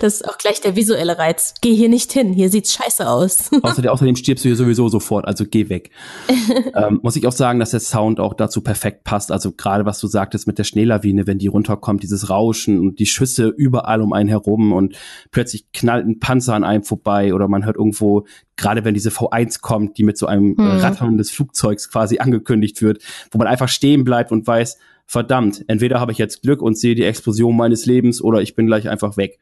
Das 0.00 0.14
ist 0.14 0.28
auch 0.28 0.38
gleich 0.38 0.60
der 0.60 0.76
visuelle 0.76 1.18
Reiz. 1.18 1.54
Geh 1.60 1.74
hier 1.74 1.88
nicht 1.88 2.12
hin, 2.12 2.32
hier 2.32 2.48
sieht's 2.48 2.72
scheiße 2.74 3.08
aus. 3.08 3.50
Außerdem, 3.62 3.90
außerdem 3.90 4.16
stirbst 4.16 4.44
du 4.44 4.48
hier 4.48 4.56
sowieso 4.56 4.88
sofort, 4.88 5.26
also 5.26 5.44
geh 5.44 5.68
weg. 5.68 5.90
ähm, 6.74 7.00
muss 7.02 7.16
ich 7.16 7.26
auch 7.26 7.32
sagen, 7.32 7.60
dass 7.60 7.70
der 7.70 7.80
Sound 7.80 8.20
auch 8.20 8.34
dazu 8.44 8.60
perfekt 8.60 9.04
passt. 9.04 9.32
Also 9.32 9.52
gerade 9.52 9.86
was 9.86 9.98
du 9.98 10.06
sagtest 10.06 10.46
mit 10.46 10.58
der 10.58 10.64
Schneelawine, 10.64 11.26
wenn 11.26 11.38
die 11.38 11.46
runterkommt, 11.46 12.02
dieses 12.02 12.30
Rauschen 12.30 12.78
und 12.78 12.98
die 12.98 13.06
Schüsse 13.06 13.48
überall 13.48 14.00
um 14.00 14.12
einen 14.12 14.28
herum 14.28 14.72
und 14.72 14.96
plötzlich 15.30 15.70
knallt 15.72 16.06
ein 16.06 16.20
Panzer 16.20 16.54
an 16.54 16.64
einem 16.64 16.84
vorbei 16.84 17.34
oder 17.34 17.48
man 17.48 17.64
hört 17.64 17.76
irgendwo, 17.76 18.26
gerade 18.56 18.84
wenn 18.84 18.94
diese 18.94 19.10
V1 19.10 19.60
kommt, 19.60 19.98
die 19.98 20.04
mit 20.04 20.18
so 20.18 20.26
einem 20.26 20.54
mhm. 20.56 20.60
Rattern 20.60 21.18
des 21.18 21.30
Flugzeugs 21.30 21.90
quasi 21.90 22.18
angekündigt 22.18 22.82
wird, 22.82 23.02
wo 23.30 23.38
man 23.38 23.46
einfach 23.46 23.68
stehen 23.68 24.04
bleibt 24.04 24.30
und 24.30 24.46
weiß, 24.46 24.78
verdammt, 25.06 25.64
entweder 25.66 26.00
habe 26.00 26.12
ich 26.12 26.18
jetzt 26.18 26.42
Glück 26.42 26.62
und 26.62 26.78
sehe 26.78 26.94
die 26.94 27.04
Explosion 27.04 27.56
meines 27.56 27.86
Lebens 27.86 28.22
oder 28.22 28.40
ich 28.42 28.54
bin 28.54 28.66
gleich 28.66 28.88
einfach 28.88 29.16
weg. 29.16 29.38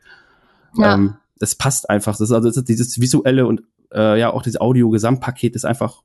Ja. 0.77 0.95
Ähm, 0.95 1.17
das 1.39 1.55
passt 1.55 1.91
einfach. 1.91 2.13
Das 2.13 2.31
ist 2.31 2.33
also 2.33 2.49
das 2.49 2.57
ist 2.57 2.69
dieses 2.69 3.01
visuelle 3.01 3.47
und 3.47 3.63
äh, 3.93 4.19
ja 4.19 4.33
auch 4.33 4.43
dieses 4.43 4.61
Audio-Gesamtpaket 4.61 5.57
ist 5.57 5.65
einfach 5.65 6.03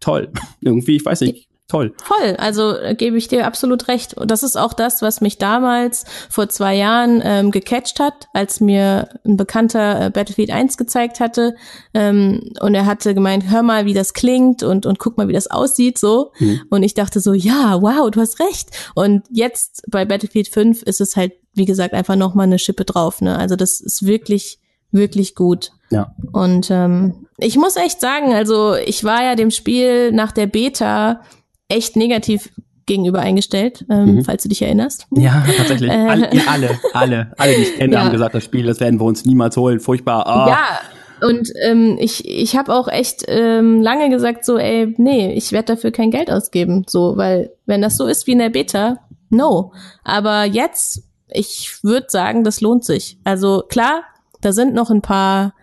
toll. 0.00 0.30
Irgendwie, 0.60 0.96
ich 0.96 1.04
weiß 1.04 1.20
nicht 1.22 1.48
toll. 1.68 1.94
Voll, 2.02 2.36
also 2.36 2.76
äh, 2.76 2.94
gebe 2.94 3.16
ich 3.16 3.28
dir 3.28 3.46
absolut 3.46 3.88
recht. 3.88 4.14
Und 4.14 4.30
das 4.30 4.42
ist 4.42 4.56
auch 4.56 4.72
das, 4.72 5.02
was 5.02 5.20
mich 5.20 5.38
damals 5.38 6.04
vor 6.30 6.48
zwei 6.48 6.74
Jahren 6.74 7.20
ähm, 7.24 7.50
gecatcht 7.50 7.98
hat, 7.98 8.28
als 8.32 8.60
mir 8.60 9.08
ein 9.24 9.36
Bekannter 9.36 10.06
äh, 10.06 10.10
Battlefield 10.10 10.50
1 10.50 10.76
gezeigt 10.76 11.20
hatte. 11.20 11.56
Ähm, 11.94 12.50
und 12.60 12.74
er 12.74 12.86
hatte 12.86 13.14
gemeint, 13.14 13.50
hör 13.50 13.62
mal, 13.62 13.86
wie 13.86 13.94
das 13.94 14.14
klingt 14.14 14.62
und, 14.62 14.86
und 14.86 14.98
guck 14.98 15.16
mal, 15.16 15.28
wie 15.28 15.32
das 15.32 15.50
aussieht, 15.50 15.98
so. 15.98 16.32
Mhm. 16.38 16.62
Und 16.70 16.82
ich 16.82 16.94
dachte 16.94 17.20
so, 17.20 17.32
ja, 17.32 17.82
wow, 17.82 18.10
du 18.10 18.20
hast 18.20 18.38
recht. 18.40 18.70
Und 18.94 19.24
jetzt 19.30 19.82
bei 19.90 20.04
Battlefield 20.04 20.48
5 20.48 20.82
ist 20.82 21.00
es 21.00 21.16
halt, 21.16 21.32
wie 21.54 21.64
gesagt, 21.64 21.94
einfach 21.94 22.16
nochmal 22.16 22.46
eine 22.46 22.58
Schippe 22.58 22.84
drauf. 22.84 23.20
Ne? 23.20 23.36
Also 23.36 23.56
das 23.56 23.80
ist 23.80 24.06
wirklich, 24.06 24.60
wirklich 24.92 25.34
gut. 25.34 25.72
Ja. 25.90 26.14
Und 26.32 26.70
ähm, 26.70 27.26
ich 27.38 27.56
muss 27.56 27.76
echt 27.76 28.00
sagen, 28.00 28.32
also 28.34 28.74
ich 28.74 29.04
war 29.04 29.22
ja 29.22 29.34
dem 29.34 29.50
Spiel 29.50 30.12
nach 30.12 30.32
der 30.32 30.46
Beta 30.46 31.22
echt 31.68 31.96
negativ 31.96 32.50
gegenüber 32.86 33.18
eingestellt, 33.18 33.84
ähm, 33.90 34.16
mhm. 34.16 34.24
falls 34.24 34.44
du 34.44 34.48
dich 34.48 34.62
erinnerst. 34.62 35.06
Ja, 35.10 35.44
tatsächlich. 35.56 35.90
Äh, 35.90 35.94
alle, 35.94 36.30
alle, 36.48 36.78
alle, 36.92 37.32
alle, 37.36 37.54
die 37.54 37.62
ich 37.62 37.76
kenne, 37.76 37.94
ja. 37.94 38.04
haben 38.04 38.12
gesagt, 38.12 38.34
das 38.34 38.44
Spiel, 38.44 38.64
das 38.64 38.78
werden 38.80 39.00
wir 39.00 39.04
uns 39.04 39.24
niemals 39.24 39.56
holen. 39.56 39.80
Furchtbar. 39.80 40.24
Oh. 40.26 40.48
Ja. 40.48 41.26
Und 41.26 41.50
ähm, 41.62 41.96
ich, 41.98 42.28
ich 42.28 42.56
habe 42.56 42.74
auch 42.74 42.88
echt 42.88 43.24
ähm, 43.26 43.80
lange 43.82 44.10
gesagt, 44.10 44.44
so, 44.44 44.58
ey, 44.58 44.94
nee, 44.98 45.32
ich 45.32 45.50
werde 45.50 45.74
dafür 45.74 45.90
kein 45.90 46.10
Geld 46.10 46.30
ausgeben. 46.30 46.84
So, 46.86 47.16
weil 47.16 47.52
wenn 47.64 47.82
das 47.82 47.96
so 47.96 48.06
ist 48.06 48.26
wie 48.26 48.32
in 48.32 48.38
der 48.38 48.50
Beta, 48.50 48.98
no. 49.30 49.72
Aber 50.04 50.44
jetzt, 50.44 51.02
ich 51.28 51.78
würde 51.82 52.06
sagen, 52.08 52.44
das 52.44 52.60
lohnt 52.60 52.84
sich. 52.84 53.18
Also 53.24 53.64
klar, 53.68 54.02
da 54.42 54.52
sind 54.52 54.74
noch 54.74 54.90
ein 54.90 55.02
paar 55.02 55.54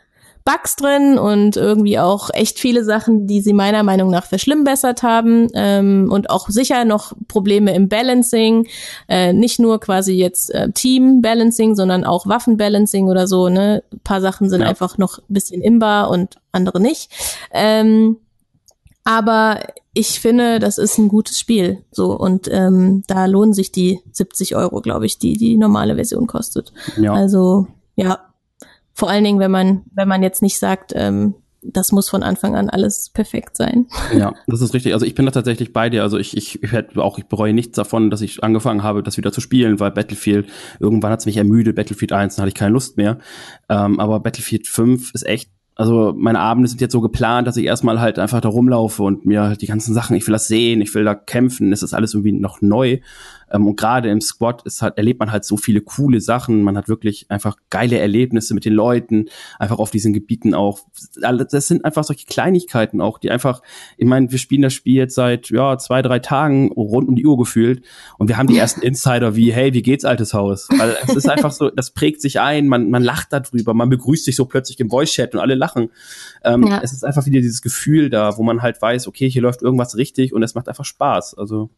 Bugs 0.45 0.75
drin 0.75 1.17
und 1.17 1.55
irgendwie 1.55 1.99
auch 1.99 2.29
echt 2.33 2.59
viele 2.59 2.83
Sachen, 2.83 3.27
die 3.27 3.41
sie 3.41 3.53
meiner 3.53 3.83
Meinung 3.83 4.09
nach 4.09 4.25
verschlimmbessert 4.25 5.01
haben 5.01 5.47
ähm, 5.53 6.09
und 6.11 6.29
auch 6.29 6.49
sicher 6.49 6.83
noch 6.83 7.13
Probleme 7.27 7.73
im 7.73 7.87
Balancing, 7.87 8.67
äh, 9.07 9.31
nicht 9.31 9.59
nur 9.59 9.79
quasi 9.79 10.13
jetzt 10.13 10.53
äh, 10.53 10.71
Team-Balancing, 10.71 11.75
sondern 11.75 12.03
auch 12.03 12.27
Waffen-Balancing 12.27 13.07
oder 13.07 13.27
so. 13.27 13.47
Ne, 13.47 13.83
ein 13.93 13.99
paar 14.03 14.19
Sachen 14.21 14.49
sind 14.49 14.61
ja. 14.61 14.67
einfach 14.67 14.97
noch 14.97 15.19
ein 15.19 15.33
bisschen 15.33 15.61
imbar 15.61 16.09
und 16.09 16.35
andere 16.51 16.81
nicht. 16.81 17.09
Ähm, 17.51 18.17
aber 19.05 19.59
ich 19.93 20.19
finde, 20.19 20.59
das 20.59 20.77
ist 20.77 20.97
ein 20.97 21.07
gutes 21.07 21.39
Spiel. 21.39 21.83
So 21.91 22.17
und 22.17 22.49
ähm, 22.51 23.03
da 23.07 23.25
lohnen 23.25 23.53
sich 23.53 23.71
die 23.71 24.01
70 24.11 24.55
Euro, 24.55 24.81
glaube 24.81 25.05
ich, 25.05 25.19
die 25.19 25.33
die 25.33 25.55
normale 25.55 25.95
Version 25.95 26.27
kostet. 26.27 26.73
Ja. 26.97 27.13
Also 27.13 27.67
ja, 27.95 28.19
vor 28.93 29.09
allen 29.09 29.23
Dingen, 29.23 29.39
wenn 29.39 29.51
man, 29.51 29.81
wenn 29.93 30.07
man 30.07 30.23
jetzt 30.23 30.41
nicht 30.41 30.59
sagt, 30.59 30.93
ähm, 30.95 31.35
das 31.65 31.91
muss 31.91 32.09
von 32.09 32.23
Anfang 32.23 32.55
an 32.55 32.69
alles 32.69 33.09
perfekt 33.09 33.55
sein. 33.55 33.87
Ja, 34.17 34.33
das 34.47 34.61
ist 34.61 34.73
richtig. 34.73 34.93
Also 34.93 35.05
ich 35.05 35.15
bin 35.15 35.25
da 35.25 35.31
tatsächlich 35.31 35.73
bei 35.73 35.89
dir. 35.89 36.03
Also 36.03 36.17
ich, 36.17 36.37
ich, 36.37 36.61
ich 36.61 36.97
auch, 36.97 37.17
ich 37.17 37.25
bereue 37.25 37.53
nichts 37.53 37.75
davon, 37.75 38.09
dass 38.09 38.21
ich 38.21 38.43
angefangen 38.43 38.83
habe, 38.83 39.01
das 39.01 39.17
wieder 39.17 39.31
zu 39.31 39.41
spielen, 39.41 39.79
weil 39.79 39.91
Battlefield, 39.91 40.47
irgendwann 40.79 41.11
hat 41.11 41.21
es 41.21 41.25
mich 41.25 41.37
ermüdet, 41.37 41.75
Battlefield 41.75 42.11
1, 42.11 42.35
dann 42.35 42.43
hatte 42.43 42.49
ich 42.49 42.55
keine 42.55 42.73
Lust 42.73 42.97
mehr. 42.97 43.17
Ähm, 43.69 43.99
aber 43.99 44.19
Battlefield 44.19 44.67
5 44.67 45.13
ist 45.13 45.25
echt 45.25 45.49
also 45.75 46.13
meine 46.15 46.39
Abende 46.39 46.69
sind 46.69 46.81
jetzt 46.81 46.91
so 46.91 47.01
geplant, 47.01 47.47
dass 47.47 47.57
ich 47.57 47.65
erstmal 47.65 47.99
halt 47.99 48.19
einfach 48.19 48.41
da 48.41 48.49
rumlaufe 48.49 49.01
und 49.01 49.25
mir 49.25 49.41
halt 49.41 49.61
die 49.61 49.67
ganzen 49.67 49.93
Sachen, 49.93 50.15
ich 50.15 50.27
will 50.27 50.33
das 50.33 50.47
sehen, 50.47 50.81
ich 50.81 50.93
will 50.93 51.03
da 51.03 51.15
kämpfen, 51.15 51.71
es 51.73 51.81
ist 51.81 51.93
alles 51.93 52.13
irgendwie 52.13 52.33
noch 52.33 52.61
neu. 52.61 52.99
Ähm, 53.53 53.67
und 53.67 53.77
gerade 53.77 54.09
im 54.09 54.19
Squad 54.19 54.63
ist 54.63 54.81
halt, 54.81 54.97
erlebt 54.97 55.19
man 55.19 55.31
halt 55.31 55.45
so 55.45 55.55
viele 55.55 55.81
coole 55.81 56.19
Sachen. 56.19 56.63
Man 56.63 56.75
hat 56.75 56.89
wirklich 56.89 57.27
einfach 57.29 57.55
geile 57.69 57.99
Erlebnisse 57.99 58.53
mit 58.53 58.65
den 58.65 58.73
Leuten, 58.73 59.27
einfach 59.59 59.79
auf 59.79 59.91
diesen 59.91 60.11
Gebieten 60.11 60.53
auch. 60.53 60.79
Das 61.21 61.67
sind 61.67 61.85
einfach 61.85 62.03
solche 62.03 62.25
Kleinigkeiten 62.25 62.99
auch, 62.99 63.19
die 63.19 63.31
einfach, 63.31 63.61
ich 63.97 64.07
meine, 64.07 64.31
wir 64.31 64.39
spielen 64.39 64.63
das 64.63 64.73
Spiel 64.73 64.95
jetzt 64.95 65.15
seit 65.15 65.49
ja, 65.49 65.77
zwei, 65.77 66.01
drei 66.01 66.19
Tagen 66.19 66.71
rund 66.71 67.07
um 67.07 67.15
die 67.15 67.25
Uhr 67.25 67.37
gefühlt 67.37 67.83
und 68.17 68.27
wir 68.27 68.37
haben 68.37 68.47
die 68.47 68.57
ersten 68.57 68.81
Insider 68.81 69.35
wie, 69.35 69.53
hey, 69.53 69.73
wie 69.73 69.81
geht's, 69.81 70.05
altes 70.05 70.33
Haus? 70.33 70.67
Weil 70.75 70.97
es 71.07 71.15
ist 71.15 71.29
einfach 71.29 71.51
so, 71.51 71.69
das 71.69 71.91
prägt 71.91 72.21
sich 72.21 72.39
ein, 72.39 72.67
man, 72.67 72.89
man 72.89 73.03
lacht 73.03 73.31
darüber, 73.31 73.73
man 73.73 73.89
begrüßt 73.89 74.25
sich 74.25 74.35
so 74.35 74.45
plötzlich 74.45 74.79
im 74.79 74.89
Voice-Chat 74.89 75.35
und 75.35 75.39
alle 75.39 75.55
lachen. 75.55 75.89
Ähm, 76.43 76.63
ja. 76.63 76.81
Es 76.83 76.91
ist 76.91 77.05
einfach 77.05 77.25
wieder 77.25 77.41
dieses 77.41 77.61
Gefühl 77.61 78.09
da, 78.09 78.37
wo 78.37 78.43
man 78.43 78.61
halt 78.61 78.81
weiß, 78.81 79.07
okay, 79.07 79.29
hier 79.29 79.41
läuft 79.41 79.61
irgendwas 79.61 79.95
richtig 79.95 80.33
und 80.33 80.43
es 80.43 80.55
macht 80.55 80.67
einfach 80.67 80.85
Spaß. 80.85 81.35
Also 81.37 81.69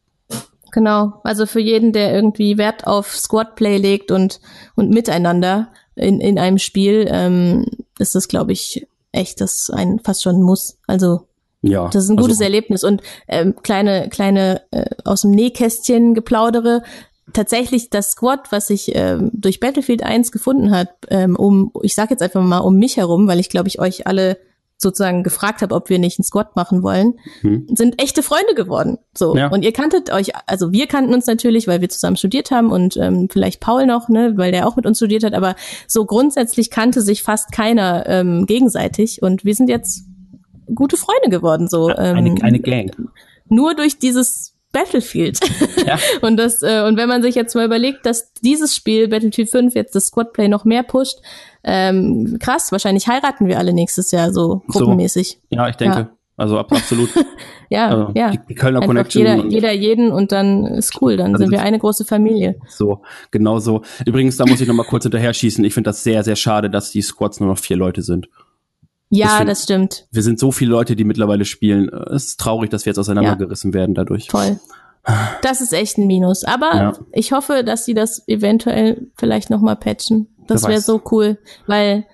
Genau, 0.75 1.21
also 1.23 1.45
für 1.45 1.61
jeden, 1.61 1.93
der 1.93 2.13
irgendwie 2.13 2.57
Wert 2.57 2.85
auf 2.85 3.15
Squad-Play 3.15 3.77
legt 3.77 4.11
und, 4.11 4.41
und 4.75 4.89
miteinander 4.89 5.69
in, 5.95 6.19
in 6.19 6.37
einem 6.37 6.57
Spiel, 6.57 7.07
ähm, 7.09 7.65
ist 7.97 8.13
das, 8.13 8.27
glaube 8.27 8.51
ich, 8.51 8.85
echt 9.13 9.39
das 9.39 9.69
ein 9.69 9.99
fast 9.99 10.21
schon 10.21 10.35
ein 10.35 10.41
Muss. 10.41 10.77
Also 10.85 11.29
ja, 11.61 11.87
das 11.87 12.03
ist 12.03 12.09
ein 12.09 12.17
gutes 12.17 12.39
also, 12.39 12.43
Erlebnis. 12.43 12.83
Und 12.83 13.01
ähm, 13.29 13.55
kleine, 13.63 14.09
kleine 14.09 14.63
äh, 14.71 14.89
aus 15.05 15.21
dem 15.21 15.31
Nähkästchen 15.31 16.13
geplaudere. 16.13 16.83
Tatsächlich 17.31 17.89
das 17.89 18.11
Squad, 18.11 18.51
was 18.51 18.67
sich 18.67 18.93
ähm, 18.95 19.31
durch 19.31 19.61
Battlefield 19.61 20.03
1 20.03 20.33
gefunden 20.33 20.71
hat, 20.71 20.89
ähm, 21.09 21.37
um, 21.37 21.71
ich 21.83 21.95
sag 21.95 22.11
jetzt 22.11 22.21
einfach 22.21 22.43
mal 22.43 22.57
um 22.57 22.75
mich 22.75 22.97
herum, 22.97 23.29
weil 23.29 23.39
ich 23.39 23.47
glaube 23.47 23.69
ich 23.69 23.79
euch 23.79 24.07
alle 24.07 24.37
sozusagen 24.77 25.23
gefragt 25.23 25.61
habe, 25.61 25.73
ob 25.73 25.89
wir 25.89 25.99
nicht 25.99 26.19
einen 26.19 26.25
Squad 26.25 26.55
machen 26.55 26.83
wollen, 26.83 27.13
hm. 27.41 27.67
sind 27.73 28.01
echte 28.01 28.23
Freunde 28.23 28.55
geworden. 28.55 28.97
So 29.13 29.35
ja. 29.35 29.47
und 29.47 29.63
ihr 29.63 29.71
kanntet 29.71 30.11
euch, 30.11 30.31
also 30.47 30.71
wir 30.71 30.87
kannten 30.87 31.13
uns 31.13 31.27
natürlich, 31.27 31.67
weil 31.67 31.81
wir 31.81 31.89
zusammen 31.89 32.17
studiert 32.17 32.51
haben 32.51 32.71
und 32.71 32.97
ähm, 32.97 33.29
vielleicht 33.31 33.61
Paul 33.61 33.85
noch, 33.85 34.09
ne, 34.09 34.33
weil 34.35 34.51
der 34.51 34.67
auch 34.67 34.75
mit 34.75 34.85
uns 34.85 34.97
studiert 34.97 35.23
hat. 35.23 35.33
Aber 35.33 35.55
so 35.87 36.05
grundsätzlich 36.05 36.69
kannte 36.69 37.01
sich 37.01 37.23
fast 37.23 37.51
keiner 37.51 38.05
ähm, 38.07 38.45
gegenseitig 38.45 39.21
und 39.21 39.45
wir 39.45 39.55
sind 39.55 39.69
jetzt 39.69 40.05
gute 40.73 40.97
Freunde 40.97 41.29
geworden. 41.29 41.67
So 41.67 41.89
ähm, 41.89 42.17
eine, 42.17 42.35
eine 42.41 42.59
Gang. 42.59 42.91
Nur 43.47 43.75
durch 43.75 43.99
dieses 43.99 44.55
Battlefield. 44.75 45.39
Ja. 45.85 45.97
und 46.21 46.35
das 46.35 46.61
äh, 46.61 46.83
und 46.85 46.97
wenn 46.97 47.07
man 47.07 47.21
sich 47.21 47.33
jetzt 47.33 47.55
mal 47.55 47.65
überlegt, 47.65 48.05
dass 48.05 48.33
dieses 48.43 48.75
Spiel 48.75 49.07
Battlefield 49.07 49.49
5 49.49 49.73
jetzt 49.73 49.95
das 49.95 50.07
Squadplay 50.07 50.49
noch 50.49 50.65
mehr 50.65 50.83
pusht, 50.83 51.19
ähm, 51.65 52.37
krass, 52.39 52.71
wahrscheinlich 52.71 53.07
heiraten 53.07 53.47
wir 53.47 53.57
alle 53.57 53.73
nächstes 53.73 54.11
Jahr 54.11 54.31
so 54.31 54.61
gruppenmäßig. 54.67 55.39
So. 55.49 55.57
Ja, 55.57 55.67
ich 55.67 55.75
denke. 55.75 55.97
Ja. 55.97 56.09
Also 56.37 56.59
ab, 56.59 56.71
absolut. 56.71 57.09
ja, 57.69 57.87
also, 57.87 58.11
ja. 58.13 58.31
Die, 58.31 58.39
die 58.49 58.55
Kölner 58.55 58.79
Einfach 58.81 58.87
Connection. 58.87 59.25
Jeder, 59.25 59.45
jeder 59.47 59.71
jeden 59.71 60.11
und 60.11 60.31
dann 60.31 60.65
ist 60.65 61.01
cool, 61.01 61.17
dann 61.17 61.33
also 61.33 61.43
sind 61.43 61.51
wir 61.51 61.61
eine 61.61 61.79
große 61.79 62.05
Familie. 62.05 62.55
So, 62.67 63.01
genau 63.31 63.59
so. 63.59 63.81
Übrigens, 64.05 64.37
da 64.37 64.45
muss 64.45 64.61
ich 64.61 64.67
noch 64.67 64.75
mal 64.75 64.85
kurz 64.85 65.03
hinterher 65.03 65.33
schießen. 65.33 65.63
Ich 65.63 65.73
finde 65.73 65.89
das 65.89 66.03
sehr, 66.03 66.23
sehr 66.23 66.35
schade, 66.35 66.69
dass 66.69 66.91
die 66.91 67.01
Squads 67.01 67.39
nur 67.39 67.49
noch 67.49 67.57
vier 67.57 67.77
Leute 67.77 68.01
sind. 68.01 68.27
Ja, 69.09 69.39
das, 69.39 69.47
das 69.47 69.63
stimmt. 69.63 70.07
Wir 70.11 70.23
sind 70.23 70.39
so 70.39 70.51
viele 70.51 70.71
Leute, 70.71 70.95
die 70.95 71.03
mittlerweile 71.03 71.45
spielen. 71.45 71.89
Es 71.89 72.25
ist 72.25 72.39
traurig, 72.39 72.69
dass 72.69 72.85
wir 72.85 72.91
jetzt 72.91 72.99
auseinandergerissen 72.99 73.71
ja. 73.71 73.79
werden 73.79 73.95
dadurch. 73.95 74.29
Voll. 74.29 74.59
Das 75.41 75.61
ist 75.61 75.71
echt 75.71 75.97
ein 75.97 76.07
Minus. 76.07 76.43
Aber 76.43 76.75
ja. 76.75 76.93
ich 77.11 77.31
hoffe, 77.31 77.63
dass 77.63 77.85
sie 77.85 77.93
das 77.93 78.27
eventuell 78.27 79.07
vielleicht 79.15 79.49
noch 79.49 79.61
mal 79.61 79.75
patchen. 79.75 80.27
Das 80.47 80.67
wäre 80.67 80.81
so 80.81 81.01
cool, 81.11 81.37
weil 81.67 82.05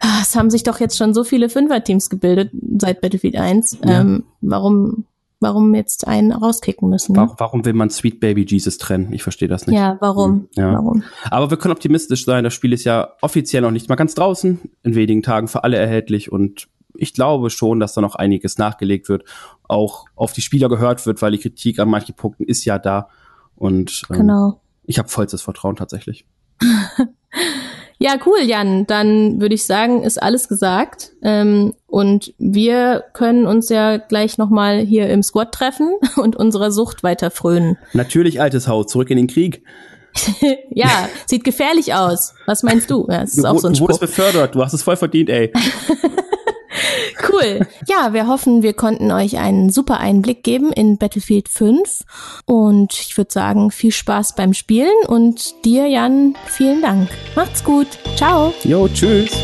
ah, 0.00 0.20
es 0.22 0.34
haben 0.34 0.50
sich 0.50 0.62
doch 0.62 0.80
jetzt 0.80 0.96
schon 0.96 1.14
so 1.14 1.24
viele 1.24 1.48
Fünfer-Teams 1.48 2.10
gebildet 2.10 2.50
seit 2.78 3.00
Battlefield 3.00 3.36
1. 3.36 3.78
Ja. 3.84 4.00
Ähm, 4.00 4.24
warum, 4.40 5.04
warum 5.40 5.74
jetzt 5.74 6.06
einen 6.06 6.32
rauskicken 6.32 6.88
müssen? 6.88 7.14
Ne? 7.14 7.30
Warum, 7.38 7.64
will 7.64 7.74
man 7.74 7.90
Sweet 7.90 8.20
Baby 8.20 8.44
Jesus 8.48 8.78
trennen? 8.78 9.12
Ich 9.12 9.22
verstehe 9.22 9.48
das 9.48 9.66
nicht. 9.66 9.76
Ja, 9.76 9.98
warum? 10.00 10.30
Hm, 10.32 10.48
ja. 10.56 10.72
warum? 10.74 11.02
Aber 11.30 11.50
wir 11.50 11.58
können 11.58 11.72
optimistisch 11.72 12.24
sein. 12.24 12.44
Das 12.44 12.54
Spiel 12.54 12.72
ist 12.72 12.84
ja 12.84 13.12
offiziell 13.20 13.62
noch 13.62 13.70
nicht 13.70 13.88
mal 13.88 13.96
ganz 13.96 14.14
draußen. 14.14 14.60
In 14.82 14.94
wenigen 14.94 15.22
Tagen 15.22 15.48
für 15.48 15.64
alle 15.64 15.76
erhältlich 15.76 16.32
und 16.32 16.68
ich 16.94 17.14
glaube 17.14 17.50
schon, 17.50 17.80
dass 17.80 17.94
da 17.94 18.00
noch 18.00 18.14
einiges 18.14 18.58
nachgelegt 18.58 19.08
wird, 19.08 19.24
auch 19.68 20.06
auf 20.16 20.32
die 20.32 20.42
Spieler 20.42 20.68
gehört 20.68 21.06
wird, 21.06 21.22
weil 21.22 21.32
die 21.32 21.38
Kritik 21.38 21.78
an 21.78 21.88
manchen 21.88 22.14
Punkten 22.14 22.44
ist 22.44 22.64
ja 22.64 22.78
da. 22.78 23.08
Und 23.54 24.02
ähm, 24.10 24.16
genau. 24.16 24.60
ich 24.84 24.98
habe 24.98 25.08
vollstes 25.08 25.42
Vertrauen 25.42 25.76
tatsächlich. 25.76 26.26
Ja, 28.02 28.16
cool, 28.24 28.38
Jan. 28.40 28.86
Dann 28.86 29.42
würde 29.42 29.54
ich 29.54 29.66
sagen, 29.66 30.02
ist 30.02 30.20
alles 30.20 30.48
gesagt. 30.48 31.12
Ähm, 31.22 31.74
und 31.86 32.32
wir 32.38 33.04
können 33.12 33.46
uns 33.46 33.68
ja 33.68 33.98
gleich 33.98 34.38
nochmal 34.38 34.78
hier 34.78 35.10
im 35.10 35.22
Squad 35.22 35.52
treffen 35.52 35.92
und 36.16 36.34
unserer 36.34 36.70
Sucht 36.72 37.02
weiter 37.02 37.30
frönen. 37.30 37.76
Natürlich, 37.92 38.40
altes 38.40 38.68
Haus, 38.68 38.86
zurück 38.86 39.10
in 39.10 39.18
den 39.18 39.26
Krieg. 39.26 39.62
ja, 40.70 41.10
sieht 41.26 41.44
gefährlich 41.44 41.92
aus. 41.92 42.34
Was 42.46 42.62
meinst 42.62 42.90
du? 42.90 43.06
Ja, 43.08 43.26
du, 43.26 43.44
auch 43.44 43.58
so 43.58 43.68
ein 43.68 43.74
du 43.74 43.80
wurdest 43.80 44.00
befördert, 44.00 44.54
du 44.54 44.62
hast 44.62 44.72
es 44.72 44.82
voll 44.82 44.96
verdient, 44.96 45.28
ey. 45.28 45.52
Cool. 47.28 47.66
Ja, 47.86 48.12
wir 48.12 48.26
hoffen, 48.26 48.62
wir 48.62 48.72
konnten 48.72 49.12
euch 49.12 49.38
einen 49.38 49.70
super 49.70 50.00
Einblick 50.00 50.42
geben 50.42 50.72
in 50.72 50.98
Battlefield 50.98 51.48
5. 51.48 52.00
Und 52.46 52.92
ich 52.92 53.16
würde 53.16 53.32
sagen, 53.32 53.70
viel 53.70 53.92
Spaß 53.92 54.34
beim 54.34 54.54
Spielen 54.54 55.06
und 55.06 55.64
dir, 55.64 55.86
Jan, 55.86 56.34
vielen 56.46 56.82
Dank. 56.82 57.08
Macht's 57.36 57.62
gut. 57.62 57.86
Ciao. 58.16 58.52
Jo, 58.64 58.88
tschüss. 58.88 59.36